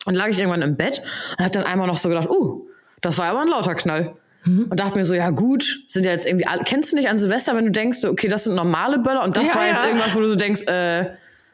Und 0.05 0.15
lag 0.15 0.29
ich 0.29 0.39
irgendwann 0.39 0.63
im 0.63 0.77
Bett 0.77 1.03
und 1.39 1.45
hab 1.45 1.53
dann 1.53 1.65
einmal 1.65 1.87
noch 1.89 1.99
so 1.99 2.09
gedacht, 2.09 2.31
uh, 2.31 2.67
das 3.01 3.19
war 3.19 3.27
aber 3.27 3.41
ein 3.41 3.49
lauter 3.49 3.75
Knall. 3.75 4.15
Und 4.45 4.79
dachte 4.79 4.97
mir 4.97 5.05
so, 5.05 5.17
ja 5.17 5.31
gut, 5.31 5.81
sind 5.89 6.07
ja 6.07 6.13
jetzt 6.13 6.25
irgendwie, 6.25 6.47
alle- 6.47 6.63
kennst 6.63 6.93
du 6.93 6.97
nicht 6.97 7.09
an 7.09 7.19
Silvester, 7.19 7.57
wenn 7.57 7.65
du 7.65 7.73
denkst, 7.73 7.99
so, 7.99 8.11
okay, 8.11 8.29
das 8.29 8.45
sind 8.45 8.55
normale 8.55 9.01
Böller 9.01 9.25
und 9.25 9.37
das 9.37 9.49
Ja, 9.49 9.55
war 9.57 9.67
jetzt 9.67 9.81
ja. 9.83 9.89
irgendwas, 9.89 10.15
wo 10.15 10.21
du 10.21 10.29
so 10.29 10.37
denkst, 10.37 10.63
äh, 10.69 11.07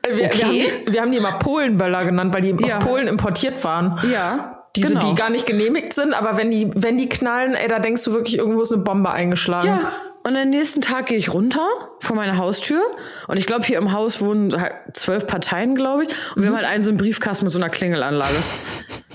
Wir, 0.04 0.16
wir, 0.18 0.24
Okay. 0.26 0.42
haben, 0.42 0.50
die- 0.86 0.92
wir 0.92 1.00
haben 1.00 1.10
die 1.10 1.16
immer 1.16 1.32
Polenböller 1.38 2.04
genannt, 2.04 2.34
weil 2.34 2.42
die 2.42 2.50
Ja. 2.66 2.76
aus 2.76 2.84
Polen 2.84 3.06
importiert 3.08 3.64
waren. 3.64 3.98
ja, 4.12 4.61
Diese, 4.76 4.94
genau. 4.94 5.10
die 5.10 5.14
gar 5.14 5.28
nicht 5.28 5.46
genehmigt 5.46 5.92
sind, 5.92 6.14
aber 6.14 6.36
wenn 6.38 6.50
die, 6.50 6.70
wenn 6.74 6.96
die 6.96 7.08
knallen, 7.08 7.54
ey, 7.54 7.68
da 7.68 7.78
denkst 7.78 8.04
du 8.04 8.12
wirklich, 8.12 8.38
irgendwo 8.38 8.62
ist 8.62 8.72
eine 8.72 8.82
Bombe 8.82 9.10
eingeschlagen. 9.10 9.68
Ja. 9.68 9.92
Und 10.24 10.36
am 10.36 10.50
nächsten 10.50 10.80
Tag 10.80 11.06
gehe 11.06 11.18
ich 11.18 11.34
runter 11.34 11.66
vor 12.00 12.14
meine 12.14 12.36
Haustür. 12.36 12.80
Und 13.26 13.38
ich 13.38 13.46
glaube, 13.46 13.64
hier 13.66 13.78
im 13.78 13.92
Haus 13.92 14.20
wohnen 14.20 14.58
halt 14.58 14.72
zwölf 14.94 15.26
Parteien, 15.26 15.74
glaube 15.74 16.04
ich. 16.04 16.10
Und 16.36 16.42
wir 16.42 16.48
haben 16.48 16.56
halt 16.56 16.66
einen 16.66 16.82
so 16.82 16.90
einen 16.90 16.98
Briefkasten 16.98 17.44
mit 17.44 17.52
so 17.52 17.58
einer 17.58 17.70
Klingelanlage. 17.70 18.36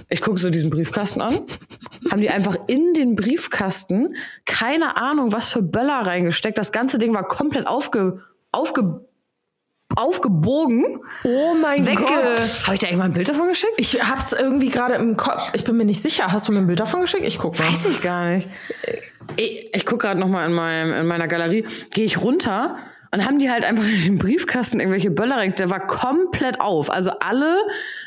Ich 0.10 0.22
gucke 0.22 0.38
so 0.38 0.50
diesen 0.50 0.70
Briefkasten 0.70 1.22
an. 1.22 1.40
Haben 2.12 2.22
die 2.22 2.30
einfach 2.30 2.58
in 2.68 2.94
den 2.94 3.16
Briefkasten 3.16 4.16
keine 4.46 4.98
Ahnung, 4.98 5.32
was 5.32 5.52
für 5.52 5.62
Böller 5.62 6.06
reingesteckt. 6.06 6.58
Das 6.58 6.72
ganze 6.72 6.98
Ding 6.98 7.14
war 7.14 7.28
komplett 7.28 7.68
aufge, 7.68 8.22
aufge, 8.52 9.07
aufgebogen. 9.96 11.00
Oh 11.24 11.54
mein 11.54 11.86
Wegge. 11.86 12.04
Gott. 12.04 12.66
Habe 12.66 12.74
ich 12.74 12.80
dir 12.80 12.88
eigentlich 12.88 12.98
mal 12.98 13.06
ein 13.06 13.14
Bild 13.14 13.30
davon 13.30 13.48
geschickt? 13.48 13.74
Ich 13.78 14.04
hab's 14.04 14.34
irgendwie 14.34 14.70
gerade 14.70 14.96
im 14.96 15.18
Kopf. 15.18 15.50
Ich 15.54 15.64
bin 15.64 15.78
mir 15.78 15.86
nicht 15.86 16.02
sicher. 16.02 16.32
Hast 16.32 16.48
du 16.48 16.52
mir 16.52 16.60
ein 16.60 16.68
Bild 16.68 16.80
davon 16.80 17.02
geschickt? 17.02 17.24
Ich 17.26 17.38
guck 17.38 17.58
mal. 17.58 17.70
Weiß 17.70 17.86
ich 17.88 18.02
gar 18.02 18.30
nicht. 18.30 18.48
Ich, 19.38 19.74
ich 19.74 19.86
gucke 19.86 20.08
gerade 20.08 20.20
noch 20.20 20.28
mal 20.28 20.46
in, 20.46 20.54
meinem, 20.54 20.94
in 20.94 21.08
meiner 21.08 21.28
Galerie. 21.28 21.66
Gehe 21.92 22.06
ich 22.06 22.22
runter 22.22 22.74
und 23.12 23.26
haben 23.26 23.40
die 23.40 23.50
halt 23.50 23.66
einfach 23.66 23.88
in 23.88 24.02
den 24.04 24.18
Briefkasten 24.18 24.80
irgendwelche 24.80 25.12
Böller 25.12 25.38
rein. 25.38 25.56
Der 25.56 25.70
war 25.70 25.86
komplett 25.88 26.62
auf. 26.62 26.92
Also 26.92 27.12
alle 27.20 27.58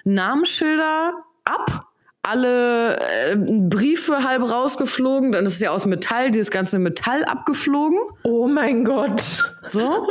Namensschilder 0.05 1.15
ab. 1.45 1.90
Alle 2.31 2.97
äh, 2.97 3.37
Briefe 3.37 4.23
halb 4.23 4.49
rausgeflogen. 4.49 5.33
Dann 5.33 5.47
ist 5.47 5.55
es 5.55 5.61
ja 5.61 5.71
aus 5.71 5.87
Metall, 5.87 6.31
dieses 6.31 6.51
ganze 6.51 6.79
Metall 6.79 7.25
abgeflogen. 7.25 7.99
Oh 8.23 8.47
mein 8.47 8.85
Gott. 8.85 9.43
So. 9.67 9.81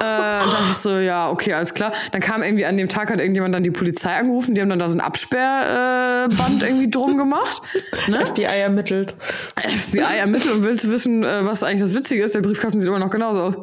äh, 0.00 0.04
dachte 0.04 0.64
ich 0.70 0.76
so, 0.76 0.96
ja, 0.98 1.30
okay, 1.30 1.52
alles 1.54 1.74
klar. 1.74 1.92
Dann 2.12 2.20
kam 2.20 2.42
irgendwie 2.42 2.64
an 2.66 2.76
dem 2.76 2.88
Tag 2.88 3.10
hat 3.10 3.18
irgendjemand 3.18 3.52
dann 3.54 3.64
die 3.64 3.70
Polizei 3.70 4.14
angerufen, 4.14 4.54
die 4.54 4.60
haben 4.60 4.70
dann 4.70 4.78
da 4.78 4.88
so 4.88 4.96
ein 4.96 5.00
Absperrband 5.00 6.62
äh, 6.62 6.66
irgendwie 6.66 6.90
drum 6.90 7.16
gemacht. 7.16 7.62
Ne? 8.06 8.24
FBI 8.24 8.44
ermittelt. 8.44 9.16
FBI 9.56 9.98
ermittelt 9.98 10.54
und 10.54 10.64
willst 10.64 10.90
wissen, 10.90 11.24
äh, 11.24 11.44
was 11.44 11.64
eigentlich 11.64 11.80
das 11.80 11.94
Witzige 11.94 12.22
ist, 12.22 12.34
der 12.34 12.42
Briefkasten 12.42 12.78
sieht 12.78 12.88
immer 12.88 13.00
noch 13.00 13.10
genauso 13.10 13.40
aus. 13.40 13.54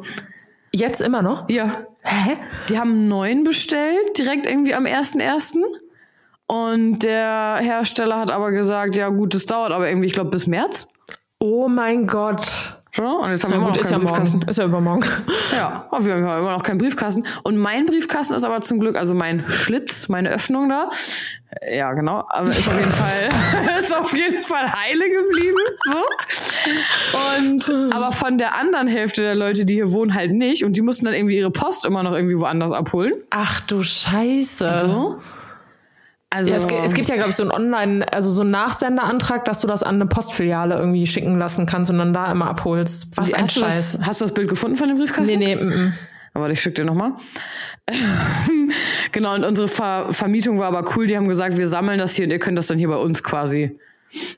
Jetzt 0.72 1.00
immer 1.00 1.22
noch? 1.22 1.48
Ja. 1.48 1.86
Hä? 2.02 2.36
Die 2.68 2.78
haben 2.78 2.90
einen 2.90 3.08
neuen 3.08 3.42
bestellt, 3.42 4.18
direkt 4.18 4.46
irgendwie 4.46 4.74
am 4.74 4.84
1.1. 4.84 5.56
Und 6.48 7.00
der 7.00 7.58
Hersteller 7.60 8.18
hat 8.18 8.30
aber 8.30 8.50
gesagt, 8.50 8.96
ja 8.96 9.08
gut, 9.10 9.34
das 9.34 9.44
dauert 9.46 9.70
aber 9.70 9.88
irgendwie, 9.88 10.06
ich 10.06 10.14
glaube, 10.14 10.30
bis 10.30 10.46
März. 10.46 10.88
Oh 11.38 11.68
mein 11.68 12.06
Gott. 12.06 12.74
Und 12.96 13.30
jetzt 13.30 13.44
haben 13.44 13.52
wir 13.52 13.58
Ja, 13.58 13.62
immer 13.62 13.66
gut, 13.66 13.76
noch 13.76 13.80
ist 13.82 13.90
keinen 13.90 14.00
ja 14.00 14.06
Briefkasten. 14.06 14.38
morgen. 14.38 14.48
Ist 14.50 14.58
ja 14.58 14.64
übermorgen. 14.64 15.04
Ja, 15.54 15.86
aber 15.90 16.04
wir 16.04 16.14
haben 16.14 16.22
immer 16.22 16.52
noch 16.52 16.62
keinen 16.64 16.78
Briefkasten. 16.78 17.24
Und 17.44 17.56
mein 17.58 17.86
Briefkasten 17.86 18.34
ist 18.34 18.42
aber 18.44 18.60
zum 18.62 18.80
Glück, 18.80 18.96
also 18.96 19.14
mein 19.14 19.44
Schlitz, 19.48 20.08
meine 20.08 20.30
Öffnung 20.30 20.68
da, 20.68 20.90
ja 21.70 21.92
genau, 21.92 22.24
aber 22.28 22.48
ist 22.48 22.66
auf 22.68 22.76
jeden 22.78 22.90
Fall, 22.90 23.78
ist 23.78 23.94
auf 23.96 24.12
jeden 24.16 24.42
Fall 24.42 24.66
heile 24.72 25.04
geblieben. 25.10 25.58
So. 25.84 26.02
Und 27.38 27.94
aber 27.94 28.10
von 28.10 28.36
der 28.38 28.58
anderen 28.58 28.88
Hälfte 28.88 29.20
der 29.22 29.34
Leute, 29.34 29.64
die 29.64 29.74
hier 29.74 29.92
wohnen, 29.92 30.14
halt 30.14 30.32
nicht. 30.32 30.64
Und 30.64 30.72
die 30.76 30.82
mussten 30.82 31.04
dann 31.04 31.14
irgendwie 31.14 31.36
ihre 31.36 31.50
Post 31.50 31.84
immer 31.84 32.02
noch 32.02 32.14
irgendwie 32.14 32.38
woanders 32.38 32.72
abholen. 32.72 33.12
Ach 33.30 33.60
du 33.60 33.82
Scheiße. 33.82 34.72
So. 34.72 35.18
Also 36.30 36.50
Ja, 36.50 36.56
es, 36.58 36.90
es 36.90 36.94
gibt 36.94 37.08
ja, 37.08 37.14
glaube 37.14 37.30
ich, 37.30 37.36
so 37.36 37.42
einen 37.42 37.52
Online, 37.52 38.12
also 38.12 38.30
so 38.30 38.42
einen 38.42 38.50
Nachsenderantrag, 38.50 39.46
dass 39.46 39.60
du 39.60 39.66
das 39.66 39.82
an 39.82 39.94
eine 39.94 40.04
Postfiliale 40.06 40.76
irgendwie 40.76 41.06
schicken 41.06 41.38
lassen 41.38 41.64
kannst 41.64 41.90
und 41.90 41.96
dann 41.98 42.12
da 42.12 42.30
immer 42.30 42.48
abholst. 42.50 43.16
Was 43.16 43.32
ein 43.32 43.42
hast, 43.42 43.56
du 43.56 43.60
Scheiß. 43.60 43.96
das, 43.98 44.06
hast 44.06 44.20
du 44.20 44.24
das 44.26 44.34
Bild 44.34 44.48
gefunden 44.48 44.76
von 44.76 44.88
dem 44.88 44.98
Briefkasten? 44.98 45.38
Nee, 45.38 45.54
nee, 45.54 45.62
mm, 45.62 45.68
mm. 45.68 45.92
Aber 46.34 46.50
ich 46.50 46.60
schick 46.60 46.74
dir 46.74 46.84
nochmal. 46.84 47.12
genau, 49.12 49.34
und 49.34 49.44
unsere 49.44 49.68
Ver 49.68 50.08
Vermietung 50.12 50.58
war 50.58 50.66
aber 50.68 50.84
cool. 50.94 51.06
Die 51.06 51.16
haben 51.16 51.28
gesagt, 51.28 51.56
wir 51.56 51.66
sammeln 51.66 51.98
das 51.98 52.14
hier 52.14 52.26
und 52.26 52.30
ihr 52.30 52.38
könnt 52.38 52.58
das 52.58 52.66
dann 52.66 52.76
hier 52.78 52.88
bei 52.88 52.96
uns 52.96 53.22
quasi 53.22 53.78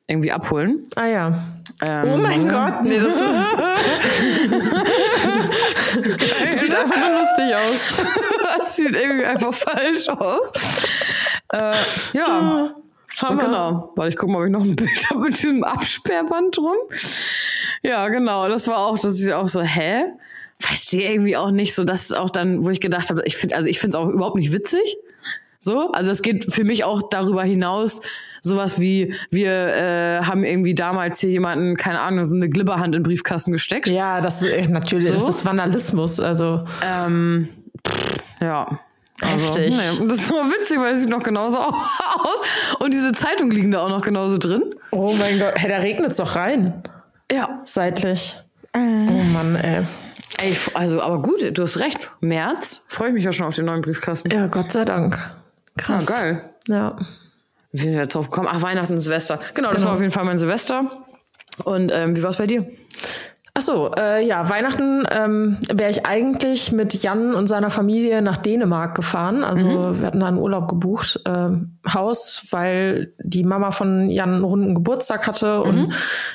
irgendwie 0.06 0.30
abholen. 0.30 0.86
Ah 0.94 1.06
ja. 1.06 1.44
Ähm, 1.82 2.08
Oh 2.12 2.16
mein 2.16 2.48
Gott, 2.48 2.82
nee, 2.84 2.98
das, 2.98 3.14
das 6.50 6.60
sieht 6.60 6.74
einfach 6.74 6.96
nur 6.96 7.20
lustig 7.20 7.54
aus. 7.54 8.02
das 8.58 8.76
sieht 8.76 8.94
irgendwie 8.94 9.24
einfach 9.24 9.54
falsch 9.54 10.08
aus. 10.08 10.50
Äh, 11.52 11.74
ja. 12.12 12.74
Und 13.28 13.40
genau, 13.40 13.92
weil 13.96 14.08
ich 14.08 14.16
gucke 14.16 14.32
mal, 14.32 14.38
ob 14.40 14.46
ich 14.46 14.52
noch 14.52 14.62
ein 14.62 14.76
Bild 14.76 15.10
habe 15.10 15.20
mit 15.20 15.36
diesem 15.36 15.64
Absperrband 15.64 16.56
drum. 16.56 16.76
Ja, 17.82 18.08
genau, 18.08 18.48
das 18.48 18.68
war 18.68 18.78
auch, 18.78 18.98
das 18.98 19.18
ist 19.18 19.30
auch 19.32 19.48
so, 19.48 19.62
hä? 19.62 20.04
Verstehe 20.60 21.10
irgendwie 21.12 21.36
auch 21.36 21.50
nicht 21.50 21.74
so, 21.74 21.84
das 21.84 22.02
ist 22.02 22.16
auch 22.16 22.30
dann, 22.30 22.64
wo 22.64 22.70
ich 22.70 22.80
gedacht 22.80 23.10
habe, 23.10 23.22
ich 23.24 23.36
finde, 23.36 23.56
also 23.56 23.68
ich 23.68 23.80
finde 23.80 23.96
es 23.96 24.02
auch 24.02 24.08
überhaupt 24.08 24.36
nicht 24.36 24.52
witzig. 24.52 24.96
So, 25.58 25.90
also 25.92 26.10
es 26.10 26.22
geht 26.22 26.52
für 26.52 26.64
mich 26.64 26.84
auch 26.84 27.02
darüber 27.10 27.42
hinaus, 27.42 28.00
sowas 28.40 28.80
wie, 28.80 29.14
wir 29.30 29.50
äh, 29.52 30.20
haben 30.22 30.44
irgendwie 30.44 30.74
damals 30.74 31.18
hier 31.18 31.30
jemanden, 31.30 31.76
keine 31.76 32.00
Ahnung, 32.00 32.24
so 32.24 32.34
eine 32.34 32.48
Glibberhand 32.48 32.94
in 32.94 33.00
den 33.00 33.02
Briefkasten 33.02 33.52
gesteckt. 33.52 33.88
Ja, 33.88 34.20
das 34.20 34.40
ist 34.40 34.70
natürlich, 34.70 35.08
So? 35.08 35.14
das 35.14 35.28
ist 35.28 35.44
Vandalismus. 35.44 36.20
Also 36.20 36.64
Ähm, 36.82 37.48
pff, 37.86 38.22
ja. 38.40 38.80
Heftig. 39.22 39.74
Also, 39.78 40.02
nee, 40.02 40.08
das 40.08 40.18
ist 40.18 40.30
nur 40.30 40.44
witzig, 40.50 40.78
weil 40.78 40.94
es 40.94 41.00
sieht 41.00 41.10
noch 41.10 41.22
genauso 41.22 41.58
aus. 41.58 42.42
Und 42.78 42.94
diese 42.94 43.12
Zeitungen 43.12 43.50
liegen 43.52 43.70
da 43.70 43.80
auch 43.82 43.88
noch 43.88 44.02
genauso 44.02 44.38
drin. 44.38 44.74
Oh 44.90 45.12
mein 45.18 45.38
Gott, 45.38 45.52
hey, 45.56 45.68
da 45.68 45.76
regnet's 45.76 46.16
doch 46.16 46.36
rein. 46.36 46.82
Ja. 47.30 47.60
Seitlich. 47.64 48.38
Oh 48.74 48.78
Mann, 48.78 49.56
ey. 49.56 49.82
Ey, 50.38 50.56
also, 50.74 51.00
aber 51.02 51.20
gut, 51.22 51.56
du 51.56 51.62
hast 51.62 51.80
recht. 51.80 52.10
März 52.20 52.82
freue 52.88 53.08
ich 53.08 53.14
mich 53.14 53.24
ja 53.24 53.32
schon 53.32 53.46
auf 53.46 53.54
den 53.54 53.66
neuen 53.66 53.82
Briefkasten. 53.82 54.30
Ja, 54.30 54.46
Gott 54.46 54.72
sei 54.72 54.84
Dank. 54.84 55.16
Ja, 55.16 55.34
Krass. 55.84 56.06
geil. 56.06 56.50
Ja. 56.68 56.96
Wie 57.72 57.82
sind 57.82 57.92
wir 57.94 58.02
jetzt 58.02 58.14
drauf 58.14 58.30
gekommen? 58.30 58.48
Ach, 58.50 58.62
Weihnachten 58.62 58.94
und 58.94 59.00
Silvester. 59.00 59.38
Genau, 59.54 59.68
das 59.70 59.76
Genau. 59.78 59.86
war 59.88 59.94
auf 59.94 60.00
jeden 60.00 60.12
Fall 60.12 60.24
mein 60.24 60.38
Silvester. 60.38 61.04
Und 61.64 61.92
ähm, 61.94 62.16
wie 62.16 62.22
war 62.22 62.30
es 62.30 62.36
bei 62.38 62.46
dir? 62.46 62.66
Ach 63.52 63.62
so, 63.62 63.90
äh, 63.96 64.24
ja, 64.24 64.48
Weihnachten 64.48 65.04
ähm, 65.10 65.58
wäre 65.72 65.90
ich 65.90 66.06
eigentlich 66.06 66.70
mit 66.72 66.94
Jan 67.02 67.34
und 67.34 67.48
seiner 67.48 67.70
Familie 67.70 68.22
nach 68.22 68.36
Dänemark 68.36 68.94
gefahren. 68.94 69.42
Also 69.42 69.66
wir 69.98 70.06
hatten 70.06 70.20
da 70.20 70.28
einen 70.28 70.38
Urlaub 70.38 70.68
gebucht, 70.68 71.20
ähm, 71.26 71.78
Haus, 71.92 72.46
weil 72.50 73.12
die 73.18 73.42
Mama 73.42 73.72
von 73.72 74.08
Jan 74.08 74.34
einen 74.34 74.44
runden 74.44 74.74
Geburtstag 74.74 75.26
hatte 75.26 75.62
und 75.62 75.92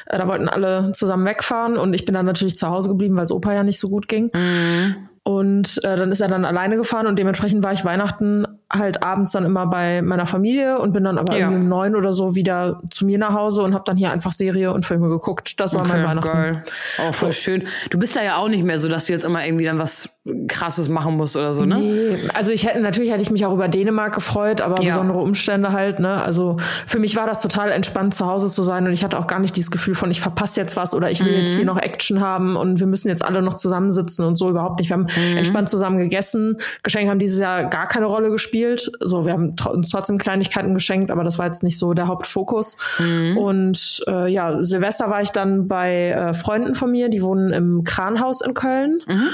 äh, 0.07 0.17
da 0.17 0.27
wollten 0.27 0.49
alle 0.49 0.91
zusammen 0.91 1.25
wegfahren 1.25 1.77
und 1.77 1.93
ich 1.93 2.05
bin 2.05 2.13
dann 2.13 2.25
natürlich 2.25 2.57
zu 2.57 2.69
Hause 2.69 2.89
geblieben, 2.89 3.15
weil 3.15 3.23
es 3.23 3.31
Opa 3.31 3.53
ja 3.53 3.63
nicht 3.63 3.79
so 3.79 3.89
gut 3.89 4.07
ging. 4.07 4.31
Und 5.23 5.83
äh, 5.83 5.95
dann 5.95 6.11
ist 6.11 6.21
er 6.21 6.27
dann 6.27 6.45
alleine 6.45 6.75
gefahren 6.75 7.07
und 7.07 7.17
dementsprechend 7.17 7.63
war 7.63 7.73
ich 7.73 7.83
Weihnachten 7.83 8.45
halt 8.77 9.03
abends 9.03 9.31
dann 9.31 9.45
immer 9.45 9.67
bei 9.67 10.01
meiner 10.01 10.25
Familie 10.25 10.79
und 10.79 10.93
bin 10.93 11.03
dann 11.03 11.17
aber 11.17 11.33
Ja. 11.33 11.47
irgendwie 11.47 11.63
um 11.63 11.69
neun 11.69 11.95
oder 11.95 12.13
so 12.13 12.35
wieder 12.35 12.81
zu 12.89 13.05
mir 13.05 13.17
nach 13.17 13.33
Hause 13.33 13.61
und 13.61 13.73
habe 13.73 13.83
dann 13.85 13.97
hier 13.97 14.11
einfach 14.11 14.31
Serie 14.31 14.73
und 14.73 14.85
Filme 14.85 15.09
geguckt. 15.09 15.59
Das 15.59 15.73
war 15.73 15.85
mein 15.87 16.03
Weihnachten. 16.03 16.19
geil. 16.21 16.63
Auch 17.07 17.13
voll 17.15 17.31
schön. 17.31 17.63
Du 17.89 17.97
bist 17.99 18.15
da 18.15 18.23
ja 18.23 18.37
auch 18.37 18.47
nicht 18.49 18.63
mehr 18.63 18.79
so, 18.79 18.87
dass 18.89 19.05
du 19.05 19.13
jetzt 19.13 19.23
immer 19.25 19.45
irgendwie 19.45 19.65
dann 19.65 19.79
was 19.79 20.09
krasses 20.47 20.89
machen 20.89 21.17
musst 21.17 21.37
oder 21.37 21.53
so, 21.53 21.65
ne? 21.65 21.77
Nee, 21.77 22.17
also 22.33 22.51
ich 22.51 22.65
hätte 22.67 22.79
natürlich 22.79 23.11
hätte 23.11 23.21
ich 23.21 23.31
mich 23.31 23.45
auch 23.45 23.53
über 23.53 23.67
Dänemark 23.67 24.13
gefreut, 24.15 24.61
aber 24.61 24.81
Ja. 24.81 24.89
besondere 24.89 25.19
Umstände 25.19 25.71
halt, 25.71 25.99
ne? 25.99 26.21
Also 26.23 26.57
für 26.87 26.99
mich 26.99 27.15
war 27.15 27.27
das 27.27 27.41
total 27.41 27.71
entspannt 27.71 28.13
zu 28.15 28.25
Hause 28.25 28.47
zu 28.49 28.63
sein 28.63 28.85
und 28.87 28.93
ich 28.93 29.03
hatte 29.03 29.19
auch 29.19 29.27
gar 29.27 29.39
nicht 29.39 29.55
dieses 29.55 29.69
Gefühl 29.71 29.93
von 29.95 30.09
ich 30.09 30.21
verpasse 30.21 30.59
jetzt 30.59 30.75
was 30.75 30.93
oder 30.95 31.11
ich 31.11 31.23
will 31.23 31.31
jetzt 31.33 31.53
Mhm. 31.53 31.57
hier 31.57 31.65
noch 31.65 31.77
Action 31.77 32.21
haben 32.21 32.55
und 32.55 32.79
wir 32.79 32.87
müssen 32.87 33.07
jetzt 33.09 33.23
alle 33.23 33.41
noch 33.41 33.53
zusammensitzen 33.53 34.25
und 34.25 34.35
so 34.35 34.49
überhaupt 34.49 34.79
nicht. 34.79 34.89
Wir 34.89 34.95
haben 34.97 35.07
Mhm. 35.31 35.37
entspannt 35.37 35.69
zusammen 35.69 35.99
gegessen. 35.99 36.57
Geschenke 36.83 37.11
haben 37.11 37.19
dieses 37.19 37.39
Jahr 37.39 37.65
gar 37.65 37.87
keine 37.87 38.05
Rolle 38.07 38.29
gespielt. 38.31 38.64
So, 38.99 39.25
wir 39.25 39.33
haben 39.33 39.55
uns 39.71 39.89
trotzdem 39.89 40.17
Kleinigkeiten 40.17 40.73
geschenkt, 40.73 41.11
aber 41.11 41.23
das 41.23 41.37
war 41.37 41.45
jetzt 41.45 41.63
nicht 41.63 41.77
so 41.77 41.93
der 41.93 42.07
Hauptfokus. 42.07 42.77
Mhm. 42.99 43.37
Und 43.37 44.03
äh, 44.07 44.27
ja, 44.31 44.61
Silvester 44.63 45.09
war 45.09 45.21
ich 45.21 45.31
dann 45.31 45.67
bei 45.67 46.09
äh, 46.09 46.33
Freunden 46.33 46.75
von 46.75 46.91
mir, 46.91 47.09
die 47.09 47.21
wohnen 47.21 47.53
im 47.53 47.83
Kranhaus 47.83 48.41
in 48.41 48.53
Köln. 48.53 49.01
Mhm. 49.07 49.27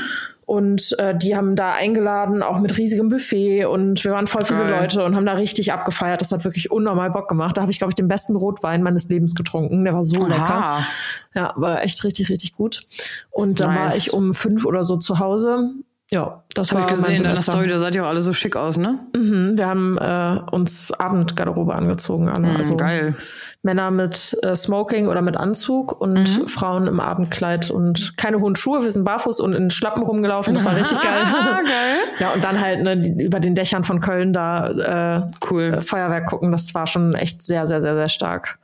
Und 0.52 1.00
äh, 1.00 1.18
die 1.18 1.38
haben 1.38 1.56
da 1.56 1.74
eingeladen, 1.76 2.44
auch 2.44 2.60
mit 2.60 2.78
riesigem 2.78 3.08
Buffet. 3.08 3.66
Und 3.66 4.04
wir 4.04 4.12
waren 4.12 4.28
voll 4.28 4.44
viele 4.44 4.60
Geil. 4.60 4.82
Leute 4.82 5.06
und 5.06 5.16
haben 5.16 5.26
da 5.26 5.34
richtig 5.34 5.72
abgefeiert. 5.72 6.20
Das 6.20 6.34
hat 6.34 6.44
wirklich 6.44 6.70
unnormal 6.70 7.10
Bock 7.10 7.30
gemacht. 7.30 7.56
Da 7.56 7.62
habe 7.62 7.72
ich, 7.72 7.78
glaube 7.78 7.92
ich, 7.92 7.96
den 7.96 8.10
besten 8.10 8.36
Rotwein 8.36 8.84
meines 8.84 9.08
Lebens 9.08 9.34
getrunken. 9.34 9.86
Der 9.86 9.94
war 9.94 10.04
so 10.04 10.26
lecker. 10.26 10.42
Aha. 10.42 10.86
Ja, 11.34 11.54
war 11.56 11.82
echt 11.84 12.04
richtig, 12.04 12.28
richtig 12.28 12.54
gut. 12.54 12.82
Und 13.30 13.62
dann 13.62 13.74
war 13.74 13.86
Nice. 13.86 13.98
ich 13.98 14.14
um 14.14 14.34
fünf 14.34 14.66
oder 14.66 14.84
so 14.84 14.98
zu 14.98 15.20
Hause. 15.20 15.70
Ja, 16.14 16.44
das 16.56 16.72
Habe 16.74 16.82
ich 16.82 16.88
gesehen 16.88 17.16
in 17.16 17.24
deiner 17.24 17.36
Silvester. 17.38 17.52
Story, 17.54 17.68
da 17.70 17.80
seid 17.80 17.96
ihr 17.96 18.04
auch 18.04 18.10
alle 18.10 18.22
so 18.22 18.34
schick 18.34 18.58
aus, 18.58 18.76
ne? 18.78 19.00
Mhm, 19.16 19.58
wir 19.58 19.66
haben 19.66 19.98
äh, 19.98 20.42
uns 20.54 20.92
Abendgarderobe 20.92 21.74
angezogen. 21.74 22.28
Alle. 22.28 22.50
also 22.58 22.74
Mhm, 22.74 22.78
geil. 22.78 23.16
Männer 23.64 23.92
mit 23.92 24.38
äh, 24.44 24.54
Smoking 24.56 25.08
oder 25.08 25.22
mit 25.22 25.38
Anzug 25.38 26.02
und 26.02 26.16
Mhm. 26.42 26.48
Frauen 26.50 26.88
im 26.88 27.00
Abendkleid 27.00 27.72
und 27.72 28.18
keine 28.18 28.42
hohen 28.42 28.58
Schuhe. 28.58 28.84
Wir 28.84 28.92
sind 28.92 29.06
barfuß 29.06 29.40
und 29.40 29.54
in 29.54 29.70
Schlappen 29.72 30.04
rumgelaufen. 30.04 30.54
Das 30.54 30.66
war 30.66 30.76
richtig 30.76 31.00
geil. 31.02 31.24
Geil. 31.24 31.98
Ja, 32.20 32.32
und 32.32 32.44
dann 32.44 32.60
halt 32.60 32.82
ne, 32.84 32.96
über 33.24 33.40
den 33.40 33.56
Dächern 33.56 33.86
von 33.86 34.02
Köln 34.02 34.34
da 34.34 35.20
äh, 35.20 35.30
Cool. 35.50 35.82
Feuerwerk 35.82 36.26
gucken. 36.28 36.52
Das 36.52 36.74
war 36.76 36.88
schon 36.88 37.14
echt 37.14 37.42
sehr, 37.42 37.68
sehr, 37.68 37.82
sehr, 37.82 37.96
sehr 37.96 38.10
stark. 38.10 38.60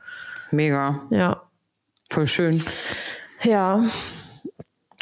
Mega. 0.50 1.00
Ja. 1.08 1.40
Voll 2.10 2.26
schön. 2.26 2.62
Ja. 3.42 3.84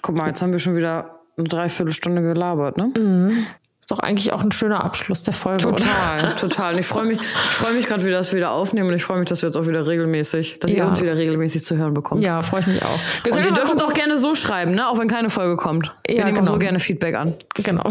Guck 0.02 0.14
mal, 0.14 0.28
jetzt 0.28 0.42
haben 0.42 0.52
wir 0.52 0.60
schon 0.60 0.76
wieder 0.76 1.15
eine 1.38 1.48
Dreiviertelstunde 1.48 2.22
gelabert, 2.22 2.76
ne? 2.76 3.46
Ist 3.80 3.92
doch 3.92 4.00
eigentlich 4.00 4.32
auch 4.32 4.42
ein 4.42 4.50
schöner 4.50 4.82
Abschluss 4.82 5.22
der 5.22 5.32
Folge, 5.32 5.68
oder? 5.68 5.76
Total, 5.76 6.34
total. 6.34 6.72
Und 6.74 6.80
ich 6.80 6.86
freue 6.86 7.04
mich, 7.04 7.20
ich 7.20 7.26
freue 7.26 7.72
mich 7.74 7.86
gerade, 7.86 8.02
wie 8.02 8.06
wir 8.08 8.14
das 8.14 8.34
wieder 8.34 8.50
aufnehmen 8.50 8.88
und 8.88 8.94
ich 8.94 9.04
freue 9.04 9.18
mich, 9.20 9.28
dass 9.28 9.42
wir 9.42 9.48
jetzt 9.48 9.56
auch 9.56 9.68
wieder 9.68 9.86
regelmäßig, 9.86 10.58
dass 10.58 10.72
ihr 10.72 10.78
Ja. 10.78 10.88
uns 10.88 11.00
wieder 11.00 11.16
regelmäßig 11.16 11.62
zu 11.62 11.76
hören 11.76 11.94
bekommt. 11.94 12.20
Ja, 12.20 12.40
freue 12.40 12.62
ich 12.62 12.66
mich 12.66 12.82
auch. 12.82 12.98
Wir 13.22 13.32
Und 13.32 13.44
ihr 13.44 13.52
dürft 13.52 13.70
uns 13.70 13.82
auch 13.82 13.92
gerne 13.92 14.18
so 14.18 14.34
schreiben, 14.34 14.74
ne? 14.74 14.88
Auch 14.88 14.98
wenn 14.98 15.06
keine 15.06 15.30
Folge 15.30 15.54
kommt. 15.56 15.92
wir 16.08 16.16
Ja, 16.16 16.24
nehmen 16.24 16.36
auch 16.36 16.40
genau. 16.40 16.52
so 16.54 16.58
gerne 16.58 16.80
Feedback 16.80 17.14
an. 17.14 17.34
Genau. 17.62 17.84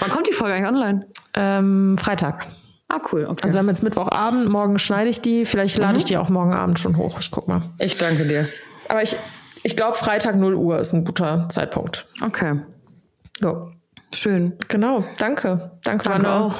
Wann 0.00 0.10
kommt 0.10 0.26
die 0.26 0.32
Folge 0.32 0.54
eigentlich 0.54 0.68
online? 0.70 1.06
ähm, 1.34 1.98
Freitag. 1.98 2.46
Ah, 2.88 3.00
cool, 3.12 3.26
okay. 3.28 3.40
Also 3.44 3.54
wir 3.56 3.58
haben 3.60 3.68
jetzt 3.68 3.82
Mittwochabend, 3.82 4.48
morgen 4.48 4.78
schneide 4.78 5.10
ich 5.10 5.20
die, 5.20 5.44
vielleicht 5.44 5.76
lade 5.76 5.98
ich 5.98 6.04
die 6.04 6.16
auch 6.16 6.28
morgen 6.30 6.54
Abend 6.54 6.78
schon 6.78 6.96
hoch. 6.96 7.18
Ich 7.20 7.30
guck 7.30 7.46
mal. 7.46 7.62
ich 7.78 7.98
danke 7.98 8.24
dir. 8.24 8.48
Aber 8.88 9.02
ich, 9.02 9.14
ich 9.62 9.76
glaube, 9.76 9.96
Freitag 9.96 10.36
0 10.36 10.54
Uhr 10.54 10.78
ist 10.78 10.92
ein 10.92 11.04
guter 11.04 11.48
Zeitpunkt. 11.48 12.06
Okay. 12.22 12.60
Ja. 13.40 13.68
Schön. 14.12 14.56
Genau, 14.68 15.04
danke. 15.18 15.70
Danke, 15.84 16.08
Danke 16.08 16.32
auch. 16.32 16.56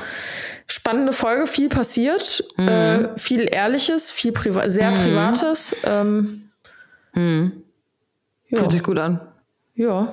spannende 0.68 1.12
Folge, 1.12 1.46
viel 1.48 1.68
passiert, 1.68 2.44
äh, 2.58 3.08
viel 3.18 3.48
Ehrliches, 3.52 4.12
viel 4.12 4.30
Priva 4.30 4.68
sehr 4.68 4.92
Privates. 4.92 5.74
Ähm, 5.82 6.50
ja. 7.16 7.50
Fühlt 8.58 8.70
sich 8.72 8.82
gut 8.82 8.98
an. 8.98 9.20
ja. 9.74 10.12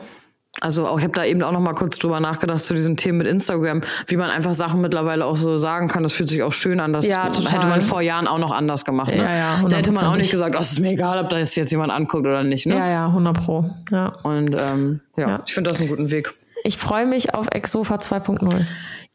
Also 0.61 0.87
auch, 0.87 0.97
ich 0.97 1.03
habe 1.03 1.13
da 1.13 1.23
eben 1.23 1.43
auch 1.43 1.51
noch 1.51 1.59
mal 1.59 1.73
kurz 1.73 1.99
drüber 1.99 2.19
nachgedacht 2.19 2.63
zu 2.63 2.73
diesen 2.73 2.97
Themen 2.97 3.19
mit 3.19 3.27
Instagram, 3.27 3.81
wie 4.07 4.17
man 4.17 4.29
einfach 4.29 4.53
Sachen 4.53 4.81
mittlerweile 4.81 5.25
auch 5.25 5.37
so 5.37 5.57
sagen 5.57 5.87
kann. 5.87 6.03
Das 6.03 6.13
fühlt 6.13 6.29
sich 6.29 6.41
auch 6.43 6.53
schön 6.53 6.79
an. 6.79 6.93
Das 6.93 7.07
Ja, 7.07 7.25
hätte 7.25 7.67
man 7.67 7.81
vor 7.81 8.01
Jahren 8.01 8.27
auch 8.27 8.39
noch 8.39 8.51
anders 8.51 8.83
gemacht. 8.85 9.09
Ne? 9.11 9.17
Ja, 9.17 9.35
ja, 9.35 9.59
da 9.69 9.77
hätte 9.77 9.91
man 9.91 10.05
auch 10.05 10.15
nicht 10.15 10.31
gesagt, 10.31 10.55
oh, 10.57 10.61
es 10.61 10.71
ist 10.71 10.79
mir 10.79 10.91
egal, 10.91 11.23
ob 11.23 11.29
da 11.29 11.37
jetzt 11.37 11.55
jetzt 11.55 11.71
jemand 11.71 11.91
anguckt 11.93 12.25
oder 12.25 12.43
nicht. 12.43 12.65
Ne? 12.65 12.75
ja, 12.75 12.87
ja, 12.89 13.05
100 13.07 13.37
Pro. 13.37 13.69
Ja. 13.91 14.13
Und 14.23 14.55
ähm, 14.59 15.01
ja, 15.15 15.29
Ja. 15.29 15.39
ich 15.45 15.53
finde 15.53 15.69
das 15.69 15.79
einen 15.79 15.89
guten 15.89 16.11
Weg. 16.11 16.33
Ich 16.63 16.77
freue 16.77 17.05
mich 17.05 17.33
auf 17.33 17.47
Exofa 17.51 17.95
2.0. 17.95 18.65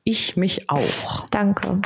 Ich 0.05 0.37
mich 0.37 0.71
auch. 0.71 1.27
Danke. 1.31 1.79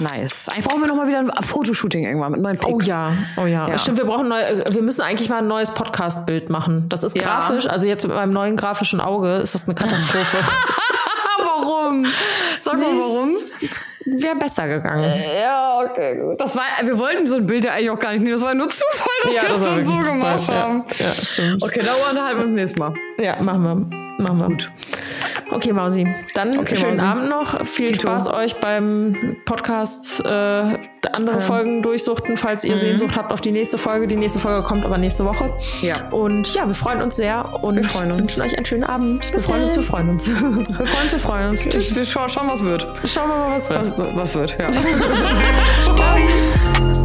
Nice. 0.00 0.48
Eigentlich 0.48 0.66
brauchen 0.66 0.80
wir 0.80 0.88
noch 0.88 0.96
mal 0.96 1.06
wieder 1.08 1.18
ein 1.18 1.30
Fotoshooting 1.42 2.04
irgendwann 2.04 2.32
mit 2.32 2.40
neuen 2.40 2.56
Pics. 2.58 2.72
Oh 2.72 2.80
ja, 2.80 3.12
oh 3.36 3.46
ja. 3.46 3.68
Ja. 3.68 3.78
Stimmt, 3.78 3.98
wir 3.98 4.04
brauchen 4.06 4.28
neu, 4.28 4.40
wir 4.68 4.82
müssen 4.82 5.02
eigentlich 5.02 5.28
mal 5.28 5.38
ein 5.38 5.46
neues 5.46 5.70
Podcast-Bild 5.72 6.48
machen. 6.50 6.86
Das 6.88 7.04
ist 7.04 7.16
Ja. 7.16 7.22
grafisch, 7.24 7.66
also 7.66 7.86
jetzt 7.86 8.06
mit 8.06 8.14
meinem 8.14 8.32
neuen 8.32 8.56
grafischen 8.56 9.00
Auge 9.00 9.36
ist 9.36 9.54
das 9.54 9.64
eine 9.66 9.74
Katastrophe. 9.74 10.38
Warum? 11.38 12.06
Sag 12.60 12.74
mal 12.78 12.86
warum. 12.86 13.28
Wäre 14.06 14.36
besser 14.36 14.66
gegangen. 14.68 15.12
Ja, 15.40 15.80
okay, 15.80 16.16
gut. 16.16 16.40
Das 16.40 16.54
war, 16.56 16.62
wir 16.82 16.98
wollten 16.98 17.26
so 17.26 17.36
ein 17.36 17.46
Bild 17.46 17.64
ja 17.64 17.72
eigentlich 17.72 17.90
auch 17.90 17.98
gar 17.98 18.12
nicht 18.12 18.22
nehmen. 18.22 18.32
Das 18.32 18.42
war 18.42 18.54
nur 18.54 18.68
Zufall, 18.68 19.08
dass 19.24 19.36
Ja, 19.36 19.42
wir 19.42 19.48
das 19.50 19.64
dann 19.64 19.84
so 19.84 19.92
gemacht 19.94 20.38
Zufall, 20.40 20.58
haben. 20.62 20.84
Ja, 20.98 21.04
ja 21.06 21.12
stimmt. 21.12 21.62
Okay, 21.62 21.80
da 21.84 21.92
unterhalten 22.10 22.38
wir 22.38 22.46
uns 22.46 22.54
nächstes 22.54 22.78
Mal. 22.78 22.94
Ja, 23.18 23.40
machen 23.42 23.62
wir. 23.90 24.09
Machen 24.22 24.38
wir. 24.38 24.46
Gut. 24.46 24.72
Okay, 25.50 25.72
Mausi. 25.72 26.06
Dann 26.34 26.56
Okay, 26.58 26.76
schönen 26.76 26.92
Mausi. 26.92 27.06
Abend 27.06 27.28
noch. 27.28 27.66
Viel 27.66 27.86
Tito. 27.86 28.02
Spaß 28.02 28.28
euch 28.32 28.56
beim 28.56 29.36
Podcast 29.44 30.24
äh, 30.24 30.78
andere 31.12 31.40
Folgen 31.40 31.82
durchsuchten, 31.82 32.36
falls 32.36 32.62
ihr 32.64 32.76
Sehnsucht 32.76 33.16
habt 33.16 33.32
auf 33.32 33.40
die 33.40 33.50
nächste 33.50 33.78
Folge. 33.78 34.06
Die 34.06 34.16
nächste 34.16 34.38
Folge 34.38 34.66
kommt 34.66 34.84
aber 34.84 34.98
nächste 34.98 35.24
Woche. 35.24 35.52
Ja. 35.82 36.08
Und 36.10 36.54
ja, 36.54 36.66
wir 36.66 36.74
freuen 36.74 37.02
uns 37.02 37.16
sehr 37.16 37.62
und 37.62 37.76
Wir 37.76 37.84
freuen 37.84 38.10
uns. 38.12 38.20
wünschen 38.20 38.42
euch 38.42 38.56
einen 38.56 38.66
schönen 38.66 38.84
Abend. 38.84 39.32
wir 39.32 39.40
freuen 39.40 39.64
uns, 39.64 39.76
wir 39.76 39.82
freuen 39.82 40.08
uns. 40.10 40.28
Wir 40.28 40.36
freuen 40.36 41.02
uns, 41.02 41.12
wir 41.12 41.18
freuen 41.18 41.48
uns. 41.50 41.68
Tschüss, 41.68 41.96
wir 41.96 42.04
schauen, 42.04 42.28
schauen 42.28 42.48
was 42.48 42.64
wird. 42.64 42.86
Schauen 43.04 43.28
wir 43.28 43.36
mal, 43.38 43.50
was 43.50 43.68
wird. 43.68 43.98
Was, 43.98 44.16
was 44.16 44.34
wird, 44.34 44.58
ja. 44.58 44.70
Ciao. 45.74 46.99